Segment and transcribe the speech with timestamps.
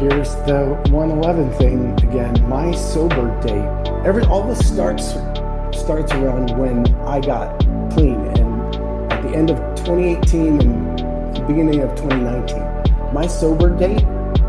[0.00, 2.32] Here's the 111 thing again.
[2.48, 4.06] My sober date.
[4.06, 5.10] Every all this starts
[5.78, 7.60] starts around when I got
[7.92, 13.12] clean, and at the end of 2018 and the beginning of 2019.
[13.12, 14.02] My sober date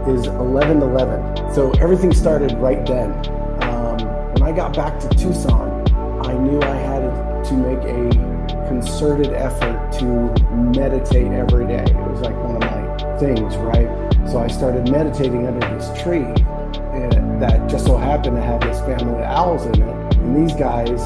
[0.08, 1.54] is 11/11.
[1.54, 3.12] So everything started right then.
[3.64, 3.98] Um,
[4.32, 5.70] when I got back to Tucson,
[6.26, 10.06] I knew I had to make a concerted effort to
[10.80, 11.84] meditate every day.
[11.84, 14.01] It was like one of my things, right?
[14.32, 18.80] So I started meditating under this tree uh, that just so happened to have this
[18.80, 20.16] family of owls in it.
[20.16, 21.02] And these guys,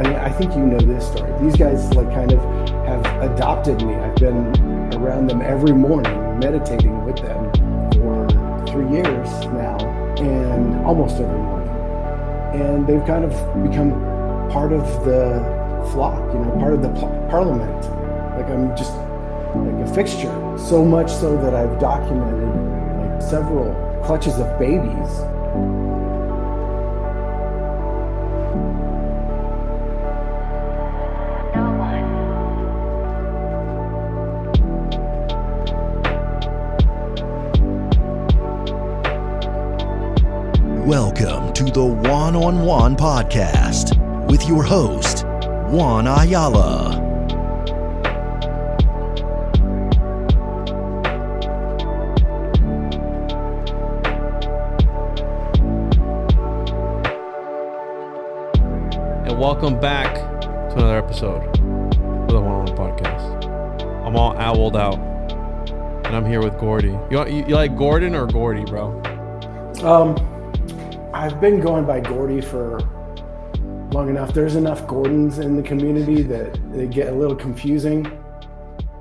[0.00, 1.32] and I think you know this story.
[1.40, 2.40] These guys like kind of
[2.84, 3.94] have adopted me.
[3.94, 4.48] I've been
[4.94, 7.44] around them every morning, meditating with them
[7.92, 8.26] for
[8.66, 9.78] three years now,
[10.18, 11.68] and almost every morning.
[12.60, 13.30] And they've kind of
[13.70, 13.92] become
[14.50, 15.38] part of the
[15.92, 16.88] flock, you know, part of the
[17.30, 17.84] parliament.
[18.34, 18.96] Like I'm just
[19.54, 20.58] like a fixture.
[20.58, 22.63] So much so that I've documented
[23.20, 23.72] several
[24.04, 25.10] clutches of babies.
[40.86, 43.96] Welcome to the Juan on Juan podcast
[44.30, 45.24] with your host,
[45.70, 47.03] Juan Ayala.
[59.44, 63.44] Welcome back to another episode of the Juan on Juan Podcast.
[64.06, 64.98] I'm all owled out,
[66.06, 66.98] and I'm here with Gordy.
[67.10, 69.02] You, you, you like Gordon or Gordy, bro?
[69.82, 70.16] Um,
[71.12, 72.78] I've been going by Gordy for
[73.92, 74.32] long enough.
[74.32, 78.06] There's enough Gordons in the community that they get a little confusing.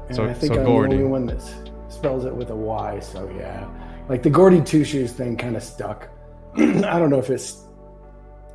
[0.08, 0.98] And So- I think so I'm Gordy.
[0.98, 1.42] the only one that
[1.88, 3.00] spells it with a Y.
[3.00, 3.66] So yeah,
[4.10, 6.10] like the Gordy Two Shoes thing kind of stuck.
[6.58, 7.64] I don't know if it's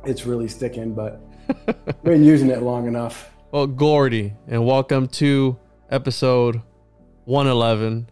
[0.05, 1.19] it's really sticking, but
[2.03, 3.31] been using it long enough.
[3.51, 5.57] Well, Gordy, and welcome to
[5.89, 6.61] episode
[7.25, 8.09] 111.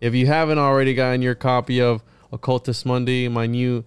[0.00, 3.84] If you haven't already gotten your copy of Occultis Mundi, my new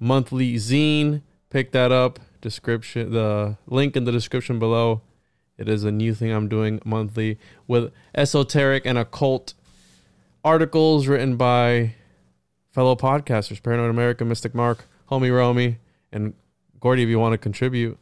[0.00, 2.18] monthly zine, pick that up.
[2.40, 5.02] Description, the link in the description below.
[5.56, 7.38] It is a new thing I'm doing monthly
[7.68, 9.54] with esoteric and occult
[10.44, 11.94] articles written by
[12.72, 15.78] fellow podcasters, Paranoid America, Mystic Mark, Homie Romy,
[16.10, 16.34] and
[16.80, 17.04] Gordy.
[17.04, 17.96] If you want to contribute,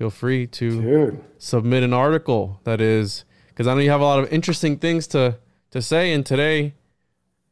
[0.00, 4.04] feel free to Dude, submit an article that is because I know you have a
[4.04, 5.36] lot of interesting things to
[5.72, 6.14] to say.
[6.14, 6.72] And today,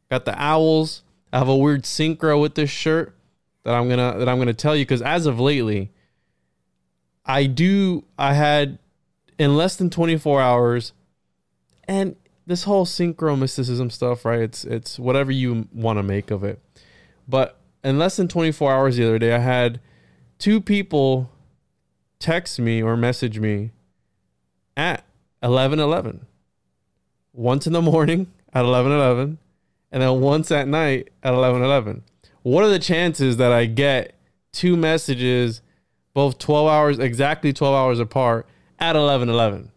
[0.09, 1.03] got the owls.
[1.31, 3.15] I have a weird synchro with this shirt
[3.63, 5.91] that I'm gonna that I'm gonna tell you because as of lately,
[7.23, 8.79] I do I had
[9.37, 10.93] in less than 24 hours,
[11.87, 12.15] and
[12.47, 14.39] this whole synchro mysticism stuff, right?
[14.39, 16.59] It's it's whatever you want to make of it,
[17.27, 19.79] but in less than 24 hours the other day, I had
[20.39, 21.29] two people
[22.19, 23.71] text me or message me
[24.75, 25.03] at
[25.41, 26.25] 11:11.
[27.33, 29.37] Once in the morning at 11:11
[29.91, 32.03] and then once at night at 11:11.
[32.43, 34.15] What are the chances that I get
[34.51, 35.61] two messages
[36.13, 38.47] both 12 hours exactly 12 hours apart
[38.79, 39.71] at 11:11?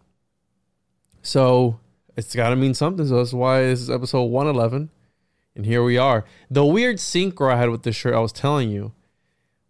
[1.23, 1.79] So,
[2.17, 3.07] it's got to mean something.
[3.07, 4.91] So that's why this is episode 111.
[5.55, 6.25] And here we are.
[6.51, 8.93] The weird synchro I had with this shirt, I was telling you,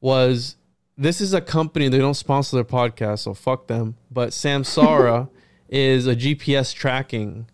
[0.00, 0.56] was
[0.96, 3.96] this is a company, they don't sponsor their podcast, so fuck them.
[4.10, 5.28] But Samsara
[5.68, 7.46] is a GPS tracking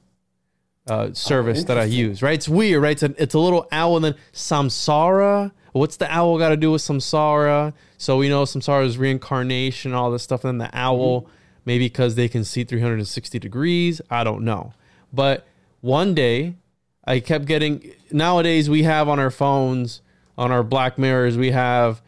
[0.88, 2.34] uh, service that I use, right?
[2.34, 2.92] It's weird, right?
[2.92, 5.52] It's a, it's a little owl and then Samsara.
[5.72, 7.74] What's the owl got to do with Samsara?
[7.98, 10.44] So we know Samsara is reincarnation, all this stuff.
[10.44, 11.28] And then the owl,
[11.64, 14.00] maybe because they can see 360 degrees.
[14.10, 14.72] I don't know.
[15.12, 15.46] But
[15.80, 16.56] one day,
[17.04, 17.92] I kept getting.
[18.10, 20.02] Nowadays, we have on our phones,
[20.36, 22.02] on our Black Mirrors, we have.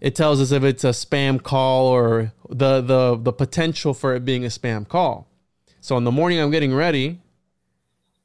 [0.00, 4.24] It tells us if it's a spam call or the the the potential for it
[4.24, 5.28] being a spam call.
[5.80, 7.20] So in the morning, I'm getting ready,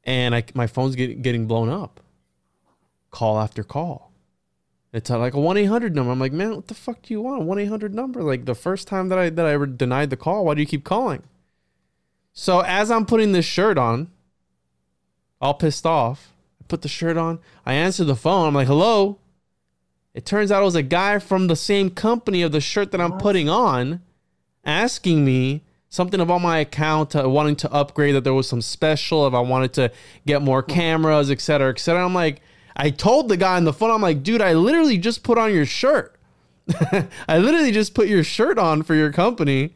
[0.04, 2.00] and I my phone's get, getting blown up.
[3.12, 4.12] Call after call.
[4.94, 6.12] It's like a one eight hundred number.
[6.12, 7.44] I'm like, man, what the fuck do you want?
[7.44, 8.24] One eight hundred number?
[8.24, 10.46] Like the first time that I that I ever denied the call.
[10.46, 11.24] Why do you keep calling?
[12.32, 14.10] So as I'm putting this shirt on,
[15.42, 16.32] all pissed off,
[16.62, 17.40] I put the shirt on.
[17.66, 18.48] I answer the phone.
[18.48, 19.20] I'm like, hello.
[20.16, 23.02] It turns out it was a guy from the same company of the shirt that
[23.02, 24.02] I'm putting on,
[24.64, 29.28] asking me something about my account, uh, wanting to upgrade, that there was some special,
[29.28, 29.92] if I wanted to
[30.26, 32.04] get more cameras, et cetera, et cetera.
[32.04, 32.42] I'm like,
[32.78, 35.54] I told the guy on the phone, I'm like, dude, I literally just put on
[35.54, 36.18] your shirt.
[37.28, 39.76] I literally just put your shirt on for your company,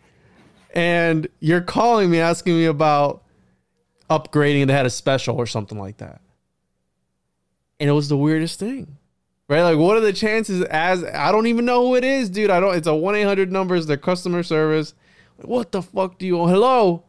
[0.74, 3.24] and you're calling me asking me about
[4.10, 4.68] upgrading.
[4.68, 6.22] They had a special or something like that,
[7.78, 8.98] and it was the weirdest thing,
[9.50, 9.64] right?
[9.64, 10.62] Like, what are the chances?
[10.64, 12.50] As I don't even know who it is, dude.
[12.50, 12.76] I don't.
[12.76, 13.76] It's a one eight hundred number.
[13.76, 14.94] It's their customer service.
[15.42, 16.52] What the fuck do you want?
[16.52, 17.04] Hello.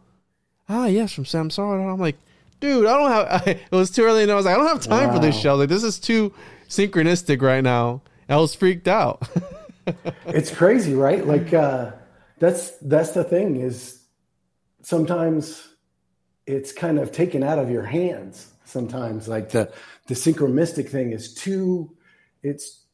[0.68, 1.92] Ah, yes, from Samsara.
[1.92, 2.16] I'm like,
[2.60, 3.26] dude, I don't have.
[3.46, 5.36] I, it was too early, and I was like, I don't have time for this
[5.36, 5.40] Wow.
[5.40, 5.54] show.
[5.56, 6.32] Like, this is too
[6.68, 8.02] synchronistic right now.
[8.28, 9.28] I was freaked out.
[10.26, 11.26] it's crazy, right?
[11.26, 11.92] Like uh,
[12.38, 13.98] that's that's the thing is
[14.82, 15.68] sometimes
[16.46, 18.46] it's kind of taken out of your hands.
[18.64, 19.72] Sometimes, like the
[20.06, 21.90] the synchronistic thing is too,
[22.42, 22.84] it's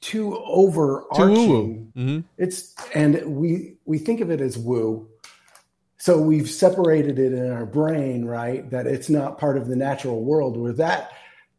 [0.00, 1.92] too overarching.
[1.94, 5.08] hmm It's and we we think of it as woo.
[5.96, 8.68] So we've separated it in our brain, right?
[8.70, 10.56] That it's not part of the natural world.
[10.56, 11.12] Where that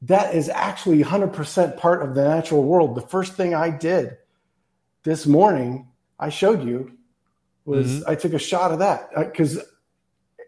[0.04, 2.95] that is actually 100% part of the natural world.
[2.95, 4.18] The first thing I did
[5.04, 5.88] this morning,
[6.19, 6.92] I showed you,
[7.66, 9.60] was I took a shot of that because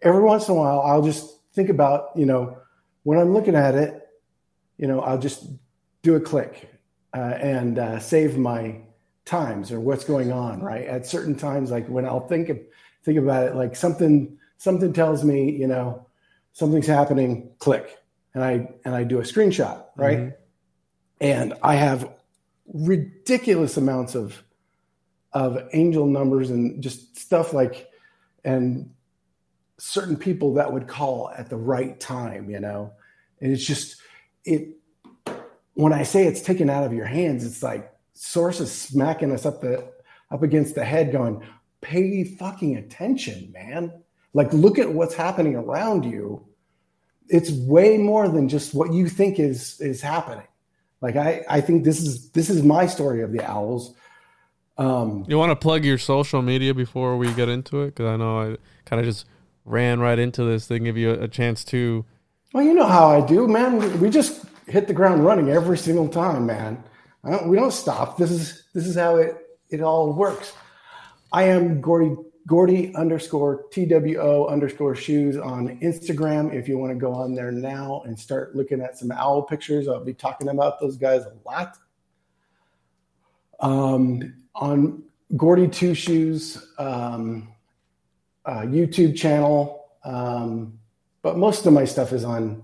[0.04, 2.60] every once in a while I'll just think about, you know,
[3.02, 4.08] when I'm looking at it,
[4.78, 5.48] you know, I'll just
[6.08, 6.72] do a click
[7.14, 8.80] uh, and uh, save my
[9.26, 10.86] times or what's going on, right?
[10.86, 12.58] At certain times, like when I'll think of,
[13.04, 16.08] think about it, like something something tells me, you know,
[16.54, 17.52] something's happening.
[17.60, 17.98] Click,
[18.34, 20.34] and I and I do a screenshot, right?
[21.20, 22.10] And I have
[22.74, 24.42] ridiculous amounts of
[25.34, 27.90] of angel numbers and just stuff like
[28.46, 28.90] and
[29.78, 32.94] certain people that would call at the right time, you know.
[33.42, 33.98] And it's just
[34.46, 34.77] it
[35.78, 39.62] when I say it's taken out of your hands, it's like sources smacking us up
[39.62, 39.88] the
[40.32, 41.42] up against the head, going,
[41.82, 43.92] "Pay fucking attention, man!
[44.34, 46.46] Like, look at what's happening around you.
[47.30, 50.48] It's way more than just what you think is is happening.
[51.02, 53.94] Like, I I think this is this is my story of the owls.
[54.80, 57.88] Um, You want to plug your social media before we get into it?
[57.96, 59.26] Because I know I kind of just
[59.66, 60.68] ran right into this.
[60.68, 62.06] They give you a, a chance to.
[62.54, 63.78] Well, you know how I do, man.
[63.78, 66.84] We- We just hit the ground running every single time, man.
[67.26, 68.18] Don't, we don't stop.
[68.18, 69.36] This is this is how it
[69.70, 70.54] it all works.
[71.32, 76.54] I am Gordy Gordy underscore TWO underscore shoes on Instagram.
[76.54, 79.88] If you want to go on there now and start looking at some owl pictures,
[79.88, 81.78] I'll be talking about those guys a lot.
[83.60, 85.04] Um, on
[85.36, 87.50] Gordy Two Shoes um,
[88.46, 89.86] uh, YouTube channel.
[90.06, 90.80] Um,
[91.22, 92.64] but most of my stuff is on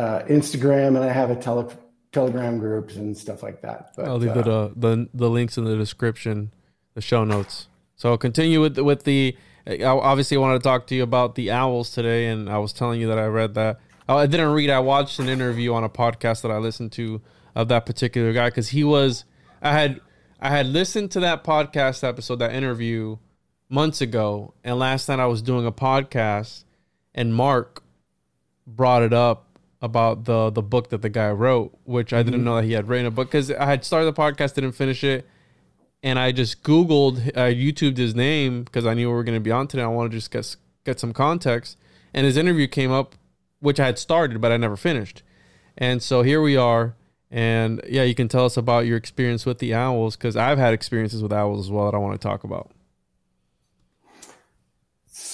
[0.00, 1.76] uh, Instagram, and I have a tele-
[2.12, 3.92] Telegram groups and stuff like that.
[3.96, 6.52] But, I'll leave uh, the, the the links in the description,
[6.94, 7.68] the show notes.
[7.96, 9.36] So I'll continue with the, with the.
[9.66, 12.98] I obviously wanted to talk to you about the owls today, and I was telling
[13.00, 13.78] you that I read that.
[14.08, 14.70] Oh, I didn't read.
[14.70, 17.20] I watched an interview on a podcast that I listened to
[17.54, 19.24] of that particular guy because he was.
[19.60, 20.00] I had
[20.40, 23.18] I had listened to that podcast episode, that interview,
[23.68, 26.64] months ago, and last night I was doing a podcast,
[27.14, 27.82] and Mark
[28.66, 29.49] brought it up
[29.82, 32.88] about the the book that the guy wrote, which I didn't know that he had
[32.88, 35.26] written a book because I had started the podcast, didn't finish it,
[36.02, 39.40] and I just Googled, uh, YouTubed his name because I knew we were going to
[39.40, 39.82] be on today.
[39.82, 41.78] I want to just get get some context,
[42.12, 43.14] and his interview came up,
[43.60, 45.22] which I had started but I never finished,
[45.78, 46.94] and so here we are.
[47.32, 50.74] And yeah, you can tell us about your experience with the owls because I've had
[50.74, 52.72] experiences with owls as well that I want to talk about.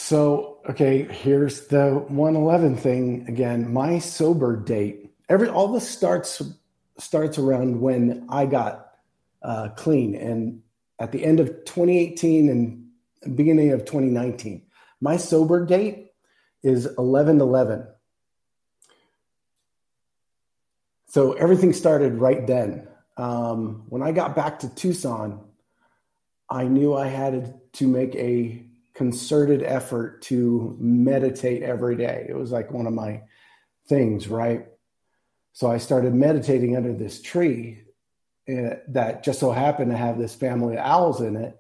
[0.06, 3.72] So okay, here's the 111 thing again.
[3.72, 5.10] My sober date.
[5.28, 6.40] Every all this starts
[6.96, 8.92] starts around when I got
[9.42, 10.62] uh, clean, and
[11.00, 14.62] at the end of 2018 and beginning of 2019.
[15.00, 16.12] My sober date
[16.62, 17.88] is 11 11.
[21.08, 22.86] So everything started right then.
[23.16, 25.40] Um, when I got back to Tucson,
[26.48, 28.65] I knew I had to make a
[28.96, 32.26] concerted effort to meditate every day.
[32.28, 33.22] It was like one of my
[33.88, 34.66] things, right?
[35.52, 37.82] So I started meditating under this tree
[38.48, 41.58] uh, that just so happened to have this family of owls in it.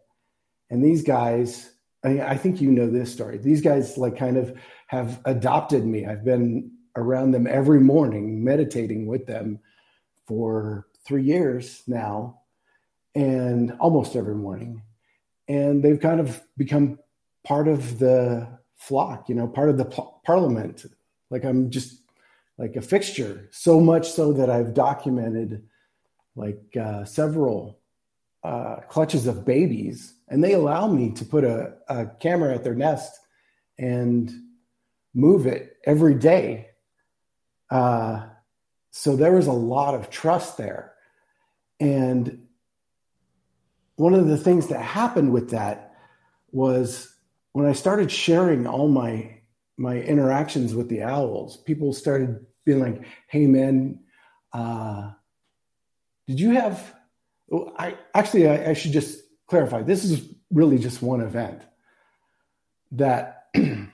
[0.70, 1.70] And these guys,
[2.02, 3.38] I, mean, I think you know this story.
[3.38, 6.06] These guys, like, kind of have adopted me.
[6.06, 9.58] I've been around them every morning, meditating with them
[10.26, 12.40] for three years now,
[13.14, 14.82] and almost every morning.
[15.48, 16.98] And they've kind of become
[17.46, 19.84] part of the flock, you know, part of the
[20.24, 20.84] parliament.
[21.30, 22.02] Like I'm just
[22.58, 25.62] like a fixture, so much so that I've documented
[26.34, 27.78] like uh, several
[28.42, 32.74] uh, clutches of babies, and they allow me to put a, a camera at their
[32.74, 33.12] nest
[33.78, 34.32] and
[35.14, 36.68] move it every day.
[37.70, 38.26] Uh,
[38.90, 40.94] so there was a lot of trust there.
[41.78, 42.46] And
[43.96, 45.94] one of the things that happened with that
[46.50, 47.15] was
[47.56, 49.30] when I started sharing all my
[49.78, 54.00] my interactions with the owls, people started being like, "Hey, man,
[54.52, 55.12] uh,
[56.28, 56.94] did you have?
[57.78, 59.80] I actually I, I should just clarify.
[59.80, 61.62] This is really just one event
[62.92, 63.46] that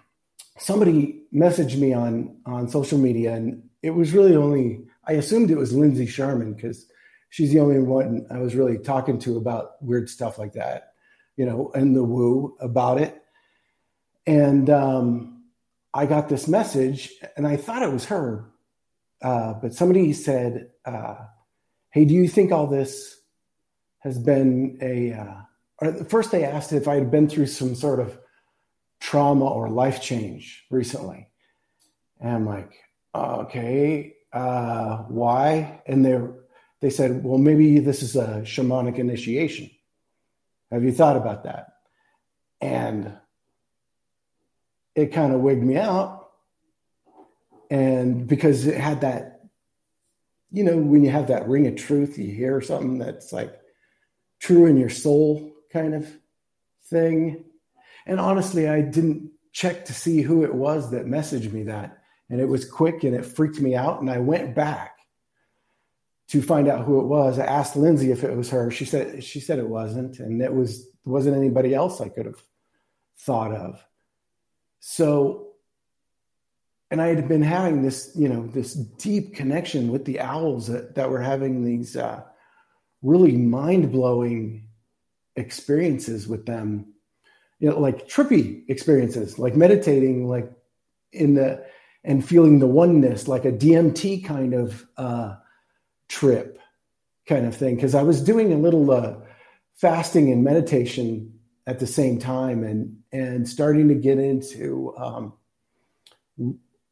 [0.59, 5.57] somebody messaged me on on social media, and it was really only I assumed it
[5.57, 6.87] was Lindsay Sherman because
[7.31, 10.95] she's the only one I was really talking to about weird stuff like that,
[11.37, 13.22] you know, and the woo about it.
[14.27, 15.43] And um,
[15.93, 18.51] I got this message, and I thought it was her,
[19.23, 20.71] uh, but somebody said.
[20.85, 21.17] Uh,
[21.91, 23.21] hey, do you think all this
[23.99, 28.19] has been a, uh, first they asked if I had been through some sort of
[29.03, 31.29] trauma or life change recently.
[32.21, 32.73] And I'm like,
[33.15, 35.83] okay, uh, why?
[35.87, 36.19] And they
[36.81, 39.71] they said, well, maybe this is a shamanic initiation.
[40.73, 41.69] Have you thought about that?
[42.61, 43.17] And
[44.95, 46.29] it kind of wigged me out.
[47.71, 49.33] And because it had that
[50.53, 53.59] you know, when you have that ring of truth, you hear something that's like
[54.39, 56.07] true in your soul kind of
[56.85, 57.45] thing.
[58.05, 61.99] And honestly, I didn't check to see who it was that messaged me that.
[62.29, 64.01] And it was quick and it freaked me out.
[64.01, 64.99] And I went back
[66.29, 67.39] to find out who it was.
[67.39, 68.71] I asked Lindsay if it was her.
[68.71, 72.43] She said she said it wasn't, and it was wasn't anybody else I could have
[73.19, 73.85] thought of.
[74.85, 75.53] So
[76.91, 80.97] and I had been having this, you know, this deep connection with the owls that,
[80.97, 82.23] that were having these uh,
[83.01, 84.69] really mind blowing
[85.37, 86.93] experiences with them,
[87.61, 90.53] you know, like trippy experiences, like meditating, like
[91.13, 91.65] in the
[92.05, 95.37] and feeling the oneness, like a DMT kind of uh,
[96.09, 96.59] trip,
[97.27, 97.77] kind of thing.
[97.77, 99.15] Because I was doing a little uh,
[99.77, 105.35] fasting and meditation at the same time, and and starting to get into um,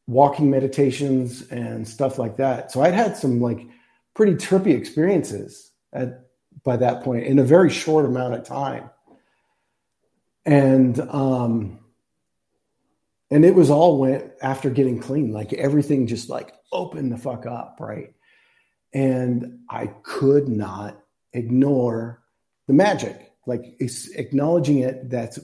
[0.07, 2.71] walking meditations and stuff like that.
[2.71, 3.67] So I'd had some like
[4.13, 6.25] pretty trippy experiences at
[6.63, 8.89] by that point in a very short amount of time.
[10.45, 11.79] And um
[13.29, 17.45] and it was all went after getting clean, like everything just like opened the fuck
[17.45, 18.13] up, right?
[18.93, 21.01] And I could not
[21.31, 22.21] ignore
[22.67, 23.30] the magic.
[23.45, 25.39] Like acknowledging it that's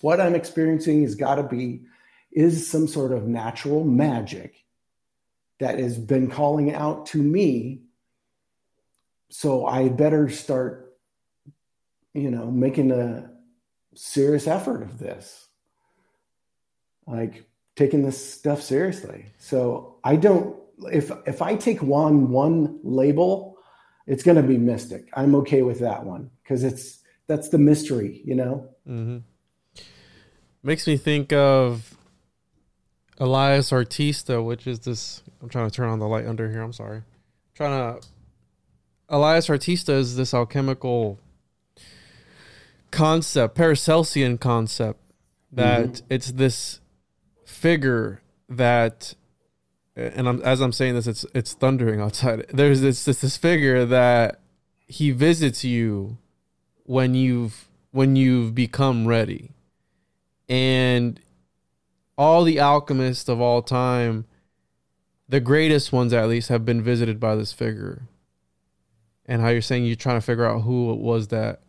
[0.00, 1.82] what I'm experiencing has got to be
[2.30, 4.64] is some sort of natural magic
[5.58, 7.82] that has been calling out to me.
[9.30, 10.96] So I better start,
[12.14, 13.30] you know, making a
[13.94, 15.48] serious effort of this.
[17.06, 17.44] Like
[17.76, 19.26] taking this stuff seriously.
[19.38, 20.56] So I don't
[20.90, 23.58] if if I take one one label,
[24.06, 25.08] it's going to be mystic.
[25.14, 28.68] I'm okay with that one because it's that's the mystery, you know.
[28.88, 29.18] Mm-hmm.
[30.62, 31.96] Makes me think of
[33.18, 35.22] Elias Artista, which is this.
[35.40, 36.62] I'm trying to turn on the light under here.
[36.62, 36.98] I'm sorry.
[36.98, 37.04] I'm
[37.54, 38.06] trying to.
[39.08, 41.18] Elias Artista is this alchemical
[42.90, 45.00] concept, Paracelsian concept,
[45.50, 46.06] that mm-hmm.
[46.08, 46.80] it's this
[47.44, 49.14] figure that,
[49.96, 52.46] and I'm, as I'm saying this, it's it's thundering outside.
[52.52, 54.40] There's this this, this figure that
[54.86, 56.18] he visits you
[56.84, 59.50] when you've when you've become ready,
[60.48, 61.20] and
[62.16, 64.26] all the alchemists of all time,
[65.28, 68.02] the greatest ones at least, have been visited by this figure.
[69.26, 71.60] And how you're saying you're trying to figure out who it was that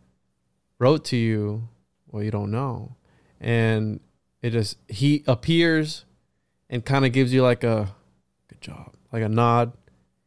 [0.78, 1.68] wrote to you.
[2.10, 2.96] Well, you don't know.
[3.40, 4.00] And
[4.42, 6.04] it just, he appears
[6.68, 7.94] and kind of gives you like a
[8.48, 9.72] good job, like a nod.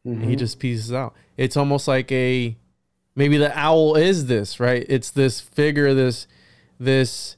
[0.04, 0.38] And he mm-hmm.
[0.38, 1.14] just pieces out.
[1.36, 2.56] It's almost like a,
[3.18, 4.86] maybe the owl is this, right?
[4.88, 6.26] It's this figure, this,
[6.78, 7.36] this,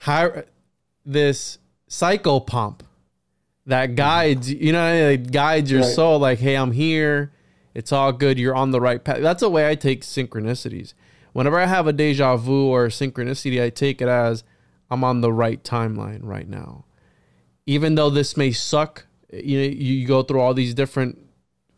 [0.00, 0.44] high,
[1.04, 2.80] this psychopomp
[3.66, 5.94] that guides you know it guides your Right.
[5.94, 7.32] soul like hey i'm here.
[7.74, 8.38] It's all good.
[8.38, 9.20] You're on the right path.
[9.20, 10.92] That's the way i take synchronicities.
[11.32, 14.44] Whenever i have a deja vu or a synchronicity i take it as
[14.90, 16.84] i'm on the right timeline right now.
[17.66, 21.18] Even though this may suck you know you go through all these different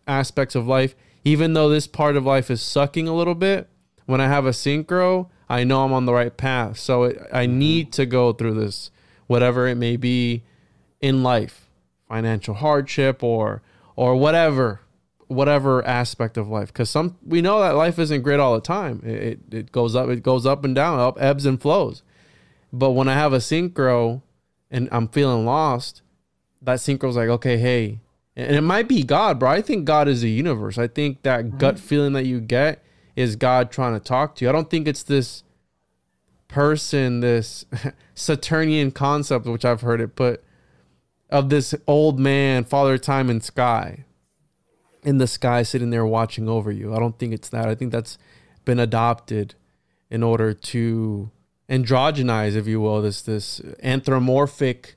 [0.09, 0.95] aspects of life
[1.27, 3.69] even though this part of life is sucking a little bit
[4.07, 6.79] when i have a synchro i know i'm on the right path.
[6.79, 7.59] So it, i mm-hmm.
[7.59, 8.91] need to go through this
[9.27, 10.45] whatever it may be
[11.01, 11.69] in life
[12.09, 13.63] financial hardship or
[13.97, 14.81] or whatever
[15.27, 16.69] whatever aspect of life.
[16.69, 19.03] Because some we know that life isn't great all the time.
[19.05, 22.05] It, it, it goes up it goes up and down up ebbs and flows.
[22.73, 24.23] But when i have a synchro
[24.71, 26.03] and i'm feeling lost
[26.63, 28.01] that synchro's like okay hey
[28.37, 31.45] and it might be god bro i think god is the universe i think that
[31.45, 31.59] mm-hmm.
[31.59, 32.83] gut feeling that you get
[33.15, 35.43] is god trying to talk to you i don't think it's this
[36.49, 37.65] person this
[38.15, 40.43] saturnian concept which i've heard it put
[41.31, 44.05] of this old man, Father Time in sky,
[45.03, 46.95] in the sky, sitting there watching over you.
[46.95, 47.69] I don't think it's that.
[47.69, 48.19] I think that's
[48.65, 49.55] been adopted
[50.11, 51.31] in order to
[51.69, 54.96] androgynize, if you will, this this anthropomorphic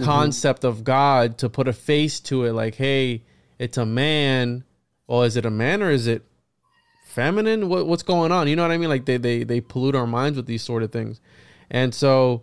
[0.00, 0.10] Mm-hmm.
[0.10, 2.52] concept of God to put a face to it.
[2.52, 3.22] Like, hey,
[3.58, 4.64] it's a man.
[5.06, 6.22] Well, is it a man or is it
[7.04, 7.68] feminine?
[7.68, 8.48] What, what's going on?
[8.48, 8.88] You know what I mean?
[8.88, 11.20] Like they they they pollute our minds with these sort of things,
[11.70, 12.42] and so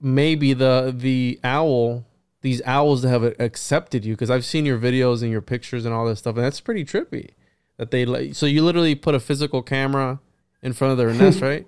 [0.00, 2.06] maybe the the owl
[2.42, 5.94] these owls that have accepted you because i've seen your videos and your pictures and
[5.94, 7.30] all this stuff and that's pretty trippy
[7.76, 10.18] that they so you literally put a physical camera
[10.62, 11.66] in front of their nest right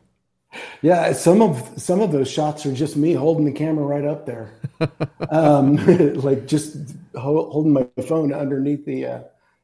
[0.82, 4.26] Yeah, some of some of those shots are just me holding the camera right up
[4.26, 4.60] there,
[5.30, 5.76] um,
[6.16, 6.76] like just
[7.14, 9.20] ho- holding my phone underneath the uh,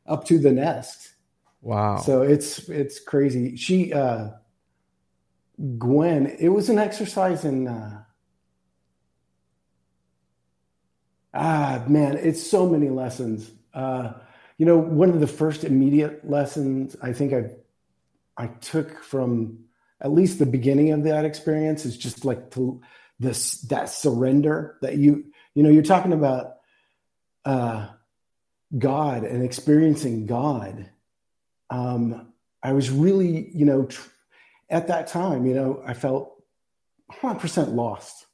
[0.07, 1.15] up to the nest.
[1.61, 3.57] wow So it's it's crazy.
[3.57, 4.31] She uh,
[5.79, 7.69] Gwen, it was an exercise in.
[7.69, 8.05] Uh,
[11.35, 13.51] ah man, it's so many lessons.
[13.75, 14.13] Uh,
[14.57, 17.51] you know, one of the first immediate lessons I think I
[18.37, 19.65] I took from
[20.01, 22.81] at least the beginning of that experience is just like to
[23.19, 26.57] this that surrender that you you know you're talking about
[27.45, 27.89] uh
[28.77, 30.89] god and experiencing god.
[31.71, 32.33] Um
[32.63, 34.09] i was really you know tr-
[34.71, 36.35] at that time you know i felt
[37.13, 38.27] 100% lost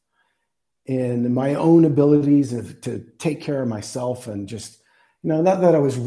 [0.87, 4.79] in my own abilities of, to take care of myself and just
[5.23, 5.99] you know not that i was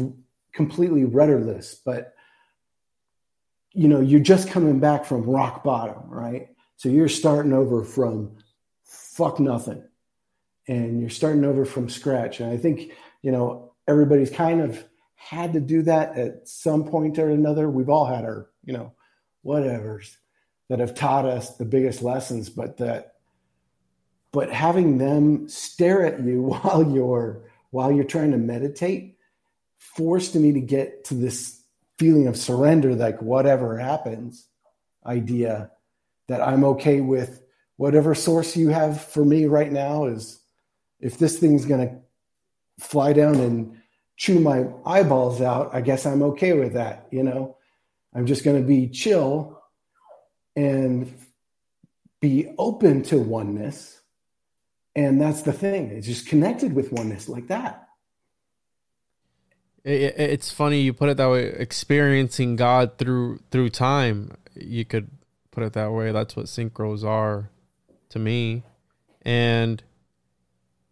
[0.52, 2.14] completely rudderless but
[3.78, 6.48] you know you're just coming back from rock bottom right?
[6.76, 8.36] So you're starting over from
[8.82, 9.84] fuck nothing.
[10.66, 12.40] And you're starting over from scratch.
[12.40, 17.18] And i think you know everybody's kind of had to do that at some point
[17.18, 17.70] or another.
[17.70, 18.92] We've all had our you know
[19.44, 20.16] whatevers
[20.68, 23.14] that have taught us the biggest lessons but that
[24.32, 29.16] but having them stare at you while you're while you're trying to meditate
[29.78, 31.57] forced me to get to this
[31.98, 34.48] feeling of surrender, like whatever happens,
[35.04, 35.70] idea
[36.28, 37.42] that I'm okay with
[37.76, 40.40] whatever source you have for me right now is
[41.00, 43.80] if this thing's going to fly down and
[44.16, 47.06] chew my eyeballs out, I guess I'm okay with that.
[47.10, 47.56] You know,
[48.14, 49.62] I'm just going to be chill
[50.56, 51.12] and
[52.20, 54.00] be open to oneness.
[54.96, 55.90] And that's the thing.
[55.90, 57.87] It's just connected with oneness like that.
[59.88, 61.46] It, it- it's funny you put it that way.
[61.46, 65.08] Experiencing God through through time, you could
[65.50, 66.12] put it that way.
[66.12, 67.50] That's what synchros are
[68.10, 68.62] to me,
[69.22, 69.82] and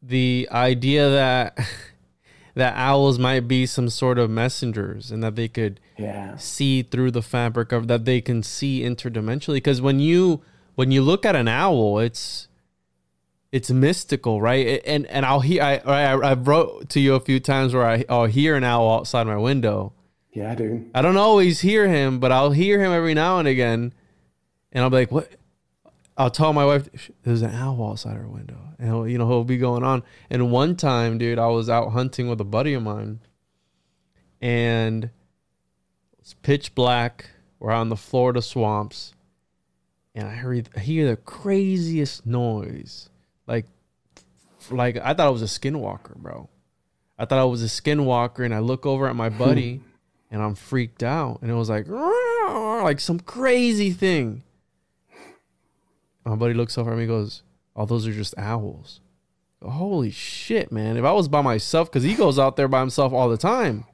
[0.03, 1.59] the idea that
[2.55, 6.37] that owls might be some sort of messengers and that they could Yeah.
[6.39, 9.55] see through the fabric of that they can see interdimensionally.
[9.57, 10.43] Because when you
[10.75, 12.49] when you look at an owl, it's
[13.57, 14.83] it's mystical, right?
[14.85, 18.05] And and I'll hear I I, I wrote to you a few times where I
[18.07, 19.95] I'll hear an owl outside my window.
[20.31, 20.91] Yeah, dude.
[20.95, 23.95] I don't always hear him, but I'll hear him every now and again,
[24.73, 25.31] and I'll be like, "What?"
[26.19, 29.45] I'll tell my wife there's an owl outside our window, and he'll, you know he'll
[29.45, 30.03] be going on.
[30.29, 33.21] And one time, dude, I was out hunting with a buddy of mine,
[34.43, 35.09] and
[36.19, 37.31] it's pitch black.
[37.59, 39.15] We're out in the Florida swamps,
[40.15, 43.09] and I heard I hear the craziest noise,
[43.47, 43.67] like
[44.71, 46.49] like I thought I was a skinwalker, bro.
[47.19, 49.81] I thought I was a skinwalker, and I look over at my buddy,
[50.31, 54.43] and I'm freaked out, and it was like like some crazy thing.
[56.25, 57.43] My buddy looks over at me, and goes,
[57.75, 59.01] "Oh, those are just owls."
[59.63, 60.97] Holy shit, man!
[60.97, 63.85] If I was by myself, because he goes out there by himself all the time.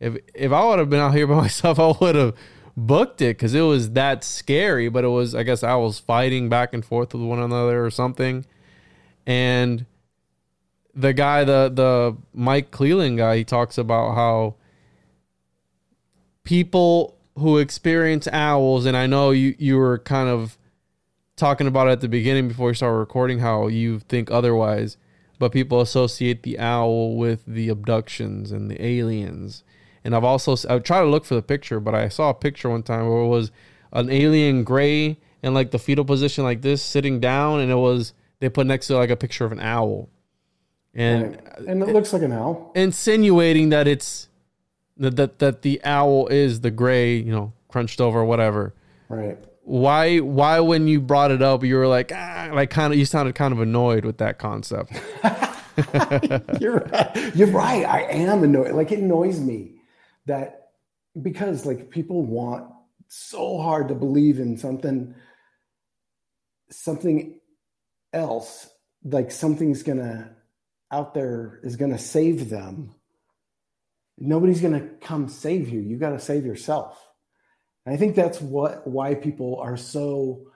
[0.00, 2.34] If if I would have been out here by myself, I would have
[2.76, 4.88] booked it because it was that scary.
[4.88, 8.46] But it was, I guess, owls fighting back and forth with one another or something.
[9.26, 9.86] And
[10.94, 14.56] the guy, the the Mike Clelland guy, he talks about how
[16.44, 20.58] people who experience owls, and I know you you were kind of
[21.36, 24.96] talking about it at the beginning before we started recording how you think otherwise,
[25.38, 29.64] but people associate the owl with the abductions and the aliens.
[30.04, 32.70] And I've also I tried to look for the picture, but I saw a picture
[32.70, 33.50] one time where it was
[33.92, 38.12] an alien gray in like the fetal position like this sitting down and it was
[38.40, 40.08] they put next to like a picture of an owl.
[40.94, 41.58] And Right.
[41.68, 42.70] and it looks like an owl.
[42.74, 44.28] insinuating that it's
[44.96, 48.74] that, that that the owl is the gray, you know, crunched over whatever.
[49.08, 49.38] Right.
[49.62, 53.04] Why why when you brought it up you were like ah, like kind of you
[53.06, 54.92] sounded kind of annoyed with that concept.
[56.60, 57.34] You're right.
[57.34, 57.84] You're right.
[57.84, 58.72] I am annoyed.
[58.72, 59.72] Like it annoys me
[60.26, 60.68] that
[61.20, 62.70] because like people want
[63.08, 65.14] so hard to believe in something,
[66.70, 67.34] something
[68.14, 68.68] else,
[69.02, 70.34] like something's gonna
[70.90, 72.94] out there is gonna save them.
[74.16, 75.80] Nobody's gonna come save you.
[75.80, 77.00] You got to save yourself.
[77.84, 80.46] And I think that's what why people are so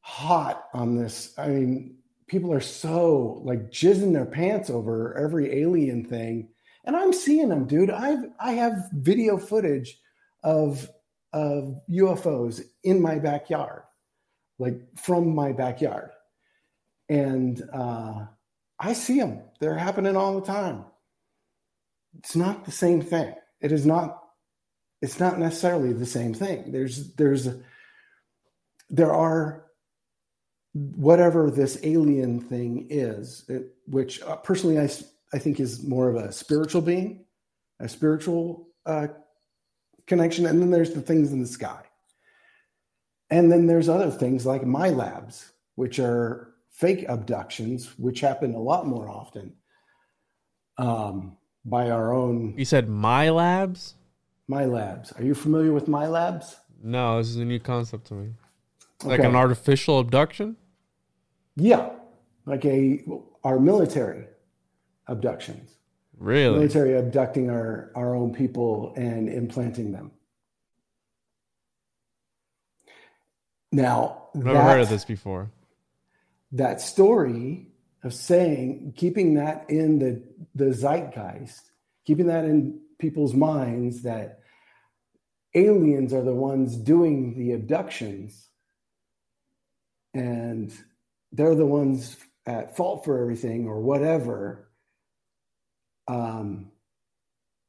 [0.00, 1.32] hot on this.
[1.38, 6.48] I mean, people are so like jizzing their pants over every alien thing
[6.84, 9.98] and i'm seeing them dude i've i have video footage
[10.44, 10.88] of
[11.32, 13.82] of ufos in my backyard
[14.58, 16.10] like from my backyard
[17.08, 18.24] and uh
[18.78, 20.84] i see them they're happening all the time
[22.18, 24.22] it's not the same thing it is not
[25.00, 27.48] it's not necessarily the same thing there's there's
[28.90, 29.68] there are
[30.74, 36.32] whatever this alien thing is, it, which uh, personally I think is more of a
[36.32, 37.24] spiritual being,
[37.80, 39.08] a spiritual uh,
[40.06, 40.46] connection.
[40.46, 41.82] And then there's the things in the sky.
[43.30, 46.47] And then there's other things like MILABs, which are
[46.78, 49.52] fake abductions, which happen a lot more often
[50.78, 53.94] um, by our own You said MILABs?
[54.46, 55.12] my labs.
[55.12, 56.54] Are you familiar with MILABs?
[56.82, 58.32] No, this is a new concept to me.
[59.04, 59.28] Like Okay.
[59.28, 60.56] an artificial abduction?
[61.56, 61.90] Yeah,
[62.46, 63.04] like a
[63.44, 64.24] our military
[65.08, 65.70] abductions.
[66.16, 66.54] Really?
[66.58, 70.12] military abducting our, our own people and implanting them.
[73.70, 75.50] Now, I've never that, heard of this before.
[76.52, 77.68] That story
[78.02, 80.22] of saying, keeping that in the,
[80.54, 81.70] the zeitgeist,
[82.06, 84.40] keeping that in people's minds that
[85.54, 88.48] aliens are the ones doing the abductions
[90.14, 90.72] and
[91.32, 94.70] they're the ones at fault for everything or whatever
[96.06, 96.70] um,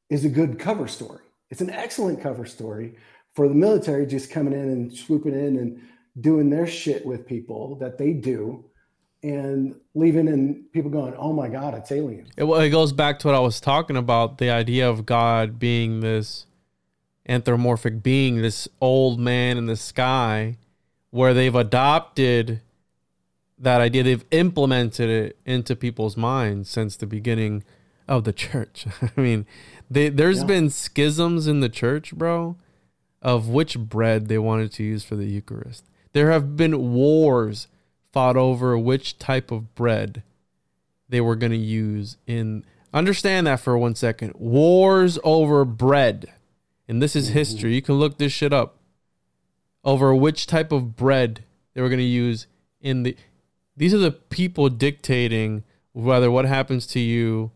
[0.09, 1.23] is a good cover story.
[1.49, 2.95] It's an excellent cover story
[3.33, 5.81] for the military just coming in and swooping in and
[6.19, 8.68] doing their shit with people that they do
[9.21, 12.27] and leaving and people going, oh my God, it's alien.
[12.38, 15.60] It, well, it goes back to what I was talking about the idea of God
[15.60, 16.45] being this
[17.27, 20.58] anthropomorphic being, this old man in the sky,
[21.12, 22.62] where they've adopted
[23.58, 27.63] that idea, they've implemented it into people's minds since the beginning
[28.08, 28.86] of the church.
[29.17, 29.45] I mean,
[29.91, 30.45] they, there's Yeah.
[30.45, 32.55] been schisms in the church, bro,
[33.21, 35.84] of which bread they wanted to use for the Eucharist.
[36.13, 37.67] There have been wars
[38.11, 40.23] fought over which type of bread
[41.07, 44.33] they were going to use in understand that for one second.
[44.35, 46.33] Wars over bread.
[46.87, 47.37] And this is mm-hmm.
[47.37, 47.75] history.
[47.75, 48.77] You can look this shit up.
[49.83, 51.43] Over which type of bread
[51.73, 52.47] they were going to use
[52.81, 53.15] in the
[53.77, 57.51] these are the people dictating whether what happens to you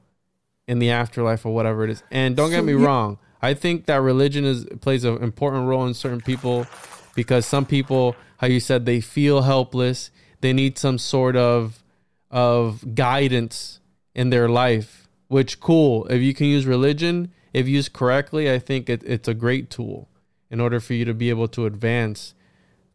[0.67, 2.01] in the afterlife or whatever it is.
[2.09, 3.17] And don't get me wrong.
[3.41, 6.65] I think that religion is plays an important role in certain people
[7.13, 10.11] because some people how you said they feel helpless
[10.43, 11.81] they need some sort of
[12.29, 13.79] of guidance
[14.13, 16.05] in their life which cool.
[16.07, 20.09] If you can use religion if used correctly i think it, it's a great tool
[20.51, 22.33] in order for you to be able to advance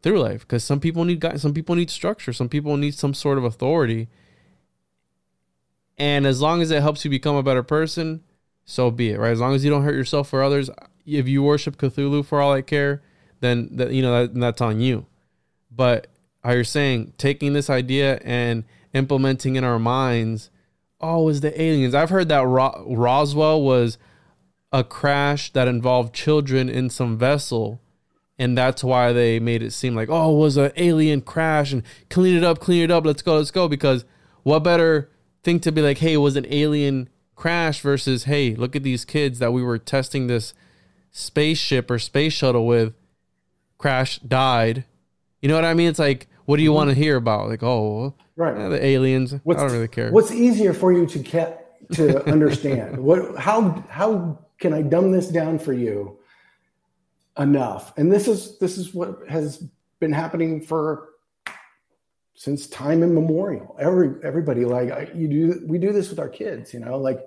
[0.03, 0.41] through life.
[0.43, 2.33] Because some people need guidance some people need structure.
[2.33, 4.09] Some people need some sort of authority.
[5.97, 8.23] And as long as it helps you become a better person
[8.67, 9.33] so be it right?
[9.33, 10.69] As long as you don't hurt yourself or others
[11.07, 13.01] if you worship cthulhu for all i care
[13.41, 15.07] then that you know that, that's on you.
[15.71, 16.09] But
[16.45, 20.51] how you're saying taking this idea and implementing in our minds,
[21.01, 21.95] oh, was the aliens.
[21.95, 23.99] I've heard that Ro- Roswell was
[24.73, 27.81] a crash that involved children in some vessel.
[28.39, 31.83] And that's why they made it seem like, oh, it was an alien crash and
[32.09, 33.67] clean it up, clean it up, let's go, let's go.
[33.67, 34.05] Because
[34.45, 35.11] what better
[35.43, 39.05] thing to be like, hey, it was an alien crash versus, hey, look at these
[39.05, 40.55] kids that we were testing this
[41.11, 42.95] spaceship or space shuttle with,
[43.77, 44.85] crash, died.
[45.43, 45.89] You know what I mean?
[45.89, 47.03] It's like, what do you want to mm-hmm.
[47.03, 47.51] hear about?
[47.51, 48.57] Like, oh, Right.
[48.57, 49.35] yeah, the aliens.
[49.45, 50.11] What's, I don't really care.
[50.11, 52.97] What's easier for you to get to understand?
[53.05, 53.39] what?
[53.39, 53.85] How?
[53.91, 56.19] How can I dumb this down for you
[57.39, 57.93] enough?
[57.99, 59.63] And this is this is what has
[60.01, 61.11] been happening for
[62.33, 63.77] since time immemorial.
[63.79, 65.67] Every everybody like I, you do.
[65.67, 66.73] We do this with our kids.
[66.73, 67.21] You know, like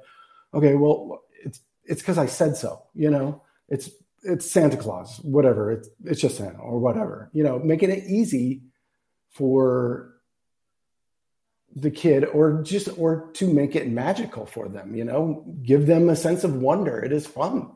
[0.51, 2.81] okay, well, it's it's because I said so.
[2.95, 3.91] You know, it's
[4.23, 5.71] it's Santa Claus, whatever.
[5.71, 7.29] It's it's just Santa or whatever.
[7.34, 8.63] You know, making it easy
[9.31, 10.13] for
[11.75, 16.09] the kid or just or to make it magical for them you know give them
[16.09, 17.01] a sense of wonder.
[17.01, 17.71] It is fun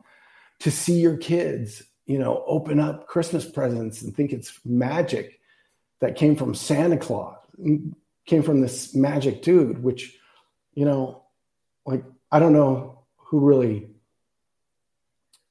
[0.60, 5.40] to see your kids you know open up christmas presents and think it's magic
[6.00, 7.36] that came from santa claus
[8.26, 10.16] came from this magic dude which
[10.74, 11.22] you know
[11.84, 13.88] like i don't know who really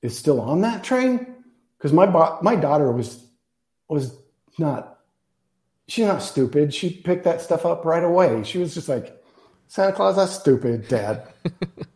[0.02, 1.36] is still on that train
[1.78, 3.24] because my bo- my daughter was
[3.88, 4.18] was
[4.58, 4.95] not
[5.88, 6.74] she's not stupid.
[6.74, 8.44] She picked that stuff up right away.
[8.44, 9.22] She was just like,
[9.68, 11.28] Santa Claus, that's stupid, Dad.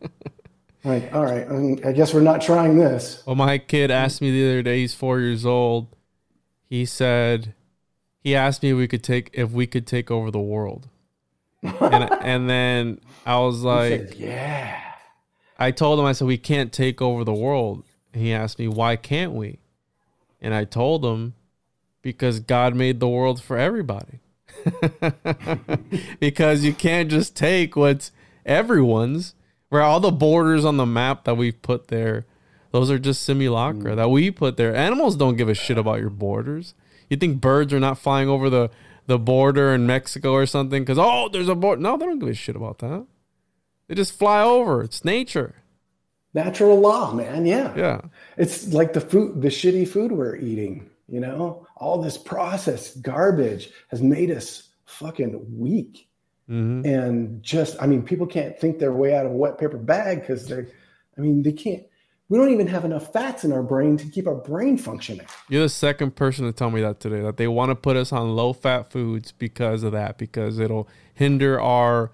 [0.84, 3.22] like, all right, um, I guess we're not trying this.
[3.26, 4.80] Well, my kid asked me the other day.
[4.80, 5.94] He's four years old.
[6.68, 7.54] He said,
[8.22, 10.88] he asked me if we could take if we could take over the world,
[11.62, 14.80] and and then I was like, Said, yeah.
[15.58, 17.84] I told him I said we can't take over the world.
[18.12, 19.60] And he asked me why can't we,
[20.40, 21.34] and I told him
[22.02, 24.20] because God made the world for everybody.
[26.20, 28.12] because you can't just take what's
[28.44, 29.34] everyone's.
[29.68, 32.26] Where all the borders on the map that we've put there,
[32.72, 33.96] those are just simulacra mm.
[33.96, 34.74] that we put there.
[34.74, 36.74] Animals don't give a shit about your borders.
[37.08, 38.70] You think birds are not flying over the,
[39.06, 41.80] the border in Mexico or something because, oh, there's a border.
[41.80, 43.06] No, they don't give a shit about that.
[43.86, 44.82] They just fly over.
[44.82, 45.54] It's nature.
[46.34, 47.46] Natural law, man.
[47.46, 47.74] Yeah.
[47.76, 48.00] Yeah.
[48.36, 51.66] It's like the food, the shitty food we're eating, you know?
[51.80, 56.08] All this processed garbage has made us fucking weak.
[56.46, 59.78] hmm And just, I mean, people can't think their way out of a wet paper
[59.78, 60.68] bag because they're,
[61.16, 61.82] I mean, they can't,
[62.28, 65.26] we don't even have enough fats in our brain to keep our brain functioning.
[65.48, 68.12] You're the second person to tell me that today that they want to put us
[68.12, 72.12] on low fat foods because of that because it'll hinder our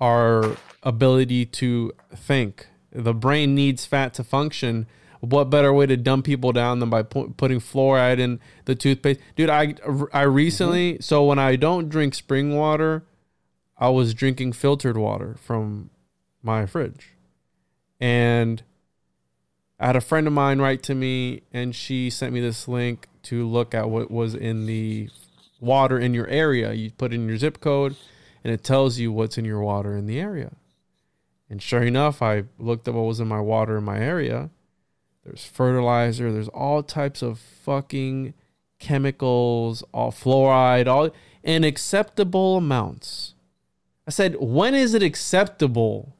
[0.00, 2.66] our ability to think.
[2.90, 4.86] The brain needs fat to function.
[5.24, 9.20] What better way to dumb people down than by pu- putting fluoride in the toothpaste?
[9.36, 9.74] Dude, I
[10.12, 11.02] I recently mm-hmm.
[11.02, 13.04] so when I don't drink spring water,
[13.78, 15.90] I was drinking filtered water from
[16.42, 17.10] my fridge.
[18.00, 18.62] And
[19.80, 23.08] I had a friend of mine write to me and she sent me this link
[23.24, 25.08] to look at what was in the
[25.60, 26.72] water in your area.
[26.72, 27.96] You put in your zip code
[28.44, 30.52] and it tells you what's in your water in the area.
[31.50, 34.50] And sure enough, I looked at what was in my water in my area.
[35.24, 38.34] There's fertilizer, there's all types of fucking
[38.78, 41.10] chemicals, all fluoride, all
[41.42, 43.34] in acceptable amounts.
[44.06, 46.14] I said, when is it acceptable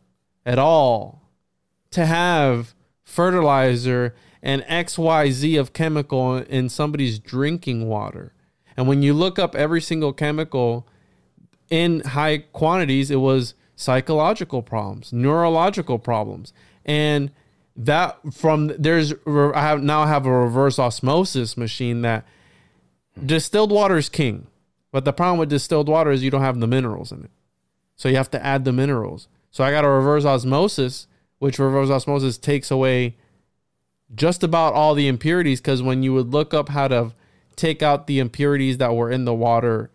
[0.47, 1.23] at all
[1.91, 8.33] to have fertilizer and XYZ of chemical in somebody's drinking water?
[8.77, 10.89] And when you look up every single chemical
[11.69, 16.53] in high quantities, it was psychological problems, neurological problems.
[16.87, 17.31] And
[17.77, 22.27] that from there's I have now have a reverse osmosis machine that
[23.25, 24.47] distilled water is king.
[24.93, 27.31] But the problem with distilled water is you don't have the minerals in it.
[27.97, 29.27] So you have to add the minerals.
[29.51, 31.09] So I got a reverse osmosis,
[31.39, 33.17] which reverse osmosis takes away
[34.15, 37.13] just about all the impurities because when you would look up how to
[37.57, 39.91] take out the impurities that were in the water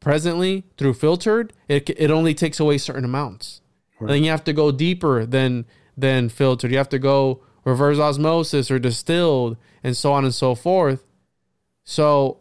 [0.00, 3.60] presently through filtered, it, it only takes away certain amounts.
[4.00, 5.66] And then you have to go deeper than
[5.98, 6.70] than filtered.
[6.70, 11.04] You have to go reverse osmosis or distilled and so on and so forth.
[11.84, 12.38] So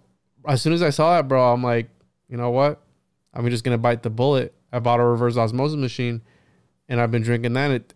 [0.47, 1.89] as soon as I saw that, bro, I'm like,
[2.29, 2.81] you know what?
[3.33, 4.53] I'm just gonna bite the bullet.
[4.71, 6.21] I bought a reverse osmosis machine,
[6.89, 7.71] and I've been drinking that.
[7.71, 7.93] It,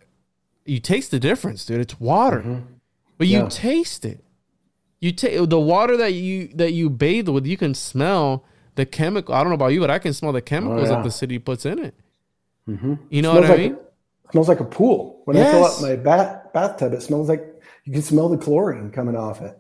[0.65, 1.81] you taste the difference, dude.
[1.81, 2.73] It's water, mm-hmm.
[3.17, 4.23] but you taste it.
[4.99, 7.45] You take the water that you that you bathe with.
[7.45, 8.45] You can smell
[8.75, 9.33] the chemical.
[9.33, 10.95] I don't know about you, but I can smell the oh, chemicals yeah.
[10.95, 11.95] that the city puts in it.
[12.69, 12.93] Mm-hmm.
[13.09, 13.79] You know smells what I like mean?
[14.31, 15.20] smells like a pool.
[15.33, 17.43] When I fill up my bath bathtub, it smells like
[17.85, 19.57] you can smell the chlorine coming off it.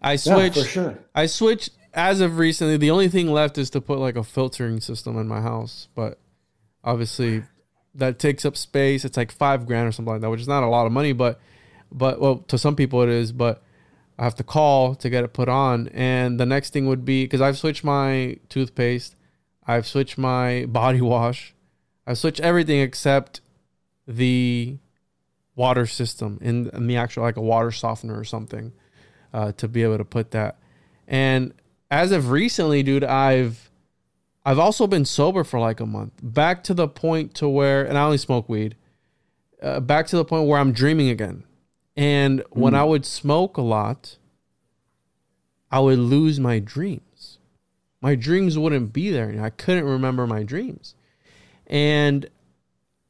[0.00, 0.98] I Yeah, for sure.
[1.14, 4.80] I switched as of recently, the only thing left is to put like a filtering
[4.80, 6.18] system in my house, but
[6.82, 7.42] obviously
[7.94, 9.04] that takes up space.
[9.04, 11.12] It's like five grand or something like that, which is not a lot of money,
[11.12, 11.40] but
[11.90, 13.32] but well, to some people it is.
[13.32, 13.62] But
[14.18, 17.24] I have to call to get it put on, and the next thing would be
[17.24, 19.14] because I've switched my toothpaste,
[19.66, 21.54] I've switched my body wash,
[22.06, 23.42] I've switched everything except
[24.06, 24.78] the
[25.54, 28.72] water system in, in the actual like a water softener or something
[29.32, 30.58] uh, to be able to put that.
[31.06, 31.52] And
[31.90, 33.70] as of recently, dude, I've
[34.44, 36.14] I've also been sober for like a month.
[36.22, 38.76] Back to the point to where, and I only smoke weed.
[39.62, 41.44] Uh, back to the point where I'm dreaming again.
[41.96, 42.44] And mm.
[42.50, 44.16] when I would smoke a lot,
[45.70, 47.38] I would lose my dreams.
[48.00, 49.28] My dreams wouldn't be there.
[49.28, 50.96] And I couldn't remember my dreams.
[51.68, 52.28] And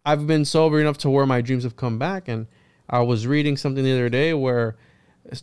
[0.05, 2.29] I've been sober enough to where my dreams have come back.
[2.29, 2.47] And
[2.89, 4.77] I was reading something the other day where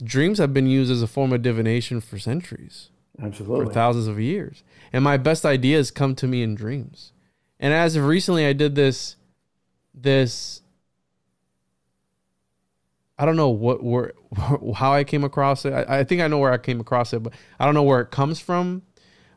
[0.04, 2.90] dreams have been used as a form of divination for centuries.
[3.22, 3.66] Absolutely.
[3.66, 4.64] For thousands of years.
[4.94, 7.12] And my best ideas come to me in dreams.
[7.60, 9.16] And as of recently, I did this,
[9.94, 10.62] this,
[13.18, 14.14] I don't know what, where,
[14.76, 15.74] how I came across it.
[15.74, 18.00] I, I think I know where I came across it, but I don't know where
[18.02, 18.84] it comes from.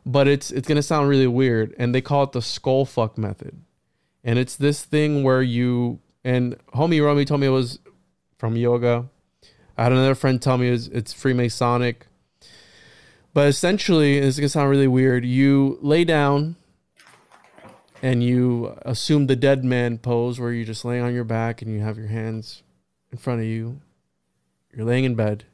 [0.05, 1.73] But it's, it's going to sound really weird.
[1.77, 3.61] And they call it the skull fuck method.
[4.23, 7.79] And it's this thing where you, and homie Romy told me it was
[8.37, 9.09] from yoga.
[9.77, 12.03] I had another friend tell me it's, Freemasonic
[13.33, 15.25] but essentially, it's gonna sound really weird.
[15.25, 16.55] You lay down
[18.01, 21.71] and you assume the dead man pose where you just lay on your back and
[21.71, 22.61] you have your hands
[23.11, 23.81] in front of you.
[24.71, 25.45] You're laying in bed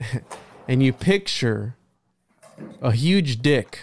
[0.68, 1.76] and you picture
[2.80, 3.80] a huge dick,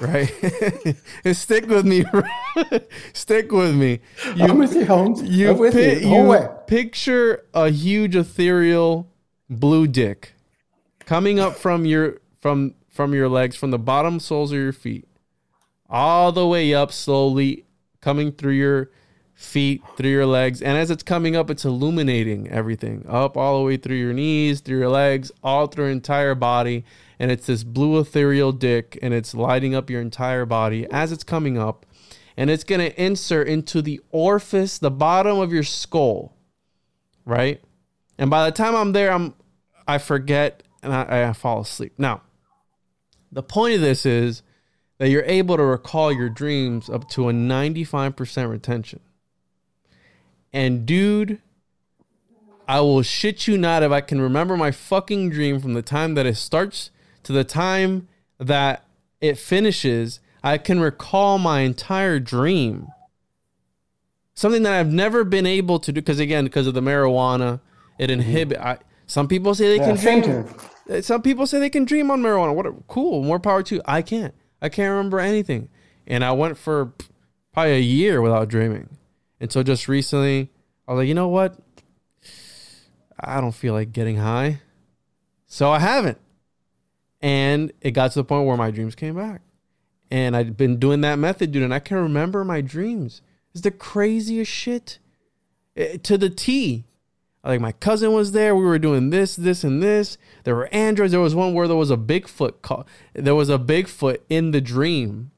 [0.00, 0.32] right?
[1.24, 2.04] and Stick with me.
[3.12, 4.00] Stick with me.
[4.34, 5.22] You, I'm with you, Holmes.
[5.22, 6.32] You, I'm with pi- you.
[6.32, 9.08] you picture a huge ethereal
[9.48, 10.32] blue dick
[11.04, 15.06] coming up from your from from your legs, from the bottom soles of your feet,
[15.88, 17.64] all the way up slowly,
[18.00, 18.90] coming through your
[19.34, 20.62] feet, through your legs.
[20.62, 24.60] And as it's coming up, it's illuminating everything up all the way through your knees,
[24.60, 26.84] through your legs, all through your entire body.
[27.18, 31.24] And it's this blue ethereal dick, and it's lighting up your entire body as it's
[31.24, 31.86] coming up.
[32.36, 36.36] And it's going to insert into the orifice, the bottom of your skull,
[37.24, 37.62] right?
[38.18, 39.34] And by the time I'm there, I'm
[39.88, 41.94] I forget and I, I fall asleep.
[41.96, 42.22] Now,
[43.32, 44.42] the point of this is
[44.98, 49.00] that you're able to recall your dreams up to a 95% retention.
[50.52, 51.40] And dude,
[52.66, 56.14] I will shit you not if I can remember my fucking dream from the time
[56.14, 56.90] that it starts
[57.26, 58.06] to the time
[58.38, 58.84] that
[59.20, 60.20] it finishes.
[60.44, 62.86] I can recall my entire dream.
[64.34, 67.60] Something that I've never been able to do because again, because of the marijuana,
[67.98, 68.58] it inhibit.
[68.58, 70.54] I, some people say they yeah, can dream.
[70.88, 72.54] Uh, some people say they can dream on marijuana.
[72.54, 73.82] What A, cool, more power to.
[73.86, 74.34] I can't.
[74.62, 75.68] I can't remember anything.
[76.06, 76.92] And I went for
[77.52, 78.88] probably a year without dreaming.
[79.40, 80.52] And so just recently,
[80.86, 81.58] I was like, you know what?
[83.18, 84.60] I don't feel like getting high.
[85.48, 86.18] So I haven't.
[87.20, 89.42] And it got to the point where my dreams came back.
[90.10, 93.22] And I'd been doing that method, dude, and I can remember my dreams.
[93.52, 94.98] It's the craziest shit.
[95.74, 96.84] It, eh, to the T.
[97.46, 98.56] Like my cousin was there.
[98.56, 100.18] We were doing this, this, and this.
[100.44, 101.12] There were androids.
[101.12, 102.60] There was one where there was a Bigfoot.
[102.60, 105.30] Call, there was a Bigfoot in the dream,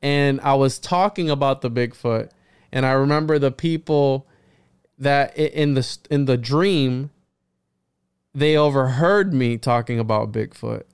[0.00, 2.30] and I was talking about the Bigfoot,
[2.70, 4.28] and I remember the people
[4.98, 7.10] that in the in the dream
[8.32, 10.84] they overheard me talking about Bigfoot,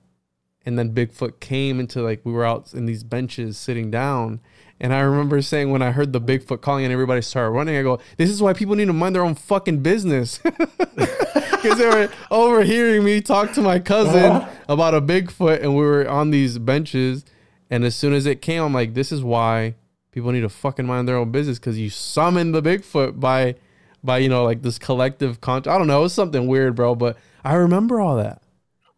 [0.65, 4.39] and then Bigfoot came into like we were out in these benches sitting down,
[4.79, 7.83] and I remember saying when I heard the Bigfoot calling and everybody started running, I
[7.83, 12.09] go, "This is why people need to mind their own fucking business," because they were
[12.31, 14.49] overhearing me talk to my cousin uh-huh.
[14.69, 17.25] about a Bigfoot, and we were on these benches.
[17.69, 19.75] And as soon as it came, I'm like, "This is why
[20.11, 23.55] people need to fucking mind their own business," because you summoned the Bigfoot by,
[24.03, 25.63] by you know, like this collective con.
[25.67, 26.95] I don't know, it was something weird, bro.
[26.95, 28.41] But I remember all that.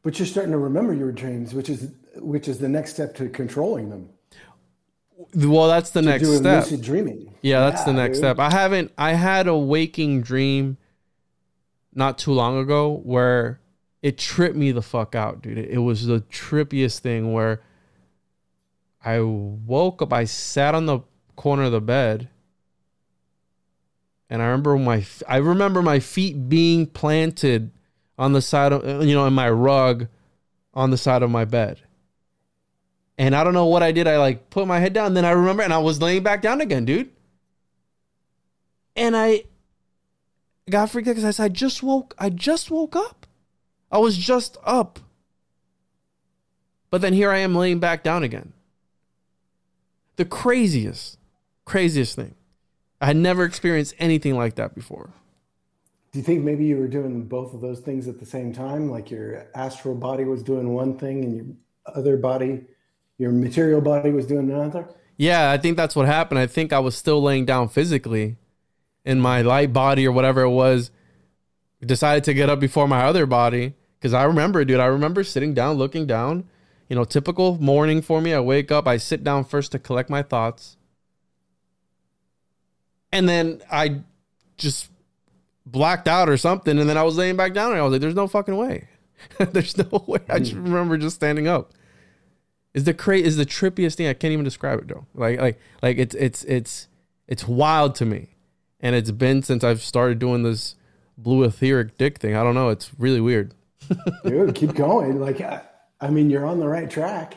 [0.04, 3.30] But you're starting to remember your dreams, which is which is the next step to
[3.30, 4.10] controlling them.
[5.36, 6.64] Well, that's the next step.
[6.64, 7.34] Lucid dreaming.
[7.42, 8.22] Yeah, that's yeah, the next dude.
[8.22, 8.40] step.
[8.40, 8.92] I haven't.
[8.98, 10.78] I had a waking dream
[11.94, 13.60] not too long ago where
[14.02, 15.58] it tripped me the fuck out, dude.
[15.58, 17.62] It, it was the trippiest thing where
[19.04, 20.12] I woke up.
[20.12, 21.02] I sat on the
[21.36, 22.30] corner of the bed,
[24.30, 25.06] and I remember my.
[25.28, 27.72] I remember my feet being planted
[28.18, 30.08] on the side of you know in my rug
[30.74, 31.82] on the side of my bed
[33.22, 34.08] and I don't know what I did.
[34.08, 35.14] I like put my head down.
[35.14, 37.12] Then I remember, and I was laying back down again, dude.
[38.96, 39.44] And I
[40.72, 42.16] got freaked out because I said, I just woke.
[42.18, 43.28] I just woke up.
[43.92, 45.00] I was just up.
[46.90, 48.54] But then here I am laying back down again.
[50.16, 51.20] The craziest,
[51.64, 52.34] craziest thing.
[53.00, 55.12] I had never experienced anything like that before.
[56.12, 58.90] Do you think maybe you were doing both of those things at the same time?
[58.90, 61.46] Like your astral body was doing one thing and your
[61.86, 62.66] other body,
[63.18, 64.90] your material body was doing another?
[65.18, 66.40] Yeah, I think that's what happened.
[66.40, 68.38] I think I was still laying down physically
[69.06, 70.92] and my light body or whatever it was
[71.86, 73.74] decided to get up before my other body.
[74.02, 76.46] Cause I remember, dude, I remember sitting down, looking down,
[76.90, 78.34] you know, typical morning for me.
[78.34, 80.76] I wake up, I sit down first to collect my thoughts.
[83.12, 84.02] And then I
[84.58, 84.91] just
[85.66, 86.78] blacked out or something.
[86.80, 88.88] And then I was laying back down and I was like, there's no fucking way.
[89.38, 90.20] there's no way.
[90.30, 91.74] I just remember just standing up.
[92.74, 94.08] Is the cra- is the trippiest thing.
[94.08, 95.06] I can't even describe it though.
[95.14, 96.88] Like like like it's it's it's
[97.28, 98.30] it's wild to me.
[98.80, 100.76] And it's been since I've started doing this
[101.18, 102.36] blue etheric dick thing.
[102.36, 102.70] I don't know.
[102.70, 103.54] It's really weird.
[104.24, 105.20] Dude, keep going.
[105.20, 105.62] Like I,
[106.00, 107.36] I mean, you're on the right track.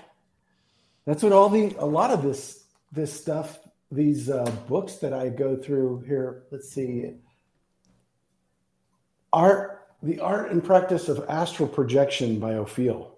[1.04, 3.58] That's what all the a lot of this this stuff,
[3.90, 6.44] these uh, books that I go through here.
[6.50, 7.10] Let's see,
[9.34, 13.10] art, the art and practice of astral projection by Ophiel.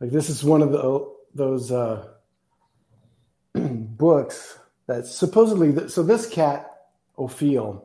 [0.00, 2.08] Like this is one of the those uh,
[3.54, 5.88] books that supposedly.
[5.88, 6.70] So this cat
[7.18, 7.84] Ophiel,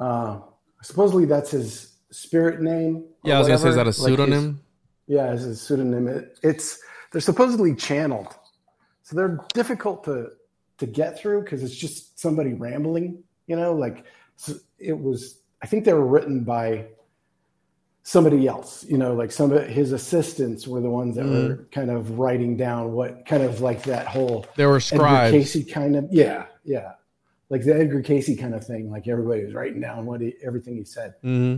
[0.00, 0.40] uh,
[0.82, 3.04] supposedly that's his spirit name.
[3.24, 4.60] Yeah, I was gonna say, is that a Like his- pseudonym?
[5.06, 6.08] yeah, as a pseudonym.
[6.08, 6.78] It, it's
[7.12, 8.34] they're supposedly channeled,
[9.02, 10.30] so they're difficult to
[10.78, 13.22] to get through because it's just somebody rambling.
[13.46, 14.04] You know, like
[14.78, 15.38] it was.
[15.62, 16.86] I think they were written by
[18.02, 18.84] somebody else.
[18.84, 21.48] You know, like some of his assistants were the ones that Mm.
[21.48, 25.30] were kind of writing down what kind of like that whole There were Edgar scribes.
[25.52, 26.92] Cayce kind of yeah yeah
[27.48, 28.90] like the Edgar Cayce kind of thing.
[28.90, 31.56] Like everybody was writing down what he, everything he said hmm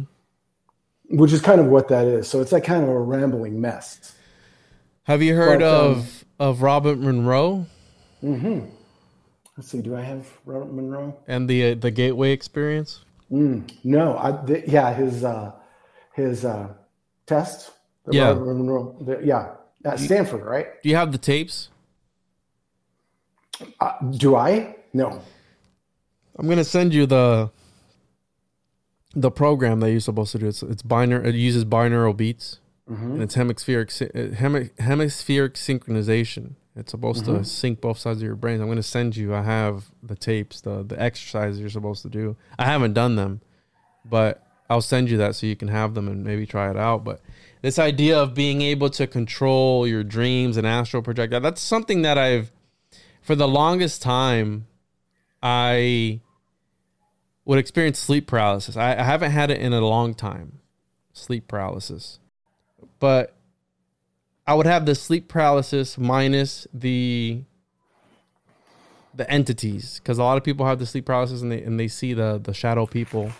[1.10, 2.26] which is kind of what that is.
[2.28, 4.14] So it's like kind of a rambling mess.
[5.02, 7.66] Have you heard But, um, of of Robert Monroe
[8.22, 8.66] Mm-hmm.
[9.56, 9.80] Let's see.
[9.80, 11.16] Do I have Robert Monroe?
[11.26, 13.04] and the uh, the Gateway Experience?
[13.30, 14.18] Mm, no.
[14.18, 15.52] I th- yeah his uh,
[16.14, 16.68] his uh,
[17.26, 17.70] test.
[18.10, 18.28] Yeah.
[18.28, 18.96] Robert Monroe.
[19.00, 19.54] The, yeah.
[19.84, 20.66] At Stanford, right?
[20.82, 21.68] Do you have the tapes?
[23.80, 24.76] Uh, do I?
[24.92, 25.20] No.
[26.36, 27.50] I'm gonna send you the
[29.14, 30.46] the program that you're supposed to do.
[30.46, 31.26] It's it's binaural.
[31.26, 36.54] It uses binaural beats and it's hemispheric uh, hemi, hemispheric synchronization.
[36.76, 37.42] It's supposed to mm-hmm.
[37.44, 38.60] sync both sides of your brain.
[38.60, 39.34] I'm gonna send you.
[39.34, 42.36] I have the tapes, the the exercises you're supposed to do.
[42.58, 43.40] I haven't done them,
[44.04, 47.04] but I'll send you that so you can have them and maybe try it out.
[47.04, 47.20] But
[47.62, 52.02] this idea of being able to control your dreams and astral project that that's something
[52.02, 52.50] that I've
[53.22, 54.66] for the longest time
[55.42, 56.20] I
[57.44, 58.76] would experience sleep paralysis.
[58.76, 60.60] I, I haven't had it in a long time,
[61.12, 62.18] sleep paralysis.
[62.98, 63.33] But
[64.46, 67.42] I would have the sleep paralysis minus the
[69.14, 71.88] the entities because a lot of people have the sleep paralysis and they and they
[71.88, 73.32] see the the shadow people.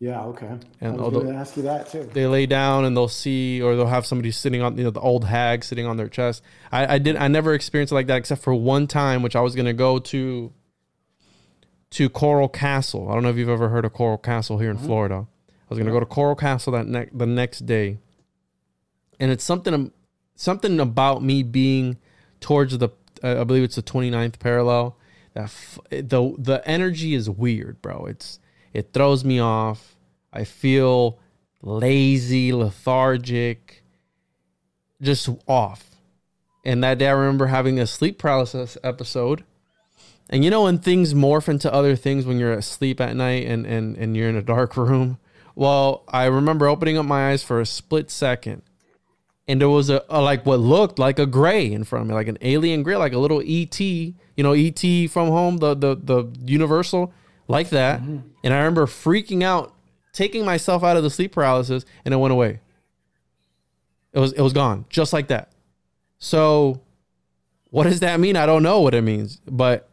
[0.00, 0.22] Yeah.
[0.24, 0.58] Okay.
[0.80, 2.10] And I was going to ask you that too.
[2.12, 5.00] They lay down and they'll see, or they'll have somebody sitting on, you know, the
[5.00, 6.42] old hag sitting on their chest.
[6.70, 9.40] I, I did, I never experienced it like that except for one time, which I
[9.40, 10.52] was gonna go to
[11.90, 13.08] to Coral Castle.
[13.08, 14.86] I don't know if you've ever heard of Coral Castle here in mm-hmm.
[14.86, 15.26] Florida.
[15.48, 17.98] I was gonna go to Coral Castle that ne- the next day,
[19.18, 19.90] and it's something
[20.34, 21.98] something about me being
[22.40, 22.90] towards the
[23.22, 24.96] uh, I believe it's the 29th parallel.
[25.32, 28.06] That f- the the energy is weird, bro.
[28.06, 28.38] It's
[28.72, 29.96] it throws me off.
[30.32, 31.18] I feel
[31.62, 33.82] lazy, lethargic,
[35.00, 35.90] just off.
[36.64, 39.44] And that day, I remember having a sleep paralysis episode.
[40.30, 43.66] And you know when things morph into other things when you're asleep at night and
[43.66, 45.18] and and you're in a dark room.
[45.56, 48.62] Well, I remember opening up my eyes for a split second,
[49.46, 52.14] and there was a, a like what looked like a gray in front of me,
[52.14, 53.78] like an alien gray, like a little ET.
[53.80, 54.80] You know, ET
[55.10, 57.12] from home, the the the Universal,
[57.46, 58.00] like that.
[58.00, 58.28] Mm-hmm.
[58.42, 59.74] And I remember freaking out,
[60.12, 62.60] taking myself out of the sleep paralysis, and it went away.
[64.12, 65.52] It was it was gone, just like that.
[66.18, 66.80] So,
[67.70, 68.36] what does that mean?
[68.36, 69.90] I don't know what it means, but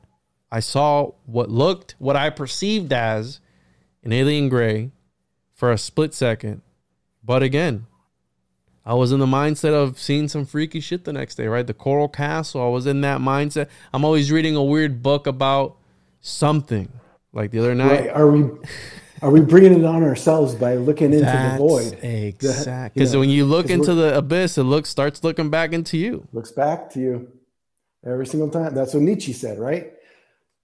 [0.51, 3.39] I saw what looked, what I perceived as
[4.03, 4.91] an alien gray
[5.53, 6.61] for a split second.
[7.23, 7.85] But again,
[8.85, 11.65] I was in the mindset of seeing some freaky shit the next day, right?
[11.65, 12.65] The Coral Castle.
[12.65, 13.67] I was in that mindset.
[13.93, 15.77] I'm always reading a weird book about
[16.21, 16.91] something.
[17.33, 18.09] Like the other night, Right.
[18.09, 18.49] Are we
[19.21, 22.03] are we bringing it on ourselves by looking into the void?
[22.03, 22.95] Exact.
[22.95, 25.97] you Because know, when you look into the abyss, it looks starts looking back into
[25.97, 26.27] you.
[26.33, 27.31] looks back to you
[28.05, 28.73] every single time.
[28.73, 29.93] That's what Nietzsche said, right?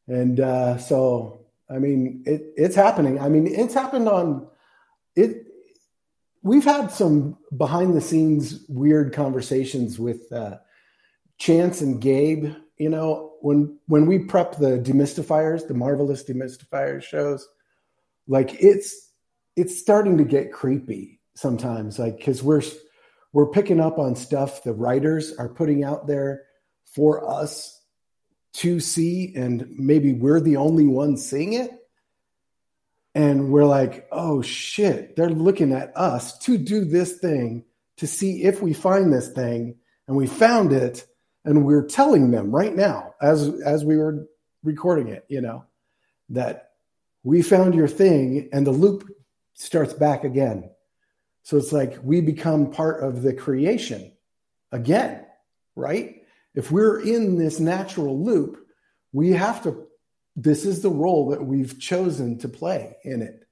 [0.08, 3.20] And uh, so, I mean, it, it's happening.
[3.20, 4.48] I mean, it's happened on
[5.16, 5.46] it.
[6.48, 10.58] We've had some behind the scenes weird conversations with uh,
[11.38, 12.54] Chance and Gabe.
[12.78, 17.48] You know, when when we prep the demystifiers, the marvelous demystifiers shows,
[18.28, 19.12] like it's
[19.56, 22.00] it's starting to get creepy sometimes.
[22.00, 22.64] Like because we're
[23.34, 26.44] we're picking up on stuff the writers are putting out there
[26.86, 27.74] for us
[28.54, 31.72] to see, and maybe we're the only ones seeing it
[33.18, 37.66] and we're like, oh shit, they're looking at us to do this thing
[37.98, 39.76] to see if we find this thing,
[40.08, 41.04] and we found it,
[41.44, 44.28] and we're telling them right now as as we were
[44.64, 45.66] recording it, you know,
[46.30, 46.74] that
[47.24, 49.10] we found your thing, and the loop
[49.56, 50.70] starts back again.
[51.42, 54.12] So it's like we become part of the creation
[54.72, 55.26] again,
[55.76, 56.22] right?
[56.54, 58.64] If we're in this natural loop,
[59.12, 59.87] we have to
[60.38, 63.44] this is the role that we've chosen to play in it.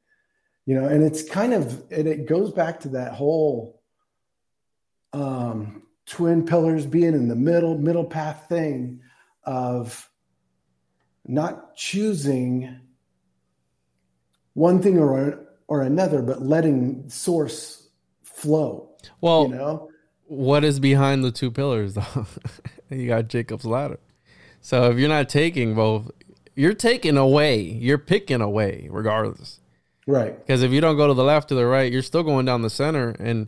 [0.66, 3.82] You know and it's kind of and it goes back to that whole
[5.14, 9.02] um twin pillars being in the middle middle path thing
[9.44, 10.10] of
[11.28, 12.80] not choosing
[14.54, 17.90] one thing or or another but letting source
[18.24, 18.90] flow
[19.22, 19.90] well you know?
[20.26, 22.26] what is behind the two pillars though?
[22.88, 24.00] You got jacob's ladder.
[24.62, 26.12] So if you're not taking both
[26.56, 29.60] you're taking away, you're picking away regardless.
[30.08, 30.38] Right.
[30.38, 32.62] Because if you don't go to the left or the right, you're still going down
[32.62, 33.48] the center, and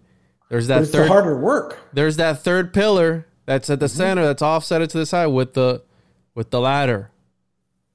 [0.50, 1.80] there's that there's third the harder work.
[1.94, 3.98] There's that third pillar that's at the mm-hmm.
[3.98, 5.84] center that's offset to the side with the
[6.34, 7.12] with the ladder.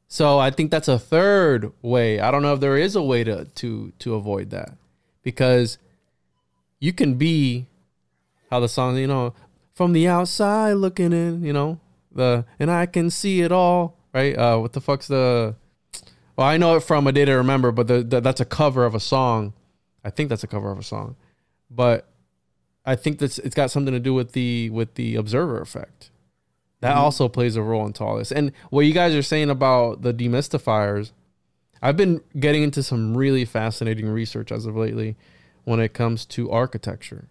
[0.09, 2.21] So I think that's a third way.
[2.21, 4.77] I don't know if there is a way to to to avoid that
[5.23, 5.79] because
[6.79, 7.67] you can be
[8.51, 9.35] how the song, you know,
[9.75, 11.81] from the outside looking in, you know,
[12.13, 14.37] the and I can see it all right?
[14.37, 15.55] Uh, what the fuck's the?
[16.37, 18.85] Well, I know it from a day to remember, but the, the, that's a cover
[18.85, 19.53] of a song.
[20.05, 21.17] I think that's a cover of a song,
[21.71, 22.09] but
[22.85, 26.11] I think that's it's got something to do with the with the observer effect.
[26.81, 27.05] That mm-hmm.
[27.05, 28.33] also plays a role into all this.
[28.33, 31.13] And what you guys are saying about the demystifiers,
[31.81, 35.17] I've been getting into some really fascinating research as of lately
[35.63, 37.29] when it comes to architecture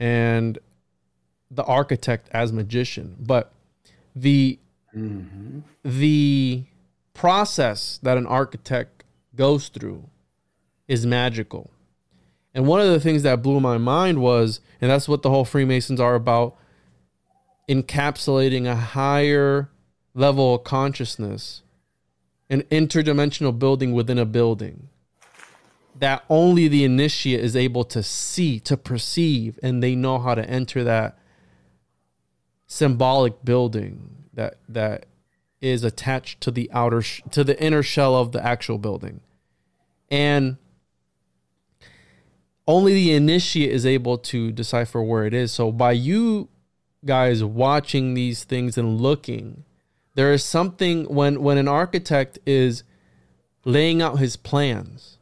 [0.00, 0.58] and
[1.50, 3.14] the architect as magician.
[3.20, 3.52] But
[4.16, 4.58] the
[4.96, 5.60] Mm-hmm.
[5.84, 6.64] The
[7.14, 10.08] process that an architect goes through
[10.86, 11.70] is magical.
[12.54, 15.44] And one of the things that blew my mind was, and that's what the whole
[15.44, 16.56] Freemasons are about,
[17.68, 19.70] encapsulating a higher
[20.14, 21.62] level of consciousness,
[22.48, 24.88] an interdimensional building within a building
[25.98, 30.48] that only the initiate is able to see, to perceive, and they know how to
[30.48, 31.18] enter that
[32.66, 35.06] symbolic building that that
[35.60, 39.20] is attached to the outer sh- to the inner shell of the actual building.
[40.10, 40.56] And
[42.66, 45.50] only the initiate is able to decipher where it is.
[45.52, 46.48] So by you
[47.04, 49.64] guys watching these things and looking
[50.14, 52.82] there is something when when an architect is
[53.64, 55.16] laying out his plans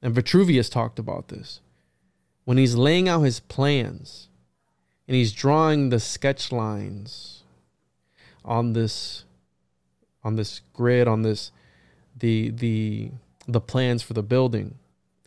[0.00, 1.60] and Vitruvius talked about this
[2.44, 4.28] when he's laying out his plans
[5.08, 7.42] and he's drawing the sketch lines
[8.44, 9.24] on this
[10.24, 11.52] on this grid on this
[12.16, 13.10] the the
[13.46, 14.76] the plans for the building.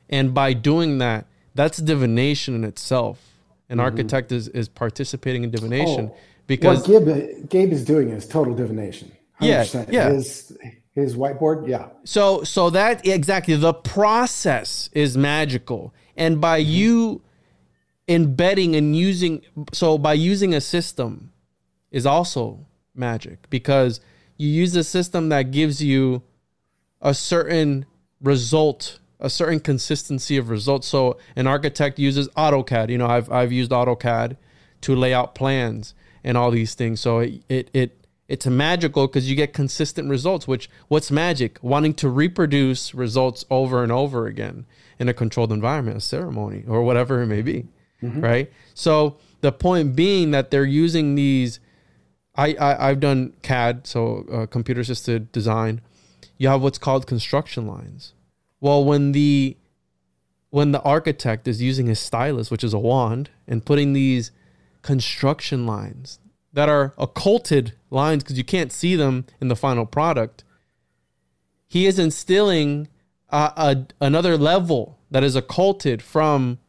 [0.09, 3.27] And by doing that that's divination in itself.
[3.69, 3.85] An mm-hmm.
[3.85, 8.53] architect is, is participating in divination oh, because what Gabe, Gabe is doing is total
[8.53, 9.11] divination.
[9.39, 9.41] 100%.
[9.41, 10.09] yeah yeah.
[10.11, 10.57] His,
[10.93, 11.67] his whiteboard?
[11.67, 11.87] Yeah.
[12.03, 13.55] So so that exactly.
[13.55, 15.93] The process is magical.
[16.17, 16.71] And by mm-hmm.
[16.71, 17.21] you
[18.07, 19.41] embedding and using
[19.71, 21.31] so by using a system
[21.91, 24.01] is also magic because
[24.37, 26.23] you use a system that gives you
[27.01, 27.85] a certain
[28.21, 30.87] result, a certain consistency of results.
[30.87, 32.89] So an architect uses AutoCAD.
[32.89, 34.37] You know, I've I've used AutoCAD
[34.81, 36.99] to lay out plans and all these things.
[36.99, 40.47] So it it, it it's magical because you get consistent results.
[40.47, 41.59] Which what's magic?
[41.61, 44.65] Wanting to reproduce results over and over again
[44.99, 47.67] in a controlled environment, a ceremony, or whatever it may be,
[48.01, 48.21] mm-hmm.
[48.21, 48.51] right?
[48.73, 51.59] So the point being that they're using these
[52.35, 55.81] I, I have done CAD, so uh, computer assisted design.
[56.37, 58.13] You have what's called construction lines.
[58.59, 59.57] Well, when the
[60.49, 64.31] when the architect is using his stylus, which is a wand, and putting these
[64.81, 66.19] construction lines
[66.53, 70.43] that are occulted lines because you can't see them in the final product,
[71.67, 72.89] he is instilling
[73.29, 76.59] a, a, another level that is occulted from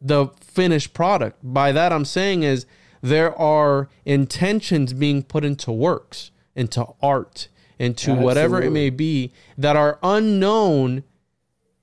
[0.00, 1.38] the finished product.
[1.42, 2.66] By that, I'm saying is
[3.02, 7.48] there are intentions being put into works, into art,
[7.78, 8.24] into Absolutely.
[8.24, 11.02] whatever it may be that are unknown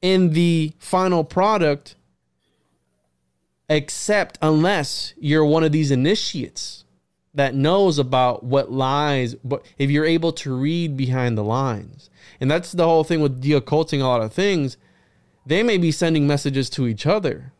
[0.01, 1.95] in the final product
[3.69, 6.85] except unless you're one of these initiates
[7.35, 12.09] that knows about what lies, but if you're able to read behind the lines.
[12.41, 14.77] And that's the whole thing with deocculting a lot of things.
[15.45, 17.53] They may be sending messages to each other.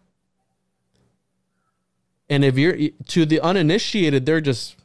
[2.30, 2.78] And if you're
[3.08, 4.76] to the uninitiated, they're just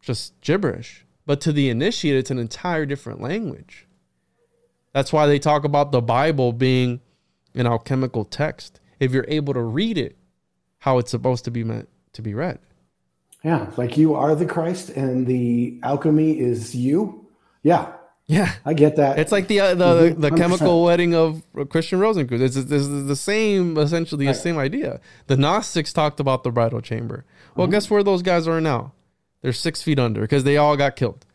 [0.00, 1.04] just gibberish.
[1.26, 3.86] But to the initiated, it's an entire different language.
[4.92, 7.00] That's why they talk about the Bible being
[7.54, 8.80] an alchemical text.
[9.00, 10.16] If you're able to read it,
[10.78, 12.58] how it's supposed to be meant to be read.
[13.42, 17.26] Yeah, like you are the Christ and the alchemy is you.
[17.62, 17.92] Yeah.
[18.26, 19.18] Yeah, I get that.
[19.18, 20.36] It's like the uh, the, Mhm, the 100%.
[20.38, 22.42] chemical wedding of Christian Rosencrantz.
[22.42, 24.36] It's, it's, it's the same, essentially the Right.
[24.40, 25.00] same idea.
[25.26, 27.26] The Gnostics talked about the bridal chamber.
[27.50, 27.60] Mm-hmm.
[27.60, 28.92] Well, guess where those guys are now?
[29.42, 31.26] They're six feet under because they all got killed.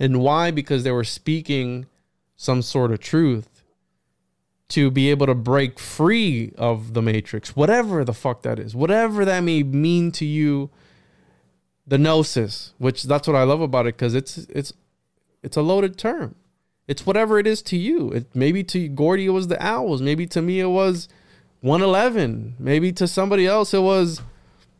[0.00, 0.50] And why?
[0.50, 1.84] Because they were speaking
[2.36, 3.62] some sort of truth
[4.68, 9.24] to be able to break free of the matrix, whatever the fuck that is, whatever
[9.26, 10.70] that may mean to you.
[11.86, 14.72] The gnosis, which that's what I love about it, because it's it's
[15.42, 16.34] it's a loaded term.
[16.86, 18.10] It's whatever it is to you.
[18.12, 20.00] It maybe to Gordy it was the owls.
[20.00, 21.08] Maybe to me it was
[21.60, 22.56] 111.
[22.58, 24.22] Maybe to somebody else it was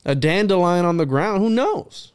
[0.04, 1.42] a dandelion on the ground.
[1.42, 2.12] Who knows?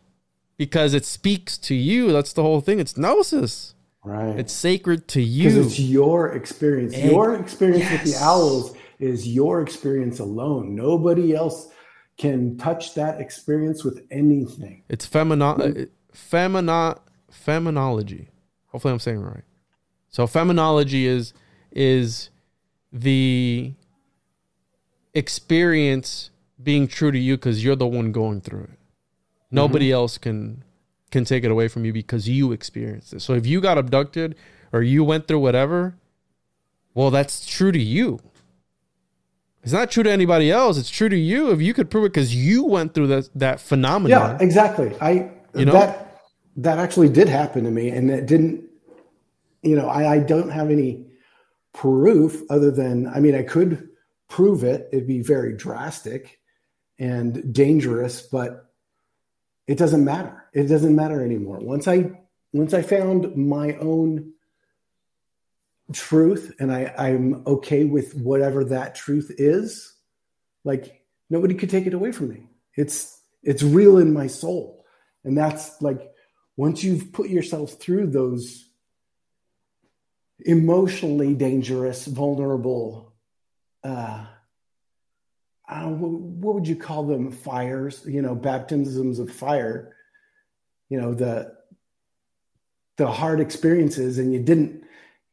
[0.58, 2.12] Because it speaks to you.
[2.12, 2.80] That's the whole thing.
[2.80, 3.76] It's gnosis.
[4.04, 4.38] right.
[4.40, 5.62] It's sacred to because you.
[5.64, 6.98] it's your experience.
[6.98, 10.76] Your experience with the owls is your experience alone.
[10.76, 11.70] Nobody else
[12.18, 14.84] can touch that experience with anything.
[14.90, 17.00] It's femino- uh, femina-
[17.32, 18.28] feminology.
[18.74, 19.44] Hopefully, I'm saying it right.
[20.10, 21.34] So, feminology is
[21.72, 22.30] is
[22.92, 23.74] the
[25.14, 28.80] experience being true to you because you're the one going through it.
[29.52, 29.96] Nobody mm-hmm.
[29.96, 30.64] else can
[31.12, 33.22] can take it away from you because you experienced it.
[33.22, 34.36] So, if you got abducted
[34.72, 35.96] or you went through whatever,
[36.96, 38.20] well, that's true to you.
[39.62, 40.78] It's not true to anybody else.
[40.78, 43.60] It's true to you if you could prove it because you went through that that
[43.60, 44.32] phenomenon.
[44.32, 44.96] Yeah, exactly.
[45.00, 45.74] I You know?
[45.74, 46.13] that
[46.58, 48.66] that actually did happen to me, and it didn't.
[49.62, 51.06] You know, I, I don't have any
[51.74, 53.90] proof other than I mean, I could
[54.30, 54.90] prove it.
[54.92, 56.40] It'd be very drastic
[57.00, 58.72] and dangerous, but
[59.68, 60.46] it doesn't matter.
[60.54, 61.60] It doesn't matter anymore.
[61.60, 62.12] Once I
[62.52, 64.34] once I found my own
[65.92, 69.94] truth and I, I'm okay with whatever that truth is,
[70.64, 72.48] like nobody could take it away from me.
[72.76, 74.86] It's it's real in my soul.
[75.24, 76.13] And that's like
[76.56, 78.68] once you've put yourself through those
[80.40, 83.14] emotionally dangerous, vulnerable
[83.84, 84.26] uh
[85.68, 87.32] I what would you call them?
[87.32, 89.96] Fires, you know, baptisms of fire,
[90.90, 91.56] you know, the
[92.98, 94.84] the hard experiences and you didn't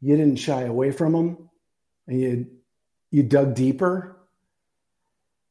[0.00, 1.50] you didn't shy away from them
[2.06, 2.46] and you
[3.10, 4.16] you dug deeper.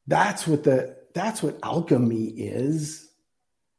[0.06, 3.08] That's what the that's what alchemy is.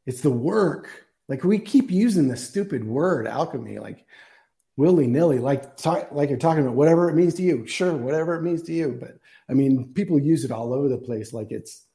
[0.06, 4.04] It's the work like we keep using the stupid word alchemy like
[4.76, 7.66] willy-nilly like talk, like you're talking about whatever it means to you.
[7.66, 9.18] Sure whatever it means to you but
[9.48, 11.32] i mean people use it all over the place.
[11.32, 11.86] Like it's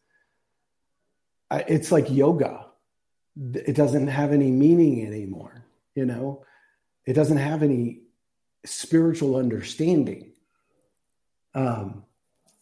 [1.51, 2.65] it's like yoga.
[3.53, 5.65] It doesn't have any meaning anymore
[5.95, 6.45] you know?
[7.05, 8.01] It doesn't have any
[8.65, 10.33] spiritual understanding.
[11.55, 12.03] Um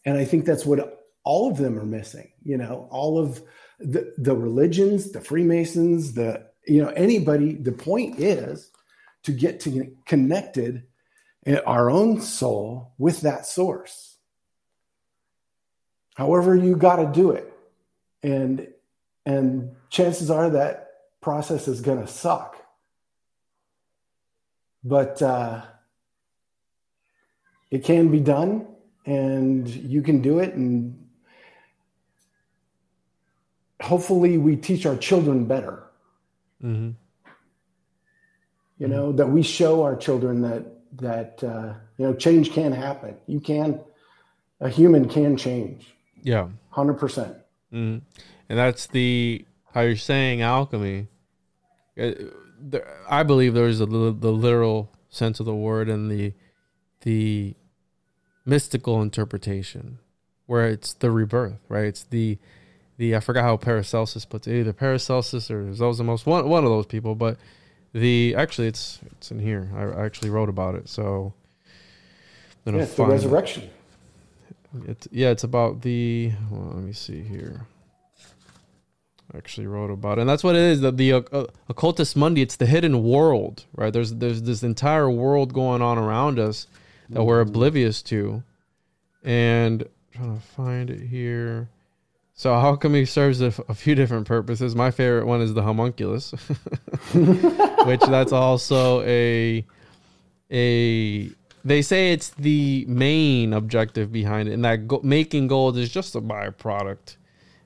[0.04, 2.88] and i think that's what all of them are missing you know?
[2.90, 3.42] All of
[3.78, 8.70] the the religions the freemasons the you know anybody the point is
[9.22, 10.84] to get to get connected
[11.44, 14.16] in our own soul with that source.
[16.16, 17.52] However you got to do it.
[18.22, 18.68] And
[19.24, 20.90] and chances are that
[21.20, 22.56] process is going to suck.
[24.84, 25.62] But uh
[27.70, 28.68] it can be done
[29.04, 31.04] and you can do it and
[33.80, 35.85] hopefully we teach our children better
[36.60, 36.90] hmm
[38.78, 43.16] you know that we show our children that that uh, you know change can happen
[43.26, 43.80] you can
[44.60, 46.48] a human can change Yeah.
[46.72, 47.42] 100%
[47.72, 48.02] Mm.
[48.48, 49.44] And that's the
[49.74, 51.08] how you're saying alchemy.
[52.00, 52.12] Uh,
[53.08, 56.32] I believe there's a, the literal sense of the word and the
[57.02, 57.54] the
[58.44, 59.98] mystical interpretation,
[60.46, 61.86] where it's the rebirth, right?
[61.86, 62.38] It's the
[62.96, 66.86] the I forgot how Paracelsus puts it, either Paracelsus or Zosimus, one one of those
[66.86, 67.14] people.
[67.14, 67.38] But
[67.92, 69.70] the actually, it's it's in here.
[69.74, 71.32] I, I actually wrote about it, so
[72.66, 73.14] I'm yeah, it's the find it.
[73.14, 73.70] resurrection
[74.86, 76.32] It's yeah, it's about the.
[76.50, 77.66] Well, let me see here.
[79.32, 80.80] I actually wrote about it, and that's what it is.
[80.80, 81.20] The the uh,
[81.70, 82.42] Occultis Mundi.
[82.42, 83.92] It's the hidden world, right?
[83.92, 86.66] There's there's this entire world going on around us
[87.10, 88.42] that we're oblivious to,
[89.22, 91.68] and I'm trying to find it here.
[92.38, 94.76] So he serves a, a few different purposes?
[94.76, 96.32] My favorite one is the homunculus,
[97.14, 99.64] which that's also a
[100.50, 101.30] a.
[101.64, 106.14] They say it's the main objective behind it, and that go, making gold is just
[106.14, 107.16] a byproduct.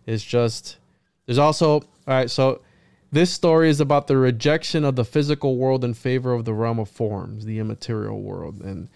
[0.07, 0.79] It's just
[1.27, 2.31] there's also all right.
[2.31, 2.63] So
[3.11, 6.79] this story is about the rejection of the physical world in favor of the realm
[6.79, 8.89] of forms, the immaterial world, and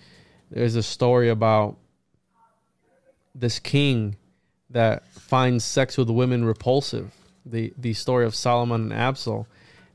[0.52, 1.76] there's a story about
[3.34, 4.14] this king
[4.70, 7.12] that finds sex with women repulsive.
[7.46, 9.46] The the story of Solomon and Absal,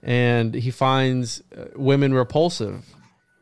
[0.04, 2.86] and he finds uh, women repulsive.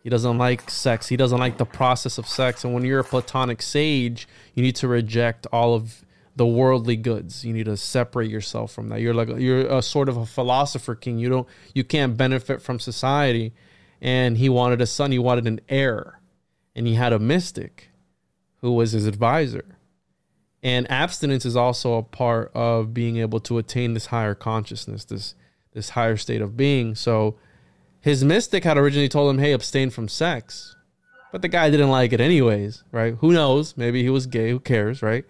[0.04, 1.10] He doesn't like sex.
[1.10, 2.64] He doesn't like the process of sex.
[2.64, 6.06] And when you're a platonic sage, you need to reject all of
[6.38, 7.44] the worldly goods.
[7.44, 9.02] You need to separate yourself from that.
[9.02, 11.20] You're like you're a sort of a philosopher king.
[11.20, 13.54] You don't you can't benefit from society.
[14.00, 15.12] And he wanted a son.
[15.12, 16.22] He wanted an heir,
[16.76, 17.90] and he had a mystic,
[18.62, 19.77] who was his advisor
[20.64, 25.36] and abstinence is also a part of being able to attain this higher consciousness this
[25.74, 26.96] this higher state of being.
[26.96, 27.38] So
[28.00, 30.76] his mystic had originally told him hey abstain from sex.
[31.32, 33.16] But the guy didn't like it anyways right?
[33.20, 33.78] Who knows?
[33.78, 34.50] Maybe he was gay.
[34.50, 35.26] Who cares right?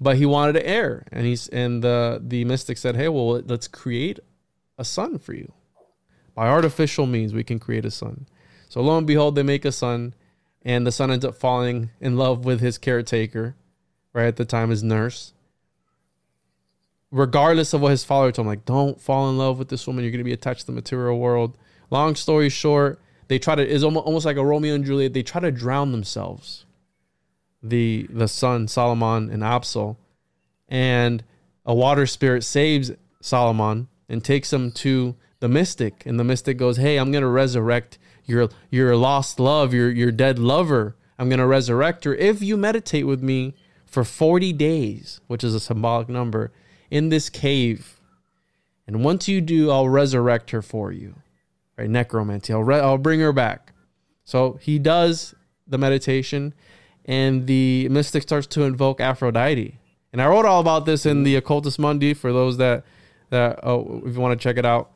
[0.00, 3.68] But he wanted to heir and he's and the the mystic said hey well let's
[3.68, 4.20] create
[4.78, 5.52] a son for you.
[6.34, 8.26] By artificial means we can create a son
[8.70, 10.14] so lo and behold they make a son
[10.62, 13.56] and the son ends up falling in love with his caretaker
[14.12, 15.32] right at the time, his nurse.
[17.10, 20.04] Regardless of what his father told him, like, don't fall in love with this woman.
[20.04, 21.56] You're going to be attached to the material world.
[21.90, 25.12] Long story short, they try to, it's almost, almost like a Romeo and Juliet.
[25.12, 26.66] They try to drown themselves.
[27.62, 29.96] The, the son, Solomon and Absal.
[30.68, 31.24] And
[31.66, 36.04] a water spirit saves Solomon and takes him to the mystic.
[36.06, 40.12] And the mystic goes, Hey, I'm going to resurrect your, your lost love, your, your
[40.12, 40.96] dead lover.
[41.18, 43.54] I'm going to resurrect her if you meditate with me
[43.90, 46.52] for 40 days, which is a symbolic number,
[46.90, 48.00] in this cave.
[48.86, 51.16] And once you do, I'll resurrect her for you.
[51.76, 51.90] Right?
[51.90, 52.52] Necromancy.
[52.52, 53.72] I'll, re- I'll bring her back.
[54.24, 55.34] So he does
[55.66, 56.54] the meditation,
[57.04, 59.78] and the mystic starts to invoke Aphrodite.
[60.12, 62.84] And I wrote all about this in the Occultis Mundi for those that,
[63.30, 64.92] that oh, if you want to check it out.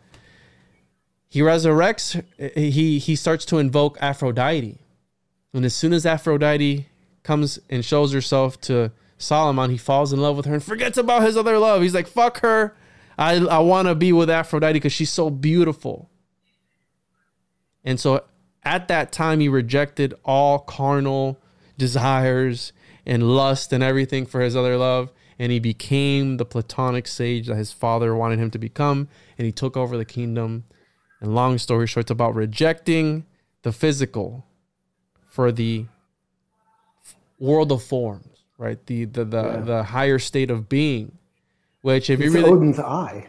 [1.29, 2.23] He resurrects,
[2.57, 4.79] he, he starts to invoke Aphrodite.
[5.53, 6.89] And as soon as Aphrodite
[7.25, 11.23] comes and shows herself to Solomon, he falls in love with her and forgets about
[11.23, 11.83] his other love.
[11.83, 12.77] He's like, fuck her.
[13.19, 16.11] I, I want to be with Aphrodite because she's so beautiful.
[17.85, 18.25] And so
[18.63, 21.41] at that time, he rejected all carnal
[21.79, 22.73] desires
[23.07, 25.13] and lust and everything for his other love.
[25.39, 29.09] And he became the platonic sage that his father wanted him to become.
[29.37, 30.65] And he took over the kingdom.
[31.21, 33.27] And long story short, it's about rejecting
[33.63, 34.47] the physical
[35.27, 35.87] for the
[37.39, 38.85] world of forms, right?
[38.87, 39.61] The the the, yeah.
[39.61, 41.19] the higher state of being,
[41.83, 43.29] which if it's you really Odin's eye,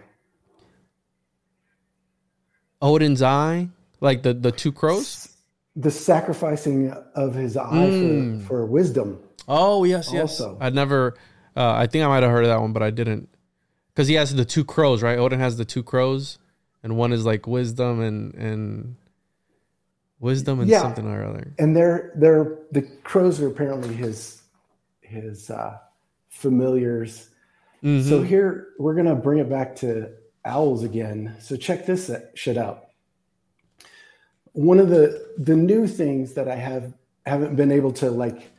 [2.81, 3.69] Odin's eye,
[4.01, 5.35] like the the two crows,
[5.75, 8.41] the sacrificing of his eye mm.
[8.41, 9.19] for, for wisdom.
[9.47, 10.39] Oh yes, yes.
[10.39, 10.57] Also.
[10.59, 11.15] I'd never.
[11.55, 13.29] Uh, I think I might have heard of that one, but I didn't.
[13.93, 15.17] Because he has the two crows, right?
[15.17, 16.37] Odin has the two crows,
[16.83, 18.95] and one is like wisdom and and
[20.19, 20.81] wisdom and yeah.
[20.81, 21.53] something or other.
[21.59, 24.41] And they're they're the crows are apparently his
[25.01, 25.77] his uh,
[26.29, 27.29] familiars.
[27.83, 28.09] Mm-hmm.
[28.09, 30.11] So here we're gonna bring it back to
[30.43, 31.35] owls again.
[31.39, 32.87] So check this shit out.
[34.53, 36.93] One of the the new things that I have
[37.25, 38.51] haven't been able to like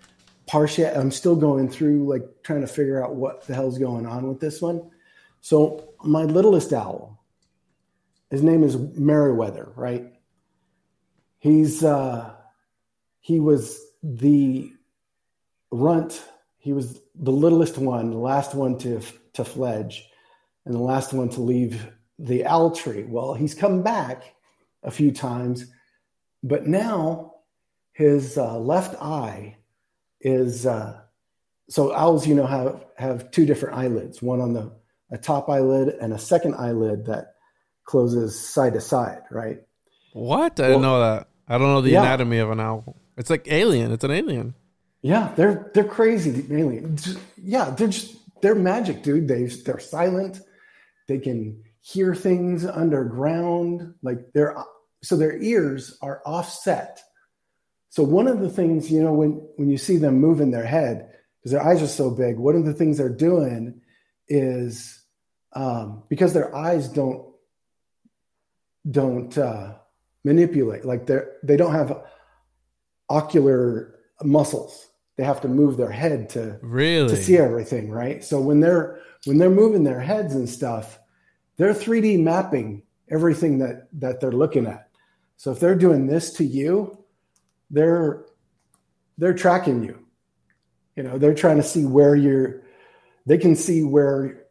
[0.46, 0.96] parse yet.
[0.96, 4.40] I'm still going through like trying to figure out what the hell's going on with
[4.40, 4.90] this one.
[5.40, 7.22] So my littlest owl,
[8.30, 10.12] his name is Meriwether, right?
[11.38, 12.34] He's uh,
[13.20, 14.70] he was the
[15.70, 16.22] runt.
[16.58, 19.00] He was the littlest one, the last one to
[19.34, 20.08] to fledge,
[20.64, 23.04] and the last one to leave the owl tree.
[23.04, 24.34] Well, he's come back
[24.82, 25.66] a few times,
[26.42, 27.34] but now
[27.92, 29.56] his uh, left eye
[30.20, 31.00] is uh,
[31.68, 32.26] so owls.
[32.26, 34.72] You know have have two different eyelids, one on the
[35.10, 37.34] a top eyelid and a second eyelid that
[37.84, 39.62] closes side to side, right?
[40.16, 40.58] What?
[40.58, 41.28] I well, didn't know that.
[41.46, 42.00] I don't know the yeah.
[42.00, 42.96] anatomy of an owl.
[43.18, 43.92] It's like alien.
[43.92, 44.54] It's an alien.
[45.02, 46.30] Yeah, they're they're crazy.
[46.30, 47.18] The aliens.
[47.36, 49.28] Yeah, they're just they're magic, dude.
[49.28, 50.40] They they're silent.
[51.06, 53.94] They can hear things underground.
[54.02, 54.56] Like they're
[55.02, 57.02] so their ears are offset.
[57.90, 61.10] So one of the things you know when when you see them moving their head
[61.38, 63.82] because their eyes are so big, one of the things they're doing
[64.28, 64.98] is
[65.52, 67.34] um, because their eyes don't
[68.90, 69.74] don't uh,
[70.26, 70.84] manipulate.
[70.84, 72.02] Like they they don't have
[73.08, 74.88] ocular muscles.
[75.16, 77.08] they have to move their head to Really?
[77.08, 78.22] to see everything, right?
[78.24, 80.98] So when they're when they're moving their heads and stuff,
[81.56, 84.88] they're 3D mapping everything that that they're looking at.
[85.36, 86.98] So if they're doing this to you,
[87.70, 88.24] they're
[89.18, 89.98] they're tracking you.
[90.96, 92.62] You know, they're trying to see where you're
[93.26, 94.44] they can see where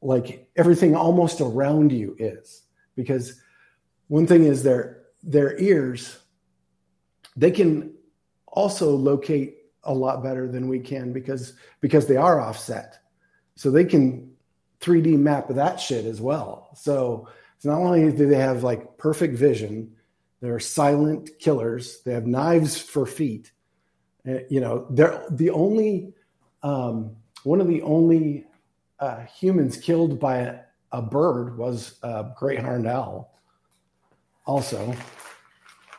[0.00, 2.62] like everything almost around you is
[2.96, 3.40] because
[4.08, 6.18] one thing is their their ears
[7.36, 7.94] they can
[8.46, 12.98] also locate a lot better than we can because because they are offset.
[13.54, 14.32] So they can
[14.80, 16.70] 3d map that shit as well.
[16.74, 19.94] So it's not only do they have like perfect vision
[20.40, 23.52] they're silent killers they have knives for feet
[24.28, 26.12] Uh, you know they're the only
[26.64, 28.44] um, one of the only
[28.98, 30.60] uh, humans killed by a,
[30.90, 33.31] a bird was a great horned owl
[34.46, 34.94] also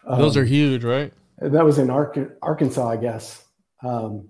[0.07, 1.13] Those Um, are huge, right?
[1.39, 3.43] that was in Ark- Arkansas, I guess.
[3.83, 4.29] Um,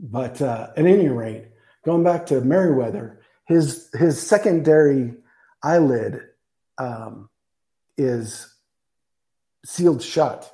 [0.00, 1.48] but uh, at any rate,
[1.84, 5.14] going back to Meriwether, his his secondary
[5.62, 6.22] eyelid
[6.78, 7.28] um,
[7.98, 8.52] is
[9.64, 10.50] sealed shut.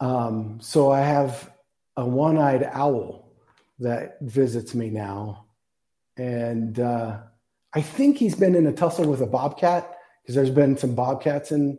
[0.00, 1.50] Um, so I have
[1.96, 3.32] a one-eyed owl
[3.80, 5.46] that visits me now,
[6.16, 7.18] and uh,
[7.74, 11.52] I think he's been in a tussle with a bobcat because there's been some bobcats
[11.52, 11.78] in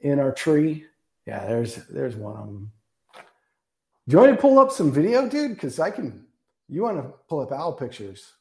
[0.00, 0.84] in our tree.
[1.26, 2.72] Yeah, there's there's one of them.
[4.06, 5.54] Do you want to pull up some video, dude?
[5.54, 6.24] Because I can.
[6.68, 8.32] You want to pull up owl pictures,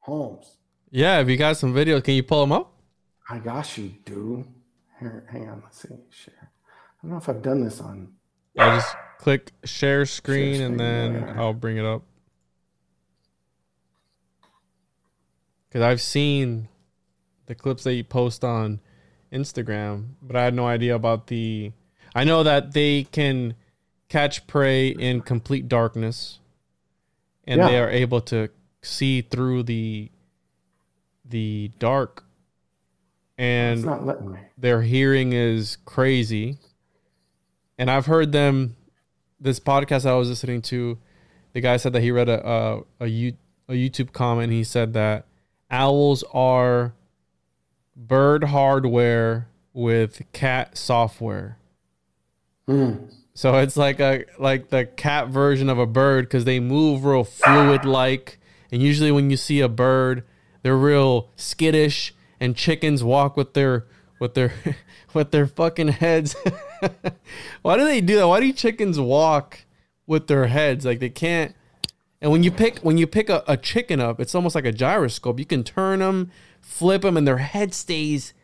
[0.00, 0.56] Holmes?
[0.90, 2.72] Yeah, if you got some videos, can you pull them up?
[3.28, 4.46] I got you, dude.
[5.00, 5.62] Here, hang on.
[5.62, 5.88] Let's see.
[6.10, 6.34] Share.
[6.40, 8.12] I don't know if I've done this on.
[8.58, 11.34] I just click share screen Share and then yeah.
[11.36, 12.02] I'll bring it up.
[15.68, 16.68] Because I've seen
[17.48, 18.78] the clips that you post on
[19.32, 21.72] Instagram, but I had no idea about the.
[22.14, 23.54] I know that they can
[24.08, 26.38] catch prey in complete darkness,
[27.46, 28.50] and they are able to
[28.82, 30.10] see through the
[31.24, 32.24] the dark,
[33.36, 34.40] and It's not letting me.
[34.56, 36.58] their hearing is crazy.
[37.78, 38.76] And I've heard them.
[39.40, 40.98] This podcast I was listening to,
[41.52, 43.34] the guy said that he read a a, a,
[43.68, 44.52] a YouTube comment.
[44.52, 45.26] He said that
[45.70, 46.92] owls are
[47.98, 51.58] bird hardware with cat software.
[52.68, 53.12] Mm.
[53.34, 57.24] So it's like a like the cat version of a bird because they move real
[57.24, 58.38] fluid like,
[58.72, 60.24] and usually when you see a bird,
[60.62, 63.86] they're real skittish, and chickens walk with their
[64.18, 64.52] with their
[65.14, 66.34] with their fucking heads.
[67.62, 68.28] Why do they do that?
[68.28, 69.60] Why do chickens walk
[70.06, 71.54] with their heads like they can't?
[72.20, 74.72] And when you pick when you pick a, a chicken up, it's almost like a
[74.72, 75.38] gyroscope.
[75.38, 76.32] You can turn them,
[76.68, 78.34] flip them, and their head stays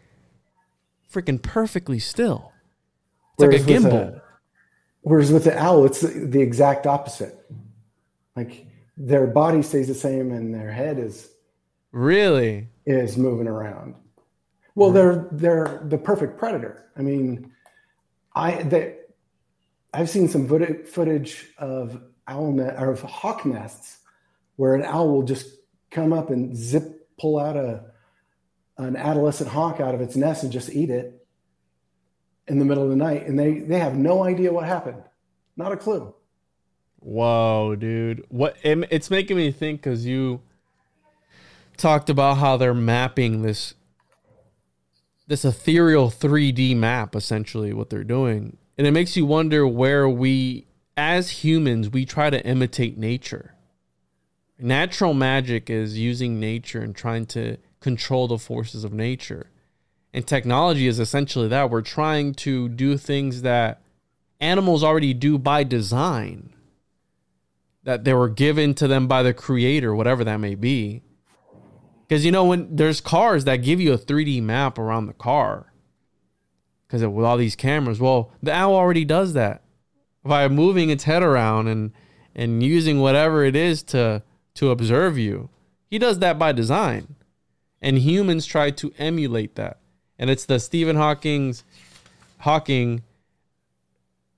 [1.12, 2.52] freaking perfectly still.
[3.34, 4.20] It's like a Whereas with gimbal.
[5.02, 7.38] Whereas with the owl, it's the, the exact opposite.
[8.34, 8.66] Like
[8.96, 11.30] their body stays the same, and their head is
[11.92, 12.68] Really?
[12.86, 13.94] is moving around.
[14.74, 14.94] Well, mm.
[14.94, 16.86] they're they're the perfect predator.
[16.96, 17.52] I mean,
[18.34, 18.96] I they,
[19.92, 23.98] I've seen some footage footage of owl net or of hawk nests
[24.56, 25.46] where an owl will just
[25.90, 27.93] come up and zip pull out a
[28.76, 31.26] an adolescent hawk out of its nest and just eat it
[32.46, 35.02] in the middle of the night, and they they have no idea what happened,
[35.56, 36.14] not a clue.
[36.98, 38.24] Whoa, dude.
[38.28, 40.40] What it's making me think cuz you
[41.76, 43.74] talked about how they're mapping this
[45.26, 48.56] this ethereal 3D map essentially what they're doing.
[48.76, 50.66] And it makes you wonder where we
[50.96, 53.54] as humans we try to imitate nature.
[54.58, 59.50] Natural magic is using nature and trying to control the forces of nature.
[60.14, 61.68] And technology is essentially that.
[61.68, 63.82] We're trying to do things that
[64.40, 66.54] animals already do by design
[67.82, 71.02] that they were given to them by the creator, whatever that may be.
[72.08, 75.70] Because you know, when there's cars that give you a 3D map around the car,
[76.86, 79.62] because with all these cameras, well, the owl already does that
[80.24, 81.92] by moving its head around and
[82.34, 84.22] and using whatever it is to
[84.54, 85.50] to observe you.
[85.90, 87.16] He does that by design,
[87.84, 89.78] and humans try to emulate that.
[90.18, 91.62] And it's the Stephen Hawking's
[92.38, 93.02] Hawking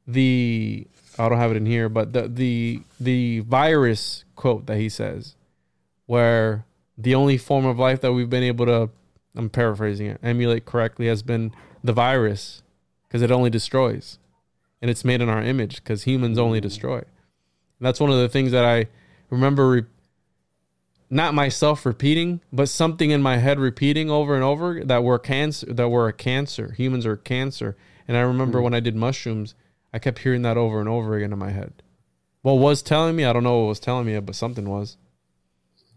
[0.07, 0.87] the
[1.19, 5.35] I don't have it in here, but the the the virus quote that he says,
[6.07, 6.67] where
[6.99, 8.91] the only form of life that we've been able to,
[9.35, 12.63] I'm paraphrasing it, emulate correctly has been the virus,
[13.07, 14.19] because it only destroys,
[14.81, 16.99] and it's made in our image because humans only destroy.
[16.99, 17.07] And
[17.81, 18.87] that's one of the things that I
[19.31, 19.85] remember, re-
[21.09, 25.73] not myself repeating, but something in my head repeating over and over that we're cancer,
[25.73, 26.73] that we're a cancer.
[26.73, 27.77] Humans are cancer,
[28.09, 28.65] and I remember hmm.
[28.65, 29.55] when I did mushrooms.
[29.93, 31.83] I kept hearing that over and over again in my head.
[32.43, 33.25] What was telling me?
[33.25, 34.99] I don't know what was telling me, but something was.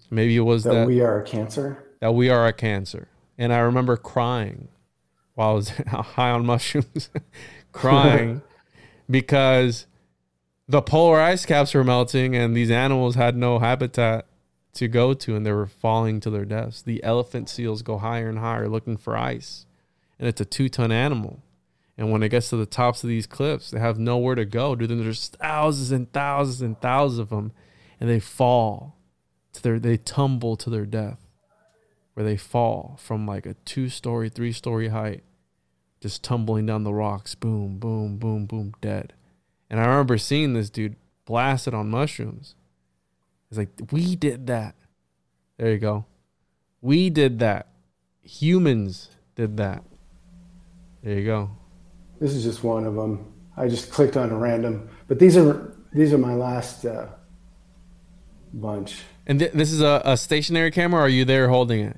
[0.09, 1.83] Maybe it was that, that we are a cancer.
[1.99, 3.07] that we are a cancer.
[3.37, 4.69] And I remember crying
[5.35, 7.09] while I was high on mushrooms,
[7.71, 8.41] crying
[9.09, 9.85] because
[10.67, 14.25] the polar ice caps were melting and these animals had no habitat
[14.79, 16.81] to go to and they were falling to their deaths.
[16.81, 19.65] The elephant seals go higher and higher looking for ice.
[20.17, 21.43] And it's a two ton animal.
[21.97, 24.75] And when it gets to the tops of these cliffs, they have nowhere to go.
[24.75, 27.51] Dude, there's thousands and thousands and thousands of them,
[27.99, 28.95] and they fall
[29.51, 31.19] to their, they tumble to their death,
[32.13, 35.23] where they fall from like a two story, three story height,
[35.99, 39.11] just tumbling down the rocks, boom, boom, boom, boom, dead.
[39.69, 42.55] And I remember seeing this dude blasted on mushrooms.
[43.49, 44.75] It's like we did that.
[45.57, 46.05] There you go.
[46.81, 47.67] We did that.
[48.21, 49.83] Humans did that.
[51.03, 51.51] There you go.
[52.19, 53.33] This is just one of them.
[53.57, 57.07] I just clicked on a random, but these are these are my last uh,
[58.53, 59.01] bunch.
[59.25, 61.01] And th- this is a, a stationary camera.
[61.01, 61.97] Or are you there holding it?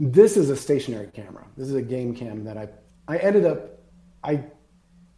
[0.00, 1.46] This is a stationary camera.
[1.56, 2.68] This is a game cam that I
[3.06, 3.80] I ended up
[4.22, 4.44] I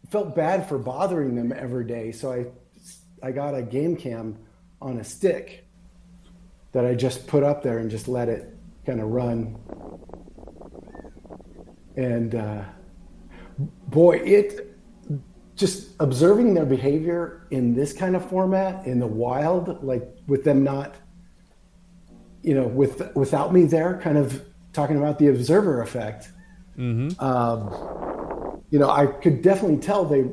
[0.09, 2.45] felt bad for bothering them every day, so I
[3.23, 4.37] I got a game cam
[4.81, 5.67] on a stick
[6.71, 8.55] that I just put up there and just let it
[8.85, 9.57] kind of run.
[11.95, 12.63] And uh,
[13.87, 14.77] boy, it
[15.55, 20.63] just observing their behavior in this kind of format in the wild, like with them
[20.63, 20.95] not,
[22.43, 26.31] you know, with without me there, kind of talking about the observer effect.
[26.77, 27.19] Mm-hmm.
[27.23, 30.25] Um, you know, I could definitely tell they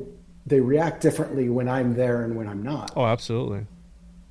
[0.45, 2.91] they react differently when I'm there and when I'm not.
[2.95, 3.65] Oh, absolutely.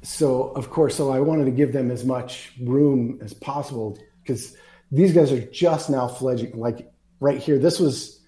[0.05, 4.57] So of course, so I wanted to give them as much room as possible because
[4.93, 6.57] these guys are just now fledging.
[6.59, 8.21] Like right here, this was,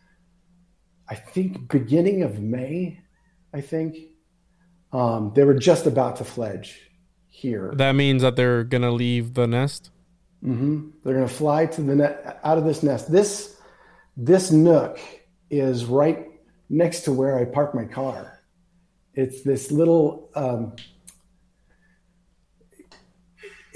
[1.09, 3.01] I think, beginning of May.
[3.53, 3.97] I think
[4.93, 6.81] um, they were just about to fledge
[7.29, 7.73] here.
[7.77, 9.91] That means that they're gonna leave the nest.
[10.45, 10.91] Mm-hmm.
[11.03, 13.11] They're going to fly to the net out of this nest.
[13.11, 13.57] This
[14.17, 14.99] this nook
[15.51, 16.27] is right
[16.69, 18.41] next to where I park my car.
[19.15, 20.31] It's this little.
[20.35, 20.75] Um,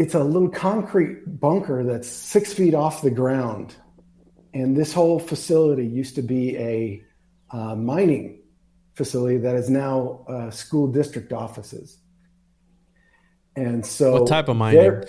[0.00, 3.74] it's a little concrete bunker that's six feet off the ground,
[4.54, 7.02] and this whole facility used to be a
[7.50, 8.40] uh, mining
[8.94, 11.98] facility that is now uh, school district offices.
[13.54, 15.04] And so, What type of mining?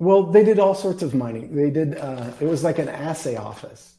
[0.00, 1.54] well, they did all sorts of mining.
[1.54, 1.96] They did.
[1.96, 3.94] Uh, it was like an assay office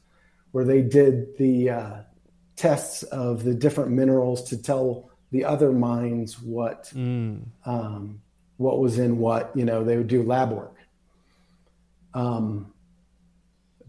[0.51, 1.93] where they did the uh,
[2.57, 7.43] tests of the different minerals to tell the other mines what Mm.
[7.65, 8.21] um,
[8.61, 9.51] what was in what.
[9.55, 10.75] You know, they would do lab work.
[12.13, 12.73] Um,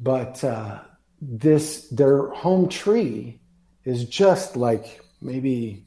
[0.01, 0.81] but uh,
[1.21, 3.41] this their home tree
[3.85, 5.87] is just like maybe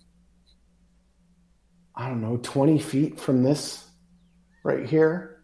[1.96, 3.86] I don't know twenty feet from this
[4.64, 5.44] right here.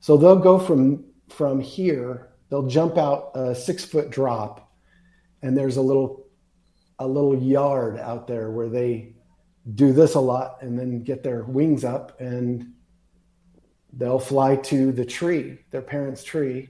[0.00, 2.30] So they'll go from from here.
[2.48, 4.72] They'll jump out a six foot drop,
[5.42, 6.26] and there's a little
[6.98, 9.14] a little yard out there where they
[9.74, 12.72] do this a lot, and then get their wings up, and
[13.96, 16.68] they'll fly to the tree, their parents' tree,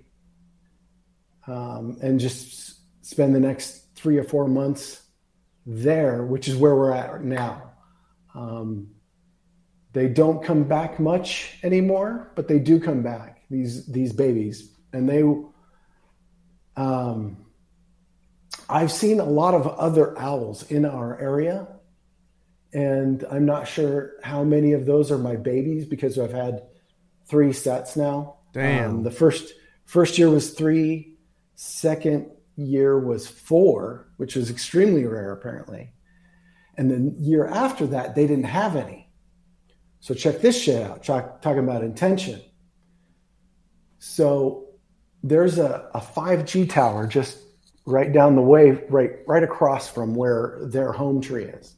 [1.46, 5.02] um, and just spend the next three or four months
[5.64, 7.72] there, which is where we're at now.
[8.34, 8.88] Um,
[9.92, 13.42] they don't come back much anymore, but they do come back.
[13.50, 15.22] These these babies, and they.
[16.76, 17.38] Um,
[18.68, 21.68] I've seen a lot of other owls in our area,
[22.74, 26.62] and I'm not sure how many of those are my babies because I've had
[27.26, 28.36] three sets now.
[28.52, 28.90] Damn.
[28.90, 29.52] Um, the first
[29.84, 31.16] first year was three,
[31.54, 35.92] second year was four, which was extremely rare apparently,
[36.76, 39.10] and then year after that they didn't have any.
[40.00, 41.02] So check this shit out.
[41.02, 42.40] Talk, talking about intention.
[43.98, 44.66] So
[45.22, 47.38] there's a, a 5G tower just
[47.86, 51.74] right down the way, right right across from where their home tree is.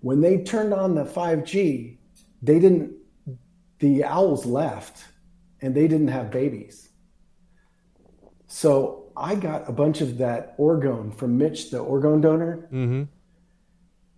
[0.00, 1.98] When they turned on the 5G,
[2.42, 2.96] they didn't.
[3.82, 5.02] The owls left,
[5.60, 6.88] and they didn't have babies.
[8.46, 13.02] So I got a bunch of that orgone from Mitch, the orgone donor, Mm-hmm.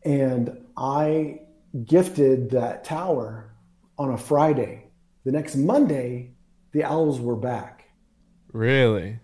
[0.04, 1.40] and I
[1.84, 3.54] gifted that tower
[3.96, 4.90] on a Friday.
[5.24, 6.34] The next Monday,
[6.72, 7.88] the owls were back.
[8.52, 9.18] Really?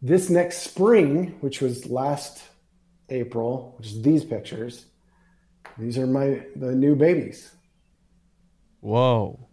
[0.00, 2.40] This next spring, which was last
[3.08, 4.86] April, which is these pictures,
[5.76, 7.50] these are my the new babies.
[8.80, 9.48] Whoa.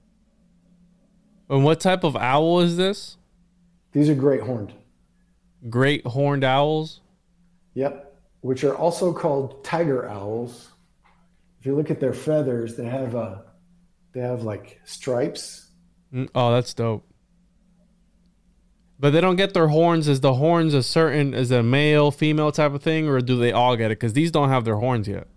[1.49, 3.17] And what type of owl is this?
[3.93, 4.73] These are great horned.
[5.69, 7.01] Great horned owls.
[7.73, 10.69] Yep, which are also called tiger owls.
[11.59, 13.43] if you look at their feathers, they have a
[14.13, 15.71] they have like stripes.
[16.13, 17.05] Mm, Oh, that's dope.
[18.99, 20.07] But they don't get their horns.
[20.07, 23.51] Is the horns a certain is a male, female type of thing, or do they
[23.51, 23.99] all get it?
[23.99, 25.27] Because these don't have their horns yet.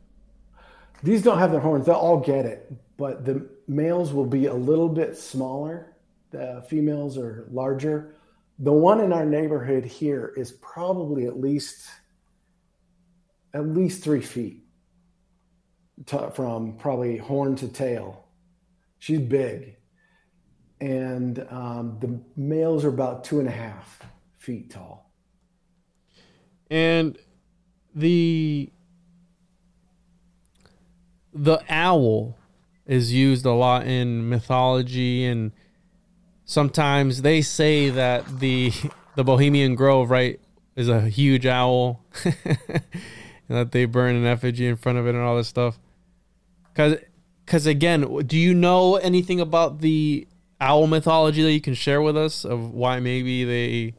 [1.02, 1.86] These don't have their horns.
[1.86, 5.96] They'll all get it, but the males will be a little bit smaller.
[6.32, 8.14] The females are larger.
[8.58, 11.88] The one in our neighborhood here is probably at least
[13.54, 14.64] at least three feet
[16.06, 18.28] to, from probably horn to tail.
[18.98, 19.76] She's big,
[20.78, 24.02] and um, the males are about two and a half
[24.36, 25.10] feet tall.
[26.70, 27.16] And
[27.94, 28.70] the
[31.32, 32.36] the owl
[32.90, 35.52] is used a lot in mythology and
[36.44, 38.72] sometimes they say that the
[39.14, 40.40] the Bohemian Grove, right,
[40.74, 42.04] is a huge owl.
[42.24, 42.84] and
[43.48, 45.78] that they burn an effigy in front of it and all this stuff.
[46.74, 46.96] Cuz
[47.46, 50.26] cuz again, do you know anything about the
[50.60, 53.94] owl mythology that you can share with us of why maybe they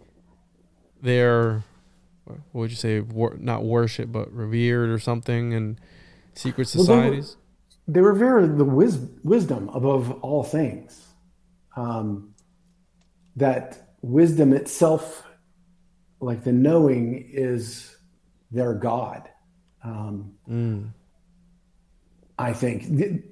[1.02, 1.64] they're
[2.26, 5.80] what would you say wor- not worship but revered or something in
[6.34, 7.38] secret societies
[7.92, 11.08] they revere the wis- wisdom above all things.
[11.76, 12.34] Um,
[13.36, 15.28] that wisdom itself,
[16.20, 17.96] like the knowing, is
[18.50, 19.28] their God.
[19.84, 20.34] Um,
[22.38, 23.24] I think the,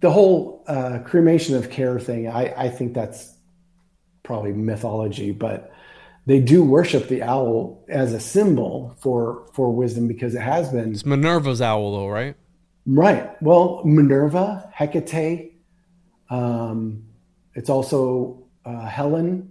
[0.00, 3.34] the whole uh, cremation of care thing, I, I think that's
[4.22, 5.72] probably mythology, but
[6.26, 10.92] they do worship the owl as a symbol for for wisdom because it has been
[10.92, 12.34] it's minerva's owl though right
[12.86, 13.40] Right.
[13.42, 15.52] Well, Minerva, Hecate.
[16.30, 17.04] Um,
[17.54, 19.50] it's also uh, Helen.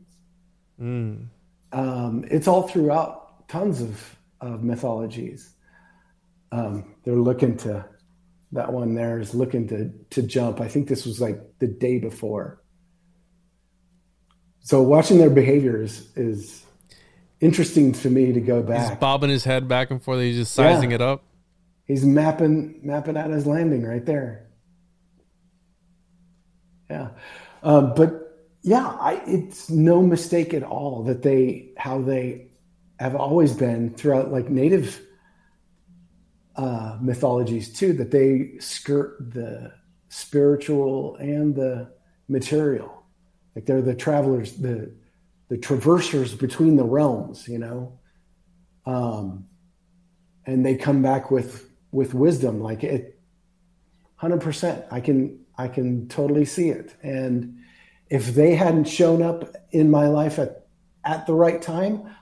[0.79, 1.27] Mm.
[1.71, 5.51] Um, it's all throughout tons of, of mythologies.
[6.51, 7.85] Um, they're looking to
[8.51, 10.61] that one there is looking to to jump.
[10.61, 12.61] I think this was like the day before.
[14.61, 16.63] So watching their behaviors is
[17.41, 18.89] interesting to me to go back.
[18.89, 20.95] he's bobbing his head back and forth he's just sizing Yeah.
[20.95, 21.23] it up
[21.85, 24.47] He's mapping mapping out his landing right there.
[26.89, 27.09] Yeah,
[27.61, 28.25] um, but
[28.63, 32.47] yeah, I, it's no mistake at all that they how they
[32.99, 34.99] have always been throughout like native
[36.55, 37.93] uh, mythologies too.
[37.93, 39.71] That they skirt the
[40.09, 41.91] spiritual and the
[42.27, 43.03] material.
[43.55, 44.91] Like they're the travelers, the
[45.49, 47.47] the traversers between the realms.
[47.47, 47.99] You know.
[48.87, 49.47] Um,
[50.47, 53.19] and they come back with with wisdom like it
[54.21, 56.95] 100% i can i can totally see it.
[57.01, 57.57] And
[58.09, 60.67] if they hadn't shown up in my life at
[61.03, 62.15] at the right time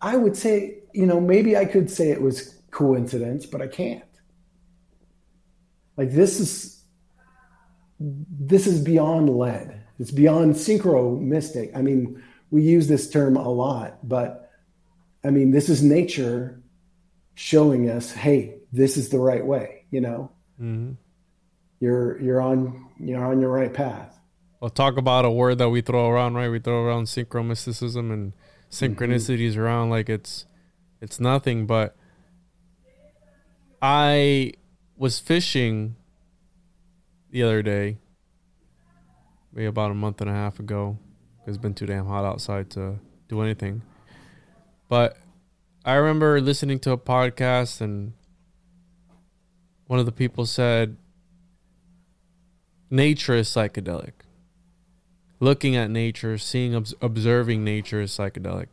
[0.00, 4.02] i would say you know maybe i could say it was coincidence but i can't.
[5.96, 6.84] Like this is
[7.98, 9.82] this is beyond lead.
[9.98, 14.46] It's beyond synchro mystic i mean we use this term a lot but
[15.26, 16.62] I mean, this is nature
[17.34, 19.84] showing us, hey, this is the right way.
[19.90, 20.92] You know, mm-hmm.
[21.80, 24.18] you're you're on you're on your right path.
[24.60, 26.48] Well, talk about a word that we throw around, right?
[26.48, 28.32] We throw around synchromysticism and
[28.70, 30.46] synchronicities around like it's
[31.00, 31.66] it's nothing.
[31.66, 31.96] But
[33.80, 34.52] I
[34.96, 35.96] was fishing
[37.30, 37.98] the other day,
[39.52, 40.98] maybe about a month and a half ago.
[41.46, 42.98] It's been too damn hot outside to
[43.28, 43.82] do anything.
[44.88, 45.16] But
[45.84, 48.14] I remember listening to a podcast and
[49.86, 50.96] one of the people said
[52.90, 54.12] nature is psychedelic.
[55.38, 58.68] Looking at nature, seeing, observing nature is psychedelic.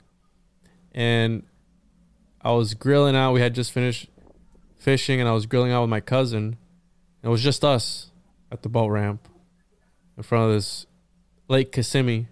[0.94, 1.44] And
[2.41, 3.34] I was grilling out.
[3.34, 4.10] We had just finished
[4.77, 6.57] fishing, and I was grilling out with my cousin.
[7.22, 8.11] It was just us
[8.52, 9.27] at the boat ramp
[10.18, 10.85] in front of this
[11.48, 12.27] Lake Kissimmee,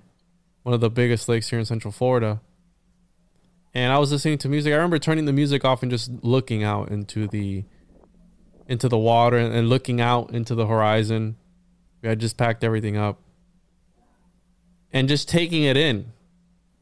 [0.64, 2.42] one of the biggest lakes here in Central Florida.
[3.74, 4.72] And I was listening to music.
[4.72, 7.64] I remember turning the music off and just looking out into the
[8.72, 11.36] into the water and, and looking out into the horizon.
[12.02, 13.20] We had just packed everything up
[14.94, 16.14] and just taking it in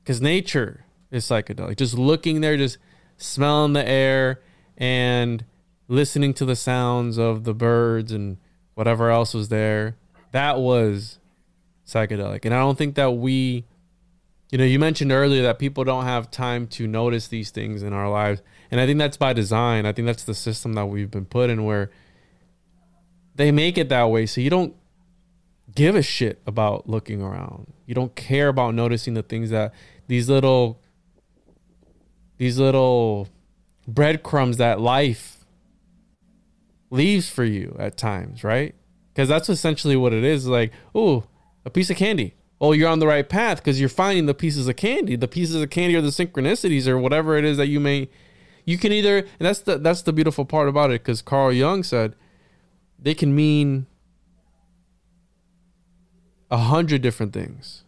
[0.04, 1.78] because nature is psychedelic.
[1.78, 2.78] Just looking there, just
[3.18, 4.40] smelling the air
[4.78, 5.44] and
[5.88, 8.38] listening to the sounds of the birds and
[8.76, 9.98] whatever else was there.
[10.32, 11.18] That was
[11.88, 12.46] psychedelic.
[12.46, 13.66] And I don't think that we,
[14.52, 17.94] you know, you mentioned earlier that people don't have time to notice these things in
[17.94, 18.44] our lives.
[18.72, 19.86] And I think that's by design.
[19.86, 21.90] I think that's the system that we've been put in where
[23.36, 24.26] they make it that way.
[24.26, 24.76] So you don't
[25.76, 27.74] give a shit about looking around.
[27.86, 29.74] You don't care about noticing the things that
[30.08, 30.82] these little
[32.38, 33.28] these little
[33.88, 35.46] breadcrumbs that life
[36.90, 38.76] leaves for you at times, right?
[39.14, 40.48] Because that's essentially what it is.
[40.48, 41.26] Like, oh,
[41.66, 42.36] a piece of candy.
[42.62, 45.16] Oh, you're on the right path because you're finding the pieces of candy.
[45.16, 48.10] The pieces of candy or the synchronicities or whatever it is that you may.
[48.70, 51.02] You can either, and that's the that's the beautiful part about it.
[51.02, 52.14] Because Carl Jung said
[53.00, 53.88] they can mean
[56.52, 57.84] a hundred different things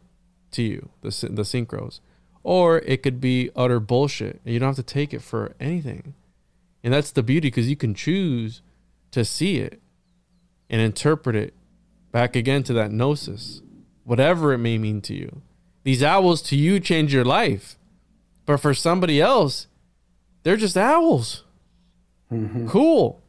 [0.50, 2.00] to you, the the synchros,
[2.42, 6.16] or it could be utter bullshit, and you don't have to take it for anything.
[6.84, 8.64] And that's the beauty because you can choose
[9.12, 9.80] to see it
[10.68, 11.54] and interpret it
[12.12, 13.62] back again to that gnosis,
[14.04, 15.44] whatever it may mean to you.
[15.84, 17.78] These owls to you change your life,
[18.48, 19.68] but for somebody else,
[20.44, 21.44] they're just owls.
[22.32, 22.68] Mm-hmm.
[22.68, 23.22] Cool.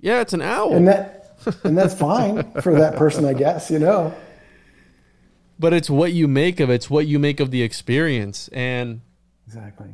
[0.00, 0.74] Yeah, it's an owl.
[0.74, 4.14] And that and that's fine for that person, I guess, you know.
[5.58, 6.74] but it's what you make of it.
[6.74, 8.48] It's what you make of the experience.
[8.52, 9.00] And
[9.46, 9.88] Exactly.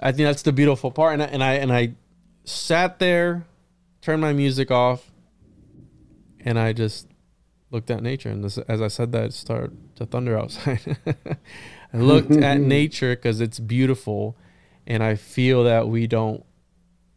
[0.00, 1.14] I think that's the beautiful part.
[1.14, 1.94] And I, and I and I
[2.44, 3.46] sat there,
[4.00, 5.10] turned my music off,
[6.40, 7.08] and I just
[7.70, 8.30] looked at nature.
[8.30, 10.96] And this, as I said that, it started to thunder outside.
[11.92, 14.36] I looked at nature because it's beautiful,
[14.86, 16.44] and I feel that we don't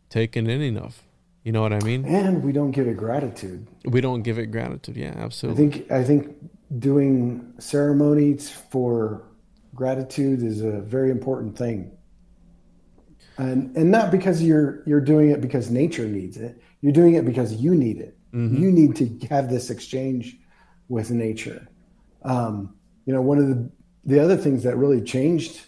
[0.09, 1.03] take it in enough.
[1.43, 2.05] You know what I mean?
[2.05, 3.65] And we don't give it gratitude.
[3.85, 4.97] We don't give it gratitude.
[4.97, 5.65] Yeah, absolutely.
[5.65, 6.35] I think I think
[6.79, 9.23] doing ceremonies for
[9.73, 11.91] gratitude is a very important thing.
[13.37, 16.61] And and not because you're you're doing it because nature needs it.
[16.81, 18.17] You're doing it because you need it.
[18.31, 20.37] You need to have this exchange
[20.87, 21.67] with nature.
[22.23, 22.75] Um,
[23.05, 23.71] you know, one of the
[24.05, 25.61] the other things that really changed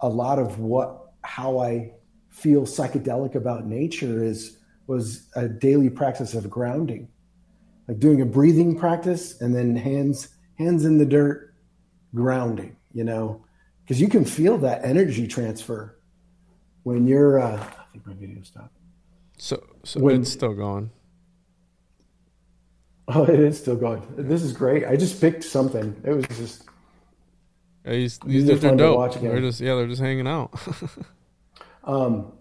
[0.00, 1.92] a lot of what how I
[2.30, 7.08] feel psychedelic about nature is was a daily practice of grounding.
[7.88, 10.28] Like doing a breathing practice and then hands
[10.58, 11.54] hands in the dirt
[12.14, 13.44] grounding you know?
[13.82, 15.98] Because you can feel that energy transfer
[16.84, 18.76] when you're uh, i think my video stopped.
[19.36, 20.90] So, so When- it's still going.
[23.08, 24.02] oh it is still going.
[24.16, 24.86] This is great.
[24.86, 25.94] I just picked something.
[26.04, 26.62] It was just
[27.84, 29.20] Yeah, These, These dudes are dope.
[29.20, 30.58] They're just yeah, they're just hanging out.
[31.84, 32.32] um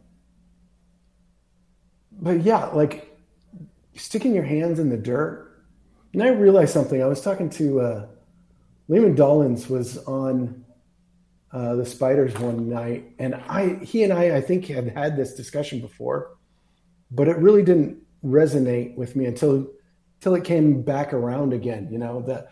[2.21, 3.17] but yeah like
[3.95, 5.63] sticking your hands in the dirt
[6.13, 8.07] and i realized something i was talking to uh
[8.87, 10.63] lehman dollins was on
[11.51, 15.35] uh, the spiders one night and i he and i i think had had this
[15.35, 16.37] discussion before
[17.11, 19.67] but it really didn't resonate with me until
[20.15, 22.47] until it came back around again you know that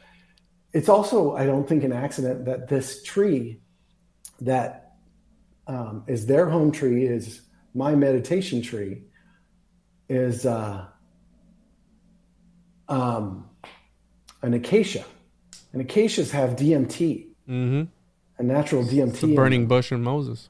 [0.74, 3.60] it's also i don't think an accident that this tree
[4.40, 4.96] that
[5.68, 7.42] um, is their home tree is
[7.74, 9.04] my meditation tree
[10.10, 10.86] is uh,
[12.90, 13.50] um,
[14.42, 15.06] an acacia
[15.74, 17.84] and acacias have dmt mm-hmm.
[18.40, 20.50] a natural dmt The in burning bush and Moses.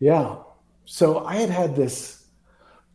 [0.00, 0.36] yeah.
[0.86, 2.26] So I had had this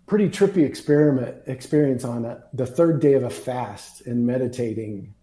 [0.05, 5.13] pretty trippy experiment experience on a, the third day of a fast and meditating,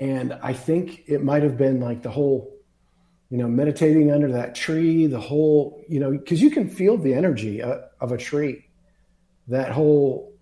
[0.00, 2.54] and I think it might have been like the whole,
[3.30, 7.14] you know, meditating under that tree, the whole, you know, because you can feel the
[7.14, 8.68] energy uh, of a tree.
[9.48, 10.34] That whole,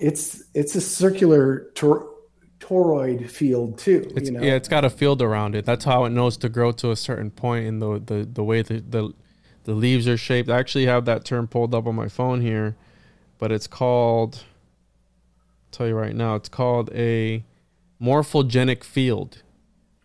[0.00, 2.08] it's it's a circular tor-
[2.60, 4.10] toroid field too.
[4.16, 5.64] It's, you know, Yeah, it's got a field around it.
[5.64, 8.62] That's how it knows to grow to a certain point in the the, the way
[8.62, 9.12] the, the
[9.64, 10.48] the leaves are shaped.
[10.48, 12.76] I actually have that term pulled up on my phone here,
[13.38, 14.44] but it's called.
[15.66, 17.44] I'll tell you right now, it's called a
[18.04, 19.42] morphogenic field,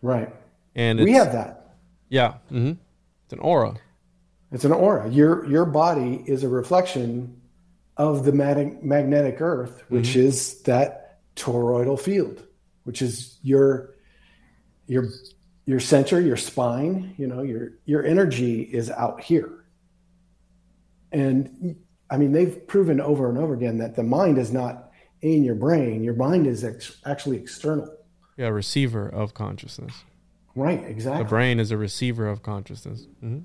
[0.02, 0.32] right.
[0.74, 1.76] and We have that.
[2.08, 2.72] yeah, hmm
[3.24, 3.74] it's an aura.
[4.52, 5.08] It's an aura.
[5.08, 7.40] Your your body is a reflection
[7.96, 12.42] of the mag- magnetic Earth, which is that toroidal field,
[12.84, 13.94] which is your
[14.86, 15.04] your
[15.66, 17.14] your center, your spine.
[17.18, 19.64] You know, your your energy is out here.
[21.12, 21.76] And
[22.10, 24.89] I mean, they've proven over and over again that the mind is not
[25.22, 26.02] in your brain.
[26.02, 27.88] Your mind is ex- actually external.
[28.36, 29.92] Yeah, receiver of consciousness.
[30.54, 30.82] Right.
[30.84, 31.22] Exactly.
[31.22, 33.06] The brain is a receiver of consciousness.
[33.20, 33.40] hmm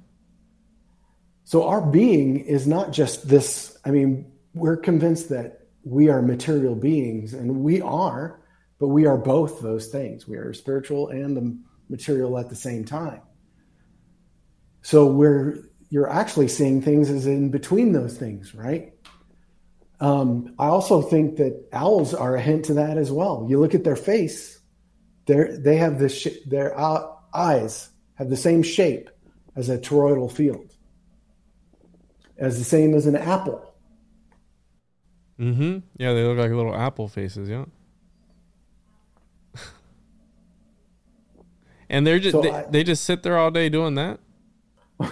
[1.43, 3.77] So our being is not just this.
[3.85, 8.41] I mean, we're convinced that we are material beings, and we are,
[8.79, 10.27] but we are both those things.
[10.27, 11.57] We are spiritual and the
[11.89, 13.21] material at the same time.
[14.81, 18.94] So we're you're actually seeing things as in between those things, right?
[19.99, 23.45] Um, I also think that owls are a hint to that as well.
[23.49, 24.59] You look at their face;
[25.25, 29.09] they they have this sh- their uh, eyes have the same shape
[29.55, 30.71] as a toroidal field
[32.37, 33.73] as the same as an apple.
[35.39, 35.79] Mm-hmm.
[35.97, 37.47] Yeah, they look like little apple faces.
[37.49, 37.65] Yeah.
[41.89, 44.19] and they're just So they, I- they just sit there all day doing that.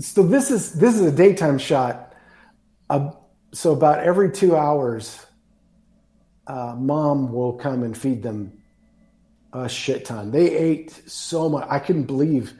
[0.00, 2.14] So this is this is a daytime shot.
[2.88, 3.12] A,
[3.52, 5.24] so about every two hours,
[6.46, 8.52] uh, mom will come and feed them
[9.52, 10.30] a shit ton.
[10.30, 11.66] They ate so much.
[11.70, 12.54] I couldn't believe.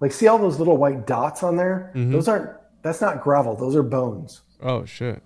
[0.00, 1.90] Like, see all those little white dots on there?
[2.12, 2.50] Those aren't.
[2.82, 3.56] That's not gravel.
[3.56, 4.42] Those are bones.
[4.62, 5.22] Oh shit.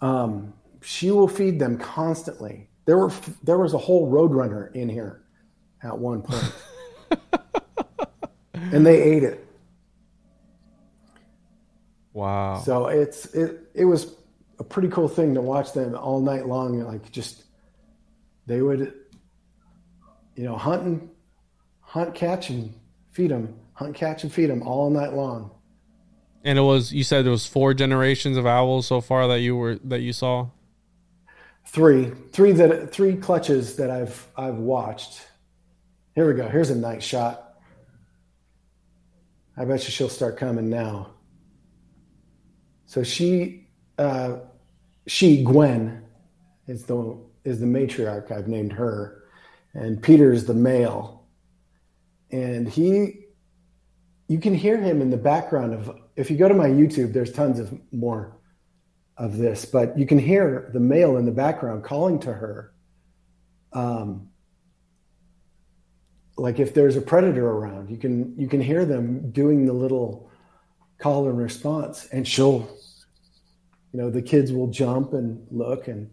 [0.00, 0.52] Um,
[0.82, 2.68] she will feed them constantly.
[2.86, 5.22] There were there was a whole roadrunner in here
[5.82, 6.52] at one point,
[8.54, 9.47] and they ate it.
[12.18, 12.60] Wow.
[12.64, 14.16] So it's it it was
[14.58, 16.80] a pretty cool thing to watch them all night long.
[16.82, 17.44] Like just
[18.46, 18.92] they would,
[20.34, 21.10] you know, hunt and
[21.80, 22.74] hunt, catch, and
[23.12, 23.54] feed them.
[23.74, 25.52] Hunt, catch, and feed them all night long.
[26.42, 29.54] and it was you said there was four generations of owls so far that you
[29.54, 30.48] were that you saw.
[31.66, 35.22] Three, three that three clutches that I've I've watched.
[36.16, 36.48] Here we go.
[36.48, 37.44] Here's a nice shot.
[39.56, 41.12] I bet you she'll start coming now.
[42.88, 44.38] So she, uh,
[45.06, 46.02] she Gwen,
[46.66, 48.32] is the is the matriarch.
[48.32, 49.24] I've named her,
[49.74, 51.26] and Peter's the male,
[52.30, 53.26] and he.
[54.28, 55.98] You can hear him in the background of.
[56.16, 58.38] If you go to my YouTube, there's tons of more
[59.18, 62.72] of this, but you can hear the male in the background calling to her.
[63.74, 64.30] Um,
[66.38, 70.28] like if there's a predator around, you can you can hear them doing the little
[70.98, 72.68] call and response, and she'll,
[73.92, 76.10] you know, the kids will jump and look, and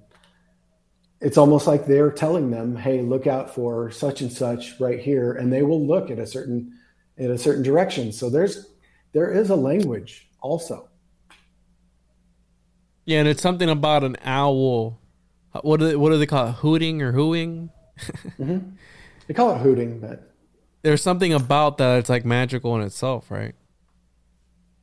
[1.22, 5.34] it's almost like they're telling them, "Hey, look out for such and such right here,"
[5.34, 6.74] and they will look at a certain
[7.18, 8.12] in a certain direction.
[8.12, 8.68] So there's
[9.14, 10.90] there is a language also.
[13.06, 15.00] Yeah, and it's something about an owl.
[15.62, 16.56] What do they, what do they call it?
[16.56, 17.70] Hooting or hooing?
[18.38, 18.72] Mm-hmm.
[19.28, 20.32] They call it hooting, but
[20.82, 23.56] There's something about that it's like magical in itself, right?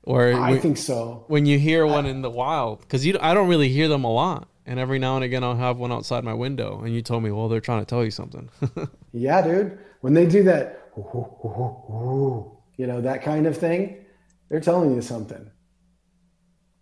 [0.05, 1.24] Or I when, think so.
[1.29, 4.11] when you hear one in the wild, because you I don't really hear them a
[4.12, 7.23] lot, and every now and again I'll have one outside my window, and you told
[7.23, 8.49] me, well, they're trying to tell you something.
[9.15, 9.79] Yeah, dude.
[10.01, 14.07] When they do that, you know, that kind of thing,
[14.49, 15.51] they're telling you something.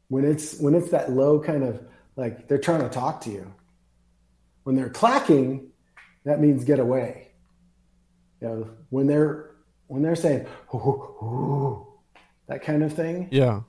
[0.09, 1.85] When it's when it's that low kind of
[2.17, 3.53] like they're trying to talk to you.
[4.63, 5.71] When they're clacking,
[6.25, 7.33] that means get away.
[8.41, 9.51] You know, when they're
[9.89, 10.47] when they're saying
[12.51, 13.61] that kind of thing, yeah.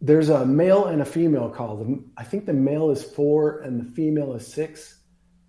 [0.00, 1.76] there's a male and a female call.
[1.76, 4.98] The, I think the male is four and the female is six,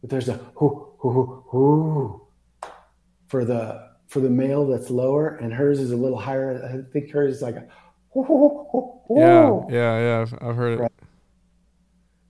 [0.01, 2.27] but there's a hoo hoo hoo
[3.27, 6.63] for the for the male that's lower, and hers is a little higher.
[6.63, 7.65] I think hers is like a
[8.11, 9.19] hoo hoo hoo hoo.
[9.19, 10.21] Yeah, yeah, yeah.
[10.21, 10.81] I've, I've heard it.
[10.81, 10.91] Right.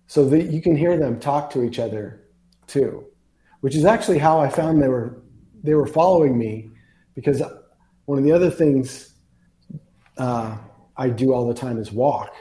[0.07, 2.23] So that you can hear them talk to each other
[2.67, 3.05] too,
[3.59, 5.21] which is actually how I found they were
[5.63, 6.71] they were following me
[7.13, 7.43] because
[8.05, 9.14] one of the other things
[10.17, 10.57] uh,
[10.97, 12.33] I do all the time is walk,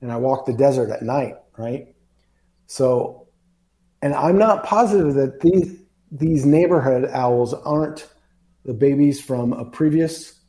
[0.00, 1.88] and I walk the desert at night, right?
[2.66, 3.28] So,
[4.02, 5.80] and I'm not positive that these
[6.10, 8.08] these neighborhood owls aren't
[8.64, 10.40] the babies from a previous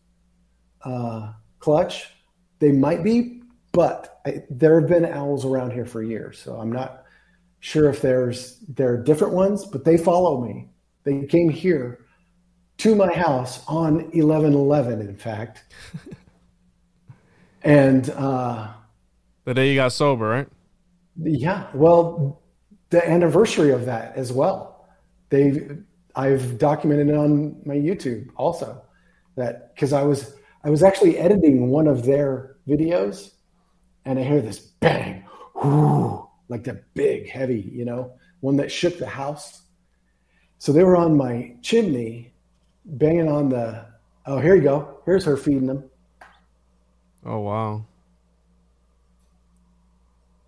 [0.84, 2.14] uh, clutch.
[2.60, 3.42] They might be,
[3.72, 7.04] but I, there have been owls around here for years, so I'm not
[7.62, 10.70] sure if there's there are different ones, but they follow me.
[11.04, 12.06] They came here
[12.78, 15.64] to my house on 1111, in fact.
[17.64, 18.68] and uh,
[19.46, 20.48] The day you got sober, right?
[21.22, 22.42] yeah, well,
[22.90, 24.88] the anniversary of that as well.
[25.30, 25.68] They,
[26.16, 28.82] I've documented it on my YouTube also.
[29.36, 30.34] That because I was
[30.64, 33.32] I was actually editing one of their videos,
[34.06, 35.24] and I hear this bang,
[35.56, 39.62] whoo, like that big, heavy, you know, one that shook the house.
[40.58, 42.34] So they were on my chimney,
[42.86, 43.86] banging on the.
[44.26, 45.00] Oh, here you go.
[45.06, 45.89] Here's her feeding them.
[47.30, 47.86] Oh wow.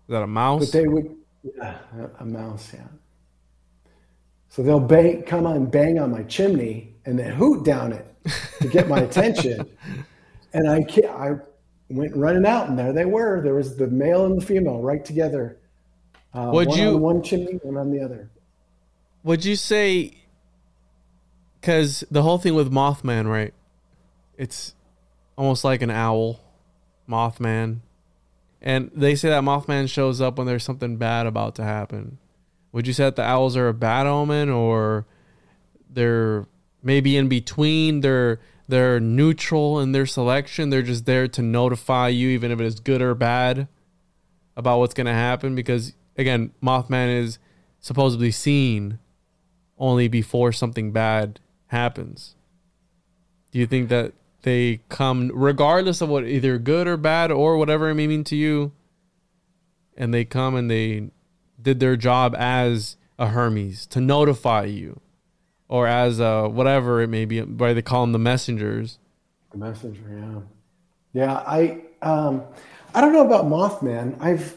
[0.08, 0.66] Is that a mouse?
[0.66, 1.78] But they would, yeah,
[2.18, 2.80] a, mouse, yeah.
[4.48, 8.04] So they'll bang, come on, bang on my chimney, and then hoot down it
[8.60, 9.66] to get my attention.
[10.54, 11.36] And I, I
[11.88, 13.40] went running out, and there they were.
[13.40, 15.56] There was the male and the female right together.
[16.34, 18.28] Uh, Would one you- on one chimney, one on the other.
[19.22, 20.18] Would you say?
[21.58, 23.54] Because the whole thing with Mothman, right?
[24.36, 24.74] It's
[25.38, 26.41] almost like an owl,
[27.12, 27.80] Mothman,
[28.60, 32.18] and they say that Mothman shows up when there's something bad about to happen.
[32.72, 35.06] Would you say that the owls are a bad omen, or
[35.90, 36.46] they're
[36.82, 38.00] maybe in between?
[38.00, 40.70] They're they're neutral in their selection.
[40.70, 43.68] They're just there to notify you, even if it is good or bad,
[44.56, 45.54] about what's to happen.
[45.54, 47.38] Because again, Mothman is
[47.80, 48.98] supposedly seen
[49.76, 52.36] only before something bad happens.
[53.50, 54.12] Do you think that
[54.42, 58.36] they come regardless of what either good or bad or whatever it may mean to
[58.36, 58.72] you?
[59.96, 61.10] and they come and they
[61.60, 65.00] did their job as a Hermes to notify you,
[65.68, 67.40] or as a whatever it may be.
[67.40, 68.98] Why they call them the messengers.
[69.52, 70.02] The messenger,
[71.14, 71.34] yeah, yeah.
[71.34, 72.42] I um,
[72.94, 74.20] I don't know about Mothman.
[74.20, 74.56] I've,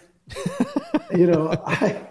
[1.15, 2.01] you know, I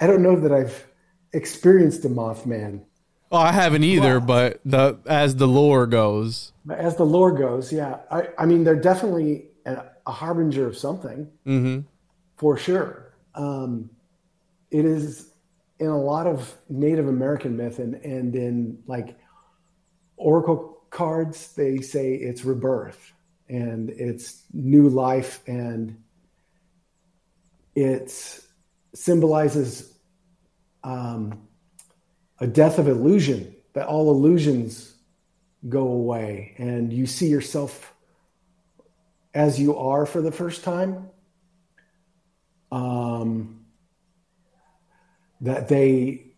[0.00, 0.86] I don't know that I've
[1.32, 2.82] experienced a Mothman.
[3.30, 7.98] Well, I haven't either, but the as the lore goes, as the lore goes, yeah,
[8.10, 11.30] I, I mean, they're definitely a, a harbinger of something.
[11.44, 11.80] Hmm
[12.36, 13.14] for sure.
[13.34, 13.90] Um,
[14.70, 15.30] it is
[15.78, 19.16] in a lot of Native American myth and, and in like
[20.16, 23.12] oracle cards, they say it's rebirth
[23.48, 25.96] and it's new life and
[27.74, 28.10] it
[28.94, 29.94] symbolizes
[30.84, 31.48] um,
[32.40, 34.94] a death of illusion, that all illusions
[35.68, 37.94] go away and you see yourself
[39.32, 41.08] as you are for the first time.
[42.70, 43.64] Um,
[45.40, 46.34] that they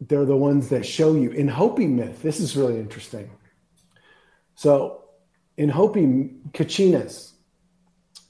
[0.00, 2.22] they're the ones that show you in Hopi myth.
[2.22, 3.30] This is really interesting.
[4.54, 5.04] So
[5.56, 7.32] in Hopi Kachinas,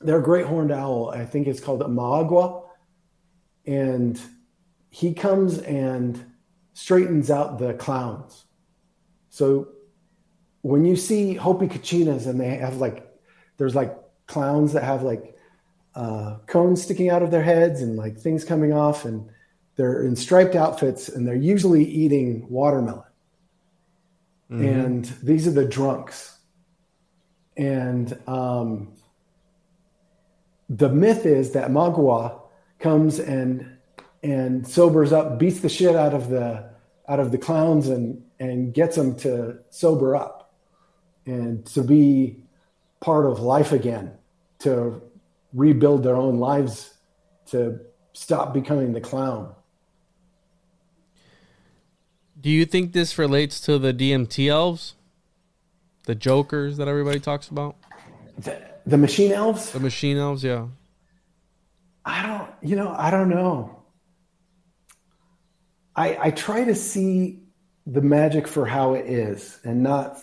[0.01, 2.63] their great horned owl, I think it's called a Maagwa,
[3.67, 4.21] and
[4.95, 6.25] he comes and
[6.73, 8.45] straightens out the clowns.
[9.29, 9.67] So
[10.63, 13.05] when you see Hopi Kachinas and they have like,
[13.57, 13.93] there's like
[14.29, 15.37] clowns that have like
[15.97, 19.29] uh, cones sticking out of their heads and like things coming off, and
[19.75, 23.03] they're in striped outfits and they're usually eating watermelon.
[24.49, 26.39] And these are the drunks.
[27.57, 28.93] And um,
[30.69, 32.43] the myth is that Magua
[32.79, 33.74] comes and
[34.25, 36.71] and sobers up, beats the shit out of the
[37.07, 40.55] out of the clowns and and gets them to sober up
[41.27, 42.37] and to be
[43.01, 44.13] part of life again,
[44.59, 45.01] to
[45.53, 46.95] rebuild their own lives,
[47.47, 47.79] to
[48.15, 49.55] stop becoming the clown.
[52.41, 54.95] Do you think this relates to the DMT elves,
[56.05, 57.77] the jokers that everybody talks about,
[58.39, 59.71] The, the machine elves?
[59.73, 60.45] the machine elves?
[60.45, 60.67] Yeah.
[62.05, 63.84] I don't, you know, I don't know.
[65.97, 67.41] I I try to see
[67.87, 70.19] the magic for how it is and not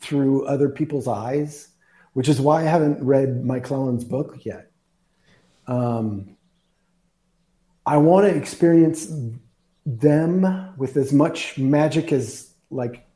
[0.00, 1.68] through other people's eyes,
[2.12, 4.70] which is why I haven't read Mike Clelland's book yet.
[5.66, 6.36] Um,
[7.84, 9.10] I want to experience
[9.84, 13.06] them with as much magic as like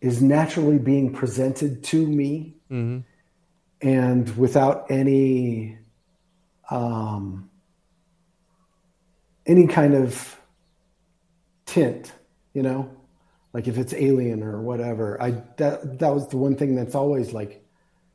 [0.00, 3.00] is naturally being presented to me hmm
[3.80, 5.78] and without any
[6.70, 7.50] um,
[9.46, 10.35] any kind of
[11.66, 12.12] tint,
[12.54, 12.90] you know,
[13.52, 15.20] like if it's alien or whatever.
[15.20, 17.62] I that that was the one thing that's always like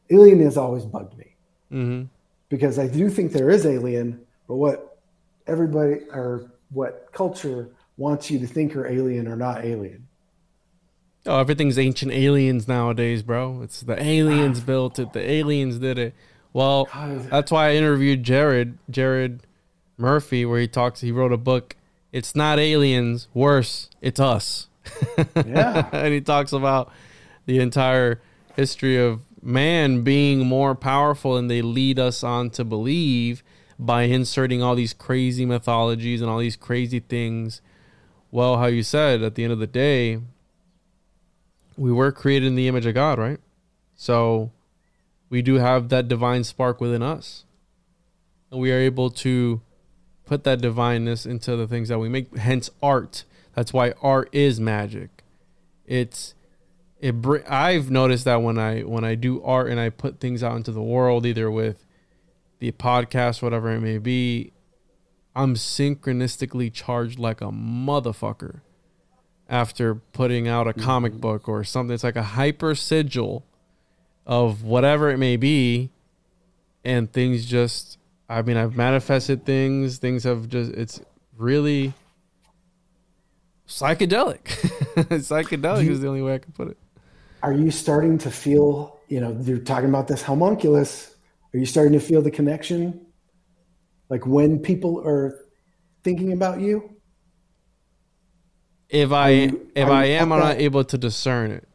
[0.09, 1.35] alien has always bugged me
[1.69, 2.03] hmm
[2.49, 4.99] because I do think there is alien, but what
[5.47, 10.07] everybody or what culture wants you to think are alien or not alien.
[11.25, 13.61] Oh, everything's ancient aliens nowadays, bro.
[13.61, 15.13] It's the aliens built it.
[15.13, 16.13] The aliens did it.
[16.51, 17.29] Well, God.
[17.29, 19.41] that's why I interviewed Jared, Jared
[19.97, 20.99] Murphy, where he talks.
[20.99, 21.75] He wrote a book.
[22.11, 23.27] It's not aliens.
[23.33, 24.67] Worse, it's us.
[25.45, 25.89] Yeah.
[25.91, 26.91] and he talks about
[27.45, 28.21] the entire
[28.55, 33.43] history of man being more powerful, and they lead us on to believe
[33.79, 37.61] by inserting all these crazy mythologies and all these crazy things.
[38.29, 40.19] Well, how you said at the end of the day,
[41.77, 43.39] we were created in the image of God, right?
[43.95, 44.51] So
[45.29, 47.45] we do have that divine spark within us.
[48.51, 49.61] And we are able to
[50.31, 53.25] put that divineness into the things that we make, hence art.
[53.53, 55.25] That's why art is magic.
[55.85, 56.35] It's
[57.01, 60.41] it br- I've noticed that when I when I do art and I put things
[60.41, 61.85] out into the world either with
[62.59, 64.53] the podcast whatever it may be,
[65.35, 68.61] I'm synchronistically charged like a motherfucker
[69.49, 71.19] after putting out a comic mm-hmm.
[71.19, 71.93] book or something.
[71.93, 73.43] It's like a hyper sigil
[74.25, 75.89] of whatever it may be,
[76.85, 77.97] and things just.
[78.31, 79.97] I mean, I've manifested things.
[79.97, 80.71] Things have just.
[80.71, 81.01] It's
[81.37, 81.93] really
[83.67, 84.43] psychedelic.
[84.95, 86.77] psychedelic You- is the only way I can put it.
[87.43, 91.15] Are you starting to feel, you know, you're talking about this homunculus.
[91.53, 93.07] Are you starting to feel the connection?
[94.09, 95.39] Like when people are
[96.03, 96.95] thinking about you?
[98.89, 101.67] If I you- if am, I'm not able to discern it,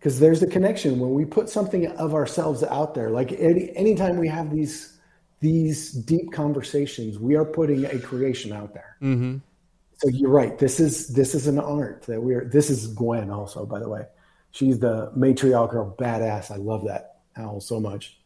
[0.00, 3.10] Because there's a connection when we put something of ourselves out there.
[3.10, 4.98] Like any anytime we have these
[5.40, 8.96] these deep conversations, we are putting a creation out there.
[9.02, 9.36] mm-hmm.
[9.98, 10.56] So you're right.
[10.58, 12.46] This is this is an art that we're.
[12.46, 14.06] This is Gwen also, by the way.
[14.52, 16.50] She's the matriarchal badass.
[16.50, 18.18] I love that owl so much.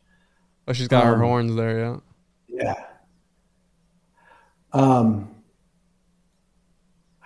[0.68, 1.78] Oh, she's got her Um, horns there.
[1.80, 1.96] Yeah.
[2.48, 2.84] Yeah.
[4.72, 5.34] Um,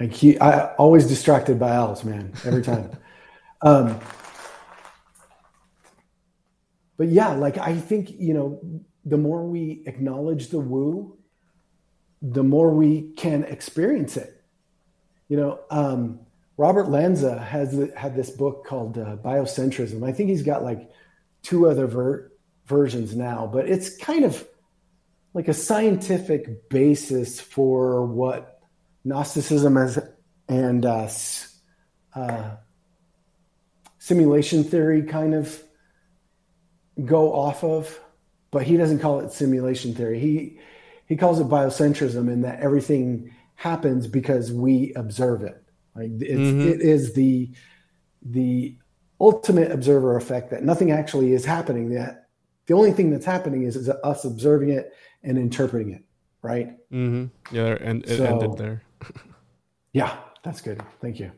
[0.00, 2.90] I keep I always distracted by owls, man, every time.
[3.62, 4.00] um,
[6.98, 8.60] but yeah, like I think you know,
[9.06, 11.16] the more we acknowledge the woo,
[12.20, 14.42] the more we can experience it.
[15.28, 16.20] You know, um,
[16.56, 20.06] Robert Lanza has had this book called uh, Biocentrism.
[20.06, 20.90] I think he's got like
[21.42, 22.32] two other ver-
[22.66, 24.46] versions now, but it's kind of
[25.34, 28.60] like a scientific basis for what
[29.04, 29.98] Gnosticism has
[30.48, 31.08] and uh,
[32.14, 32.56] uh,
[33.98, 35.62] simulation theory kind of
[37.04, 38.00] go off of.
[38.50, 40.18] But he doesn't call it simulation theory.
[40.18, 40.58] He
[41.06, 45.62] he calls it biocentrism in that everything happens because we observe it.
[45.94, 46.66] Like it's, Mhm.
[46.70, 47.50] it is the
[48.22, 48.76] the
[49.20, 51.90] ultimate observer effect that nothing actually is happening.
[51.90, 52.28] That
[52.66, 54.92] the only thing that's happening is, is us observing it
[55.22, 56.04] and interpreting it.
[56.40, 56.68] Right?
[56.92, 57.54] Mm-hmm.
[57.54, 57.76] Yeah.
[57.80, 58.82] And it So- ended there.
[59.92, 60.80] Yeah, that's good.
[61.00, 61.32] Thank you.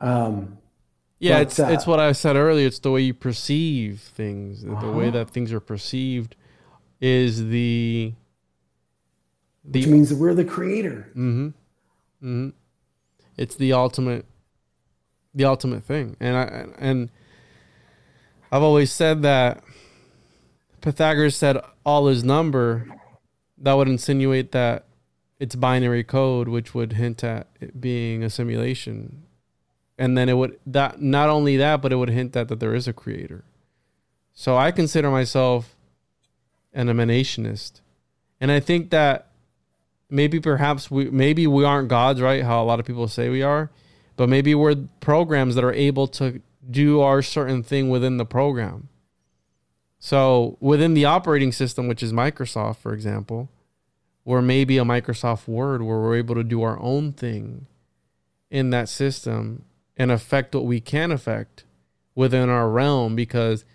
[0.00, 0.58] Um,
[1.20, 2.66] Yeah, But, it's uh, it's what I said earlier.
[2.66, 4.62] It's the way you perceive things.
[4.62, 5.18] The way Uh-huh.
[5.18, 6.34] that things are perceived
[7.00, 8.14] is the
[9.64, 11.08] which means that we're the creator.
[11.10, 11.46] Mm-hmm.
[12.26, 12.48] Mm-hmm.
[13.36, 14.24] It's the ultimate,
[15.34, 17.10] the ultimate thing, and I and
[18.50, 19.62] I've always said that
[20.80, 22.86] Pythagoras said all is number.
[23.58, 24.86] That would insinuate that
[25.38, 29.24] it's binary code, which would hint at it being a simulation,
[30.00, 32.74] and then it would that not only that, but it would hint at that there
[32.74, 33.44] is a creator.
[34.32, 35.76] So I consider myself
[36.72, 37.82] an emanationist,
[38.40, 39.28] and I think that
[40.08, 42.42] maybe perhaps we maybe we aren't gods right?
[42.42, 43.70] How a lot of people say we are.
[44.16, 48.88] But maybe we're programs that are able to do our certain thing within the program.
[49.98, 53.50] So within the operating system which is microsoft for example
[54.24, 57.66] or maybe a microsoft word where we're able to do our own thing
[58.50, 59.64] in that system
[60.00, 61.64] and affect what we can affect
[62.14, 63.66] within our realm because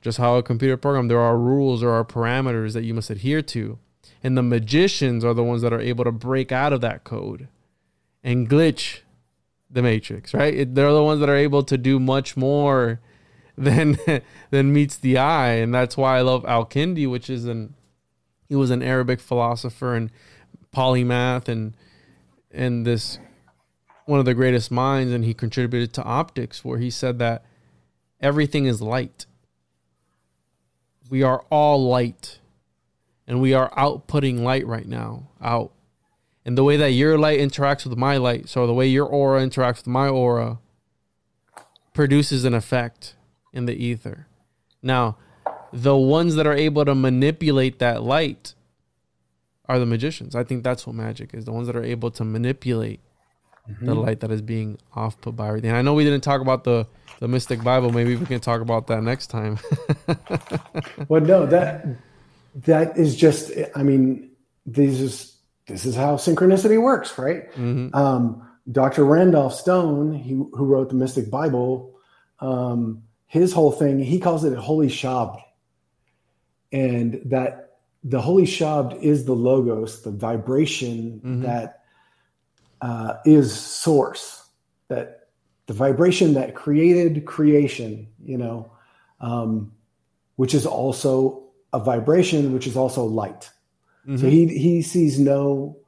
[0.00, 3.42] just how a computer program there are rules or are parameters that you must adhere
[3.42, 3.78] to.
[4.24, 7.48] And the magicians are the ones that are able to break out of that code
[8.24, 9.00] and glitch
[9.70, 10.54] the matrix right?
[10.54, 13.00] It- they're the ones that are able to do much more
[13.58, 13.98] than
[14.50, 15.54] than meets the eye.
[15.54, 17.74] And that's why i love al-kindi which is an
[18.48, 20.10] he was an arabic philosopher and
[20.74, 21.74] polymath and
[22.50, 23.18] and this
[24.06, 27.44] one of the greatest minds and he contributed to optics where he said that
[28.20, 29.26] everything is light.
[31.10, 32.38] We are all light
[33.26, 35.72] and we are outputting light right now out.
[36.44, 39.42] And the way that your light interacts with my light so the way your aura
[39.42, 40.58] interacts with my aura
[41.92, 43.16] produces an effect
[43.52, 44.28] in the ether.
[44.82, 45.16] Now
[45.72, 48.54] the ones that are able to manipulate that light
[49.68, 50.36] are the magicians.
[50.36, 53.00] I think that's what magic is the ones that are able to manipulate
[53.80, 56.64] the light that is being off put by everything i know we didn't talk about
[56.64, 56.86] the
[57.20, 59.58] the mystic bible maybe we can talk about that next time
[61.08, 61.86] Well, no, that
[62.64, 63.52] that is just.
[63.74, 64.30] I mean,
[64.64, 65.36] this is
[65.66, 67.52] this is how synchronicity works, right?
[67.54, 67.94] Mhm.
[67.94, 69.04] Um, Dr.
[69.04, 71.94] Randolph Stone, he, who wrote the Mystic Bible,
[72.40, 75.40] um, his whole thing, he calls it a holy shabd,
[76.72, 81.42] and that the holy shabd is the logos, the vibration Mhm.
[81.42, 81.82] that
[82.80, 84.48] uh, is source,
[84.88, 85.28] that
[85.66, 88.70] the vibration that created creation, you know,
[89.20, 89.72] um,
[90.36, 91.42] which is also
[91.72, 93.50] a vibration, which is also light.
[94.06, 95.78] So he he sees no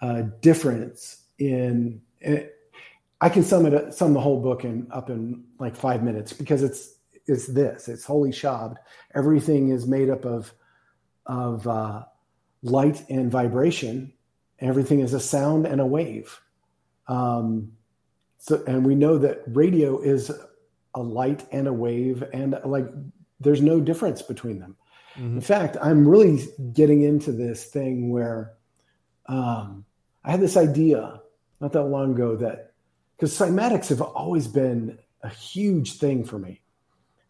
[0.00, 2.00] uh, difference in.
[2.20, 2.48] in-
[3.20, 6.62] I can sum it sum the whole book in up in like five minutes because
[6.62, 6.94] it's
[7.26, 7.88] it's this.
[7.88, 8.76] It's holy shabd.
[9.14, 10.52] Everything is made up of
[11.26, 12.04] of uh,
[12.62, 14.12] light and vibration.
[14.60, 16.40] Everything is a sound and a wave.
[17.06, 17.72] Um,
[18.38, 20.30] so and we know that radio is
[20.94, 22.86] a light and a wave and like
[23.40, 24.76] there's no difference between them.
[25.16, 28.52] In fact, I'm really getting into this thing where
[29.26, 29.84] um,
[30.24, 31.20] I had this idea
[31.60, 32.72] not that long ago that
[33.16, 36.60] because cymatics have always been a huge thing for me.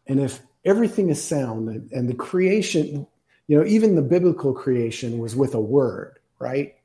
[0.06, 3.06] And if everything is sound and, and the creation,
[3.46, 6.76] you know, even the biblical creation was with a word, right?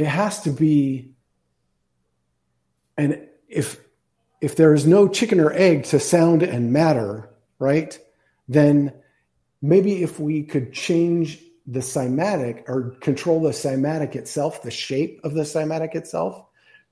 [0.00, 1.12] It has to be,
[2.96, 3.80] and if
[4.40, 7.28] if there is no chicken or egg to sound and matter,
[7.58, 7.98] right?
[8.48, 8.94] Then
[9.60, 15.34] maybe if we could change the cymatic or control the cymatic itself, the shape of
[15.34, 16.42] the cymatic itself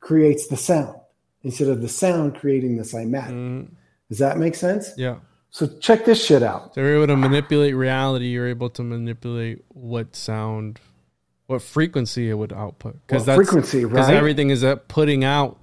[0.01, 0.95] creates the sound
[1.43, 3.33] instead of the sound creating the cymatic.
[3.33, 3.69] Mhm.
[4.11, 4.93] Does that make sense?
[4.99, 5.17] yeah
[5.51, 6.75] So check this shit out.
[6.75, 8.27] So you're able to manipulate reality.
[8.27, 10.79] You're able to manipulate what sound,
[11.49, 12.99] what frequency it would output.
[13.09, 14.17] What that's frequency, Because right?
[14.17, 15.59] everything is putting out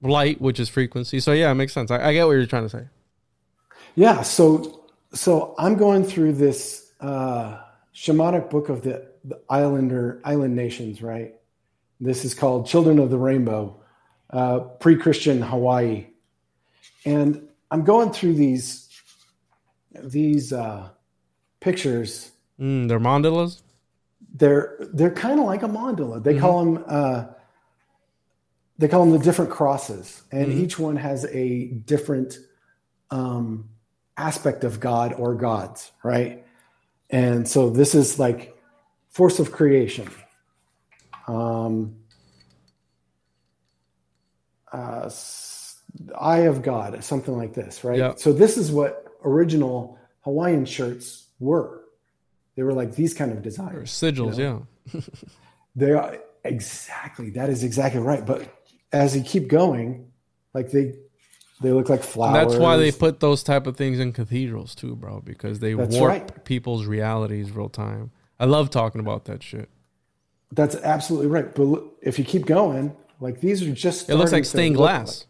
[0.00, 1.18] light, which is frequency.
[1.18, 1.90] So yeah, it makes sense.
[1.90, 2.84] I, I get what you're trying to say.
[3.96, 7.58] Yeah, so so I'm going through this uh,
[7.94, 11.34] shamanic book of the, the islander island nations, right?
[12.00, 13.80] This is called Children of the Rainbow,
[14.30, 16.06] uh, pre-Christian Hawaii,
[17.04, 18.88] and I'm going through these
[20.00, 20.90] these uh,
[21.58, 22.30] pictures.
[22.60, 23.62] Mm, they're mandalas.
[24.34, 26.22] They're they're kind of like a mandala.
[26.22, 27.24] They call them uh,
[28.78, 32.38] they call them the different crosses, and each one has a different
[33.10, 33.68] um,
[34.16, 36.44] aspect of God or gods, right?
[37.10, 38.56] And so this is like
[39.10, 40.10] force of creation.
[41.28, 41.96] Um,
[44.72, 45.08] uh,
[46.18, 47.98] eye of God, something like this, right?
[47.98, 48.14] Yeah.
[48.16, 51.83] So this is what original Hawaiian shirts were.
[52.56, 53.90] They were like these kind of Or designs.
[53.90, 54.60] sigils, yeah.
[55.76, 58.24] They are exactly that is exactly right.
[58.24, 58.48] But
[58.92, 60.12] as you keep going,
[60.52, 60.94] like they
[61.60, 62.48] they look like And flowers.
[62.52, 65.96] that's why they put those type of things in cathedrals too, bro, because they That's
[65.96, 66.44] warp right.
[66.44, 68.10] people's realities real time.
[68.38, 69.68] I love talking about that shit.
[70.52, 71.52] That's absolutely right.
[71.52, 75.20] But look, if you keep going, like these are just It looks like stained glass.
[75.20, 75.28] like-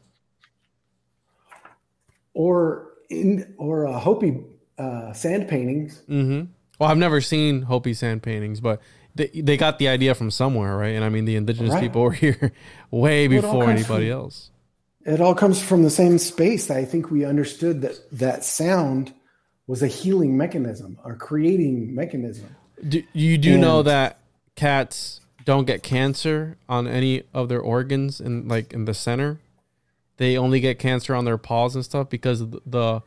[2.34, 4.42] or in or uh, Hopi
[4.78, 6.02] uh, sand paintings.
[6.08, 6.50] Mm-hmm.
[6.78, 8.80] Well, I've never seen Hopi sand paintings, but
[9.14, 10.94] they, they got the idea from somewhere, right?
[10.94, 11.82] And I mean, the indigenous Right.
[11.82, 12.52] people were here
[12.90, 14.50] way Well, before anybody from- else.
[15.06, 16.70] It all comes from the same space.
[16.70, 19.12] I think we understood that that sound
[19.66, 22.56] was a healing mechanism, or creating mechanism.
[22.86, 24.18] Do, you do know that
[24.56, 29.38] cats don't get cancer on any of their organs in like in the center.
[30.16, 33.02] They only get cancer on their paws and stuff because of the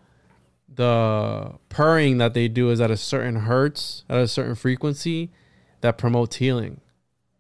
[0.73, 5.31] the purring that they do is at a certain hertz, at a certain frequency
[5.81, 6.81] that promotes healing.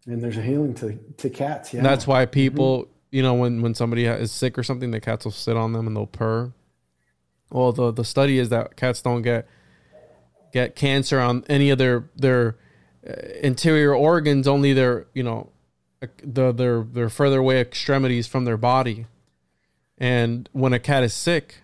[0.05, 1.73] And there's a healing to to cats.
[1.73, 5.01] Yeah, And that's why people, you know, when when somebody is sick or something, the
[5.01, 6.53] cats will sit on them and they'll purr.
[7.51, 9.47] Well, the the study is that cats don't get
[10.53, 12.57] get cancer on any of their their
[13.07, 15.49] uh, interior organs, only their you know
[16.23, 19.07] the their their further away extremities from their body.
[19.97, 21.55] And when a cat is sick,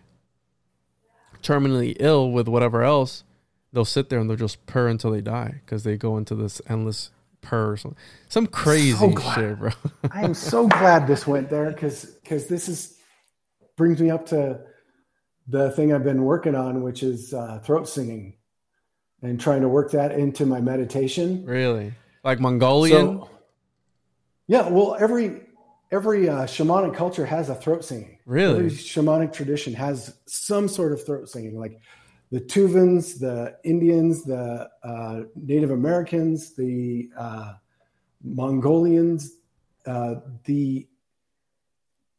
[1.43, 3.23] terminally ill with whatever else,
[3.71, 6.61] they'll sit there and they'll just purr until they die because they go into this
[6.67, 7.11] endless
[7.41, 7.99] purr or something.
[8.29, 9.35] Some crazy glad.
[9.35, 9.71] shit, bro.
[10.11, 12.97] I am so glad this went there because because this is
[13.75, 14.61] brings me up to
[15.47, 18.35] the thing I've been working on, which is uh, throat singing,
[19.21, 21.45] and trying to work that into my meditation.
[21.45, 21.93] really?
[22.23, 23.19] Like Mongolian?
[23.19, 23.29] So,
[24.47, 25.41] yeah, well, every
[25.93, 28.17] every uh, shamanic culture has a throat singing.
[28.25, 28.65] Really?
[28.65, 31.79] every shamanic tradition has some sort of throat singing, like
[32.31, 37.53] the Tuvans, the Indians, the uh, Native Americans, the uh,
[38.23, 39.33] Mongolians,
[39.85, 40.15] uh,
[40.45, 40.87] the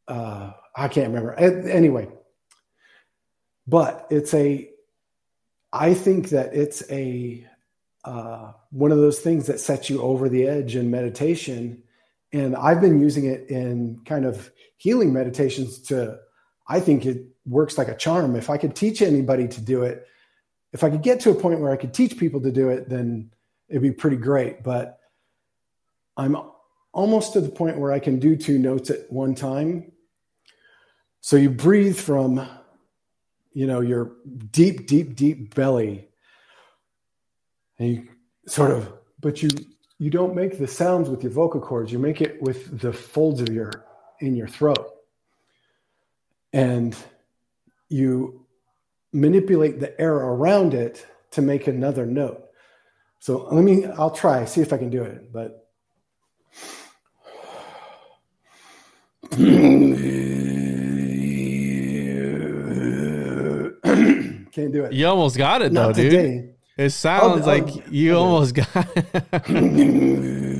[0.06, 1.34] uh, I can't remember.
[1.34, 2.08] Anyway,
[3.66, 4.70] but it's a.
[5.72, 7.44] I think that it's a
[8.04, 11.82] uh, one of those things that sets you over the edge in meditation,
[12.34, 15.78] and I've been using it in kind of healing meditations.
[15.82, 16.18] To
[16.66, 18.34] I think it works like a charm.
[18.34, 20.06] If I could teach anybody to do it,
[20.72, 22.88] if I could get to a point where I could teach people to do it,
[22.88, 23.30] then
[23.68, 24.64] it'd be pretty great.
[24.64, 24.98] But
[26.16, 26.36] I'm
[26.92, 29.92] almost to the point where I can do two notes at one time.
[31.20, 32.46] So you breathe from,
[33.52, 34.12] you know, your
[34.50, 36.08] deep, deep, deep belly,
[37.78, 38.08] and you
[38.46, 39.50] sort of, but you
[39.98, 41.92] you don't make the sounds with your vocal cords.
[41.92, 43.84] You make it with the folds of your
[44.20, 44.90] in your throat,
[46.52, 46.96] and
[47.88, 48.44] you
[49.12, 52.44] manipulate the air around it to make another note.
[53.20, 55.60] So let me, I'll try, see if I can do it, but.
[64.54, 64.92] Can't do it.
[64.92, 66.53] You almost got it though, Not dude.
[66.76, 68.86] It oh, sounds I'll- like oh, you I'll- almost got.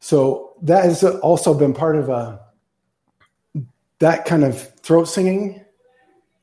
[0.00, 2.40] So that has also been part of a
[4.00, 5.64] that kind of throat singing.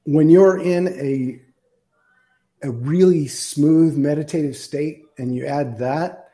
[0.05, 1.41] When you're in a
[2.61, 6.30] a really smooth meditative state and you add that,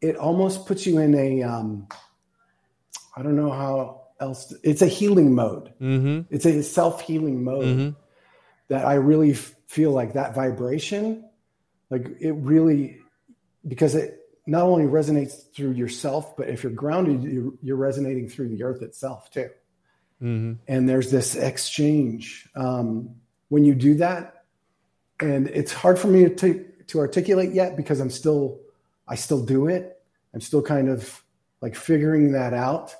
[0.00, 1.86] it almost puts you in a um,
[3.16, 4.52] I don't know how else.
[4.62, 5.72] It's a healing mode.
[5.80, 6.22] mm-hmm.
[6.34, 7.64] It's a self healing mode.
[7.64, 7.96] Mhm.
[8.68, 11.24] that I really f- feel like that vibration,
[11.90, 13.00] like it really,
[13.68, 18.48] because it not only resonates through yourself, but if you're grounded, you're, you're resonating through
[18.48, 19.50] the earth itself too.
[20.22, 20.54] Mm-hmm.
[20.68, 23.16] And there's this exchange um,
[23.50, 24.41] when you do that,
[25.22, 28.60] and it's hard for me to to articulate yet because I'm still
[29.08, 30.00] I still do it.
[30.34, 31.22] I'm still kind of
[31.60, 32.94] like figuring that out.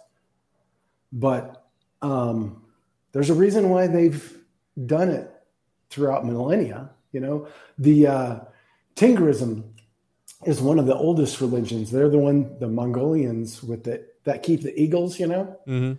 [1.13, 1.65] But
[2.01, 2.63] um,
[3.13, 4.39] there's a reason why they've
[4.87, 5.31] done it
[5.91, 6.91] throughout millennia.
[7.13, 8.41] You know, the uh,
[10.47, 11.91] is one of the oldest religions.
[11.91, 15.19] They're the one, the Mongolians with the that keep the eagles.
[15.21, 15.93] You know, Mm-hmm.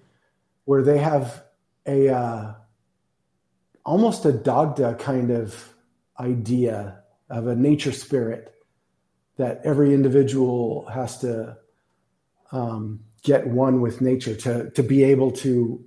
[0.65, 1.43] where they have
[1.85, 2.53] a uh,
[3.85, 5.72] almost a Dagda kind of
[6.19, 6.99] idea
[7.29, 8.53] of a nature spirit
[9.37, 11.57] that every individual has to
[12.51, 15.83] um, get one with nature to to be able to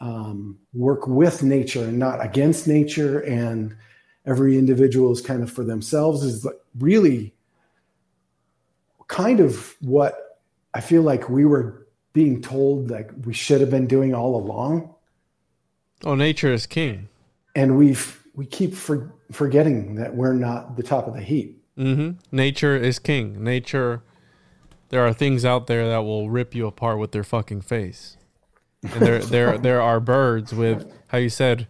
[0.00, 3.76] um, work with nature and not against nature and
[4.24, 6.46] every individual is kind of for themselves is
[6.78, 7.34] really
[9.08, 10.40] kind of what
[10.74, 14.94] I feel like we were being told like we should have been doing all along
[16.04, 17.08] Oh, nature is king.
[17.54, 22.18] and we've we keep for, forgetting that we're not the top of the heap Mm-hmm.
[22.36, 23.42] Nature is king.
[23.42, 24.02] Nature.
[24.90, 28.18] There are things out there that will rip you apart with their fucking face.
[28.82, 31.68] And there, there, there are birds with how you said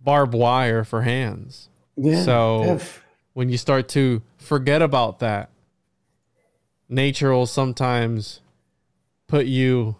[0.00, 1.68] barbed wire for hands.
[1.96, 3.02] yeah So- if-
[3.34, 5.50] when you start to forget about that,
[6.88, 8.40] nature will sometimes
[9.26, 9.96] put you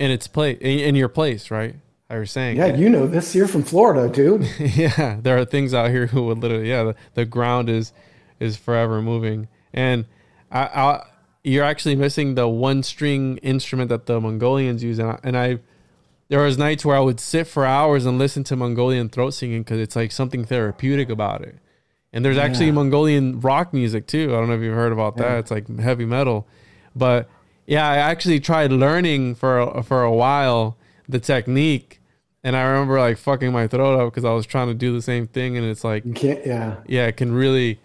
[0.00, 1.76] in its place, in, in your place, right?
[2.10, 5.72] How you're saying, yeah you know this you're from florida dude yeah, there are things
[5.72, 7.92] out here who would literally, yeah, the, the ground is
[8.40, 10.06] is forever moving, and
[10.50, 11.06] I, I,
[11.44, 15.58] you're actually missing the one string instrument that the Mongolians use, and I, and I,
[16.28, 19.62] there was nights where I would sit for hours and listen to Mongolian throat singing
[19.62, 21.58] because it's like something therapeutic about it,
[22.12, 22.72] and there's actually Yeah.
[22.72, 24.34] Mongolian rock music too.
[24.34, 25.38] I don't know if you've heard about that.
[25.38, 26.48] It's like heavy metal,
[26.96, 27.28] but
[27.68, 30.76] yeah, I actually tried learning for for a while
[31.08, 31.99] the technique.
[32.42, 35.02] And I remember like fucking my throat up because I was trying to do the
[35.02, 37.80] same thing, and it's like, yeah yeah, it can really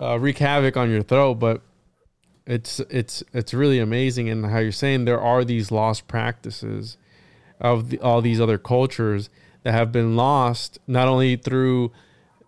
[0.00, 1.34] uh, wreak havoc on your throat.
[1.34, 1.62] But
[2.46, 6.96] it's it's it's really amazing, and how you're saying there are these lost practices
[7.60, 9.30] of the, all these other cultures
[9.64, 11.90] that have been lost, not only through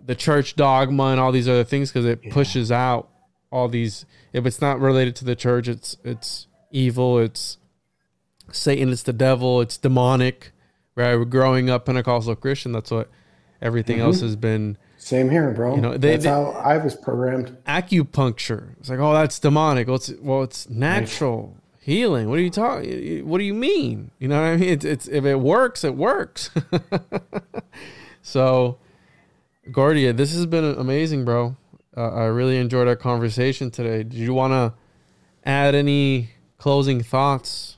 [0.05, 3.09] the church dogma and all these other things, because it pushes out
[3.51, 4.07] all these.
[4.33, 7.19] If it's not related to the church, it's it's evil.
[7.19, 7.59] It's
[8.53, 8.91] Satan.
[8.91, 9.61] It's the devil.
[9.61, 10.53] It's demonic.
[10.97, 11.15] Right?
[11.29, 13.09] Growing up Pentecostal Christian, that's what
[13.63, 14.77] everything else has been.
[14.99, 18.75] same here bro You know, they- that's they- how i was programmed Acupuncture.
[18.81, 19.87] It's like, oh, that's demonic.
[19.87, 22.29] Well, it's well, it's natural healing.
[22.29, 23.29] What are you talking?
[23.29, 24.11] What do you mean?
[24.19, 24.71] You know what I mean?
[24.71, 26.51] It's it's if it works, it works.
[28.23, 28.79] so,
[29.71, 31.57] Gordia, this has been amazing, bro.
[31.97, 34.03] Uh, I really enjoyed our conversation today.
[34.03, 34.75] Did you want to
[35.49, 37.77] add any closing thoughts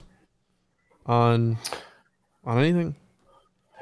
[1.07, 1.59] on
[2.45, 2.97] on anything?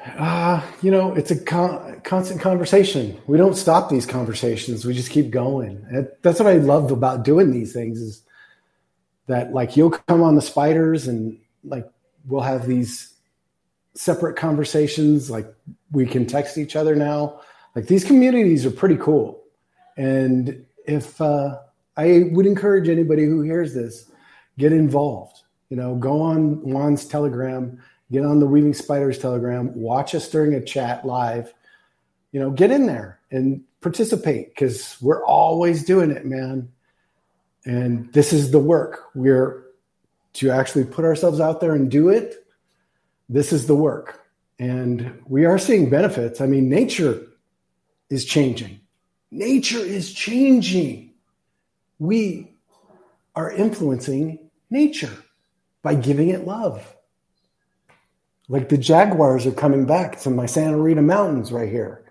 [0.05, 3.19] Uh, you know, it's a con- constant conversation.
[3.27, 4.85] We don't stop these conversations.
[4.85, 5.85] We just keep going.
[6.21, 8.21] That's what I love about doing these things is
[9.27, 11.89] that like you'll come on the spiders and like
[12.27, 13.13] we'll have these
[13.95, 15.29] separate conversations.
[15.29, 15.53] Like
[15.91, 17.41] we can text each other now.
[17.75, 19.43] Like these communities are pretty cool.
[19.97, 21.57] And if uh,
[21.97, 24.09] I would encourage anybody who hears this,
[24.57, 25.41] get involved.
[25.69, 27.81] You know, go on Juan's Telegram,
[28.11, 31.53] get on the Weaving Spiders Telegram, watch us during a chat live.
[32.31, 36.69] You know, get in there and participate because we're always doing it, man.
[37.65, 39.05] And this is the work.
[39.15, 39.63] We're
[40.33, 42.45] to actually put ourselves out there and do it.
[43.27, 44.23] This is the work.
[44.59, 46.41] And we are seeing benefits.
[46.41, 47.21] I mean, nature
[48.09, 48.79] is changing.
[49.31, 51.11] Nature is changing.
[51.99, 52.51] We
[53.35, 54.39] are influencing
[54.69, 55.11] nature
[55.81, 56.95] by giving it love.
[58.49, 62.05] Like the jaguars are coming back to my Santa Rita Mountains right here.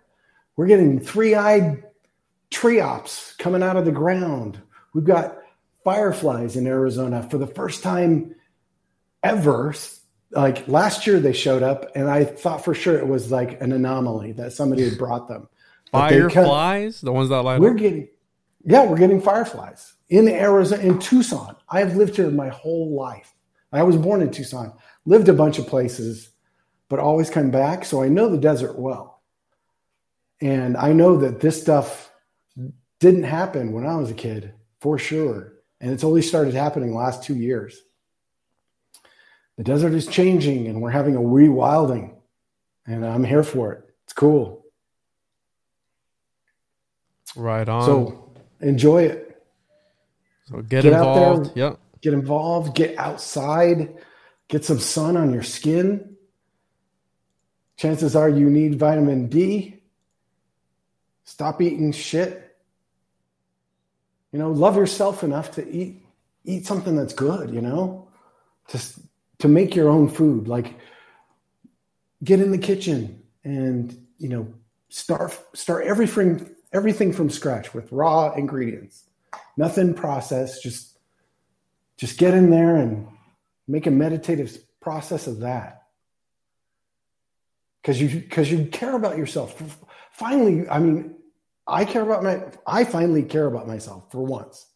[0.56, 1.82] We're getting three eyed
[2.50, 4.60] triops coming out of the ground.
[4.92, 5.38] We've got
[5.84, 8.34] fireflies in Arizona for the first time
[9.22, 9.74] ever.
[10.30, 13.72] Like last year, they showed up, and I thought for sure it was like an
[13.72, 15.48] anomaly that somebody had brought them.
[15.92, 17.76] But Fireflies, the ones that light we're up.
[17.76, 18.08] getting,
[18.64, 21.56] yeah, we're getting fireflies in Arizona, in Tucson.
[21.68, 23.32] I've lived here my whole life.
[23.72, 24.72] I was born in Tucson,
[25.07, 26.28] lived a bunch of places,
[26.89, 27.85] but always come back.
[27.85, 29.23] So I know the desert well.
[30.43, 32.12] And I know that this stuff
[33.01, 35.55] didn't happen when I was a kid, for sure.
[35.81, 37.83] And it's only started happening last two years.
[39.57, 42.15] The desert is changing and we're having a rewilding.
[42.87, 43.85] and I'm here for it.
[44.05, 44.65] It's cool.
[47.35, 47.83] Right on.
[47.85, 49.43] So enjoy it.
[50.47, 51.24] So get, Get out there.
[51.33, 51.57] involved.
[51.57, 51.78] Yep.
[52.03, 52.77] Get involved.
[52.77, 53.95] Get outside.
[54.48, 56.16] Get some sun on your skin.
[57.77, 59.82] Chances are you need vitamin D.
[61.24, 62.56] Stop eating shit.
[64.32, 66.02] You know, love yourself enough to eat
[66.44, 68.09] eat something that's good, you know?
[68.68, 68.81] To
[69.39, 70.48] to make your own food.
[70.48, 70.74] Like
[72.23, 74.55] get in the kitchen and, you know,
[74.89, 79.05] start start everything everything from scratch with raw ingredients.
[79.56, 80.98] Nothing processed, just
[81.97, 83.09] just get in there and
[83.66, 85.82] make a meditative process of that.
[87.82, 89.78] Because you because you care about yourself.
[90.12, 91.14] Finally i mean
[91.66, 94.66] i care about my i finally care about myself for once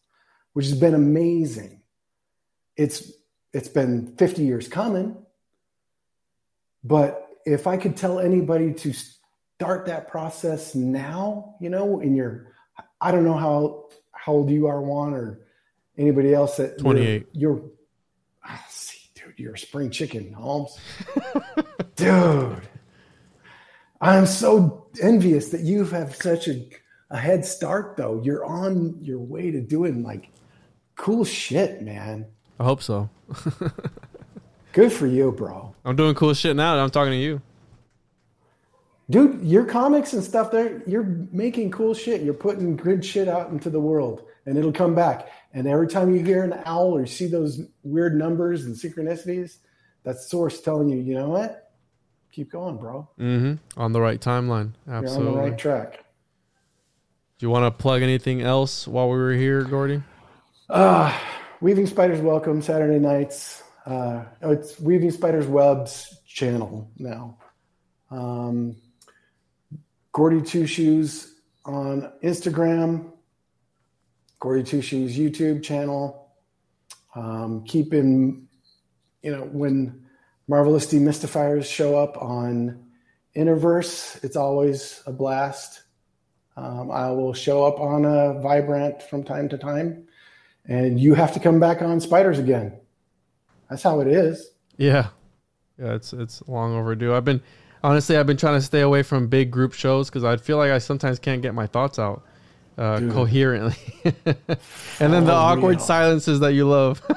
[0.53, 1.81] which has been amazing.
[2.75, 3.11] It's
[3.53, 5.17] it's been 50 years coming
[6.83, 12.53] but if i could tell anybody to start that process now you know in your
[12.99, 15.41] i don't know how how old you are juan or
[15.97, 17.27] anybody else that 28.
[17.33, 17.63] you're, you're
[19.41, 20.79] see dude you're a spring chicken holmes
[21.95, 22.61] dude
[24.01, 26.67] i'm so envious that you have such a,
[27.09, 30.29] a head start though you're on your way to doing like
[30.95, 32.25] cool shit man
[32.59, 33.09] I hope so.
[34.73, 36.75] good for you bro I'm doing cool shit now.
[36.75, 37.41] that I'm talking to you.
[39.09, 43.49] dude your comics and stuff there you're making cool shit you're putting good shit out
[43.49, 47.01] into the world and it'll come back and every time you hear an owl or
[47.01, 49.57] you see those weird numbers and synchronicities
[50.03, 51.71] that's source telling you you know what
[52.31, 54.71] keep going bro hmm On the right timeline.
[54.87, 55.27] you're Absolutely.
[55.27, 56.05] on the right track
[57.39, 60.01] Do you want to plug anything else while we were here, Gordy?
[60.69, 61.11] Uh,
[61.59, 63.63] Weaving Spiders Welcome Saturday nights.
[63.85, 67.37] Uh, oh, it's Weaving Spiders Webs channel now.
[68.11, 68.75] Um,
[70.13, 71.33] Gordy Two Shoes
[71.65, 73.11] on Instagram.
[74.41, 76.27] Gordy Two Shoes YouTube channel.
[77.15, 78.47] Um, keep in,
[79.21, 80.05] you know, when
[80.49, 82.83] Marvelous Demystifiers show up on
[83.35, 85.83] Interverse, it's always a blast.
[86.57, 90.07] Um, I will show up on a Vibrant from time to time
[90.65, 92.77] and you have to come back on spiders again.
[93.69, 94.51] That's how it is.
[94.77, 95.09] Yeah.
[95.79, 97.13] Yeah, it's it's long overdue.
[97.13, 97.41] I've been
[97.83, 100.71] honestly I've been trying to stay away from big group shows because I feel like
[100.71, 102.23] I sometimes can't get my thoughts out
[102.77, 103.11] uh, Dude.
[103.11, 103.75] coherently.
[104.99, 105.79] and then the awkward real.
[105.79, 107.01] silences that you love.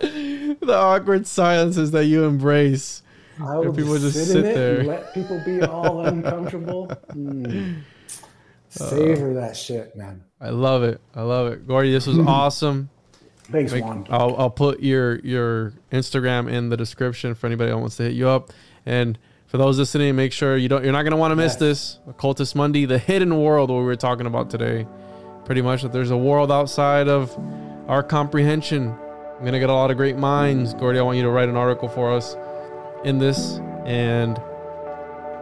[0.00, 3.02] the awkward silences that you embrace.
[3.40, 4.78] I will people just sit, sit in it there.
[4.80, 6.86] and let people be all uncomfortable.
[7.12, 7.80] Mm.
[8.68, 10.22] Savor that shit, man.
[10.40, 11.00] I love it.
[11.14, 11.66] I love it.
[11.66, 12.90] Gordy, this was awesome.
[13.50, 14.06] Thanks, Make- Juan.
[14.10, 18.12] I'll, I'll put your your Instagram in the description for anybody that wants to hit
[18.12, 18.50] you up.
[18.86, 19.18] And
[19.54, 21.58] for those listening, make sure you don't you're not gonna want to miss Yes.
[21.60, 21.98] this.
[22.08, 24.84] Occultis Mundi, the hidden world what we were talking about today.
[25.44, 27.38] Pretty much that there's a world outside of
[27.86, 28.92] our comprehension.
[29.38, 30.74] I'm gonna get a lot of great minds.
[30.74, 32.36] Gordy, I want you to write an article for us
[33.04, 33.60] in this.
[33.86, 34.36] And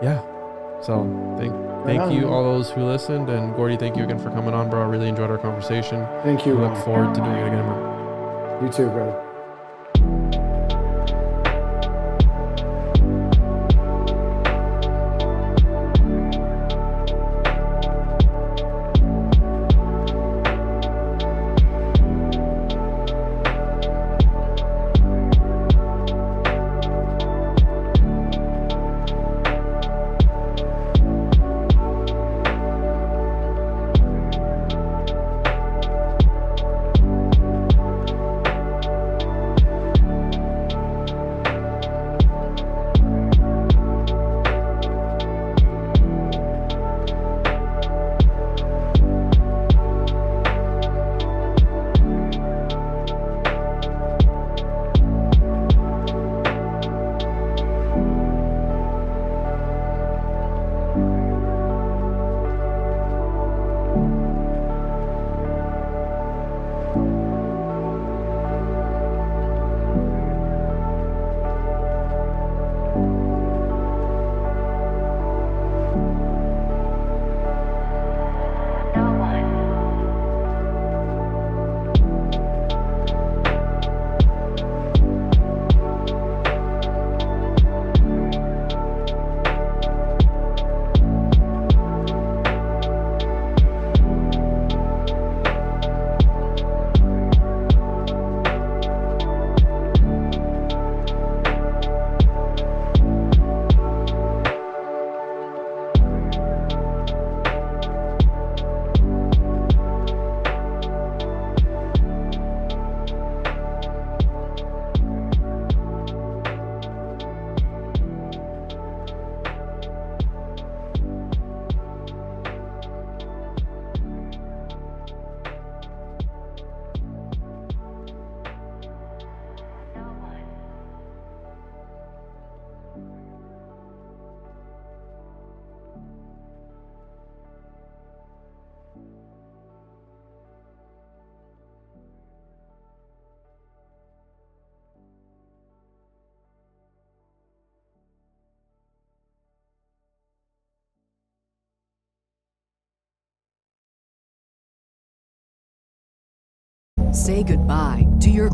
[0.02, 0.20] yeah.
[0.82, 1.08] So
[1.38, 1.54] thank
[1.86, 3.30] thank you all those who listened.
[3.30, 4.82] And Gordy, thank you again for coming on, bro.
[4.82, 6.06] I really enjoyed our conversation.
[6.22, 6.58] Thank We you.
[6.58, 8.58] look forward to doing it again, bro.
[8.62, 9.31] You too, brother.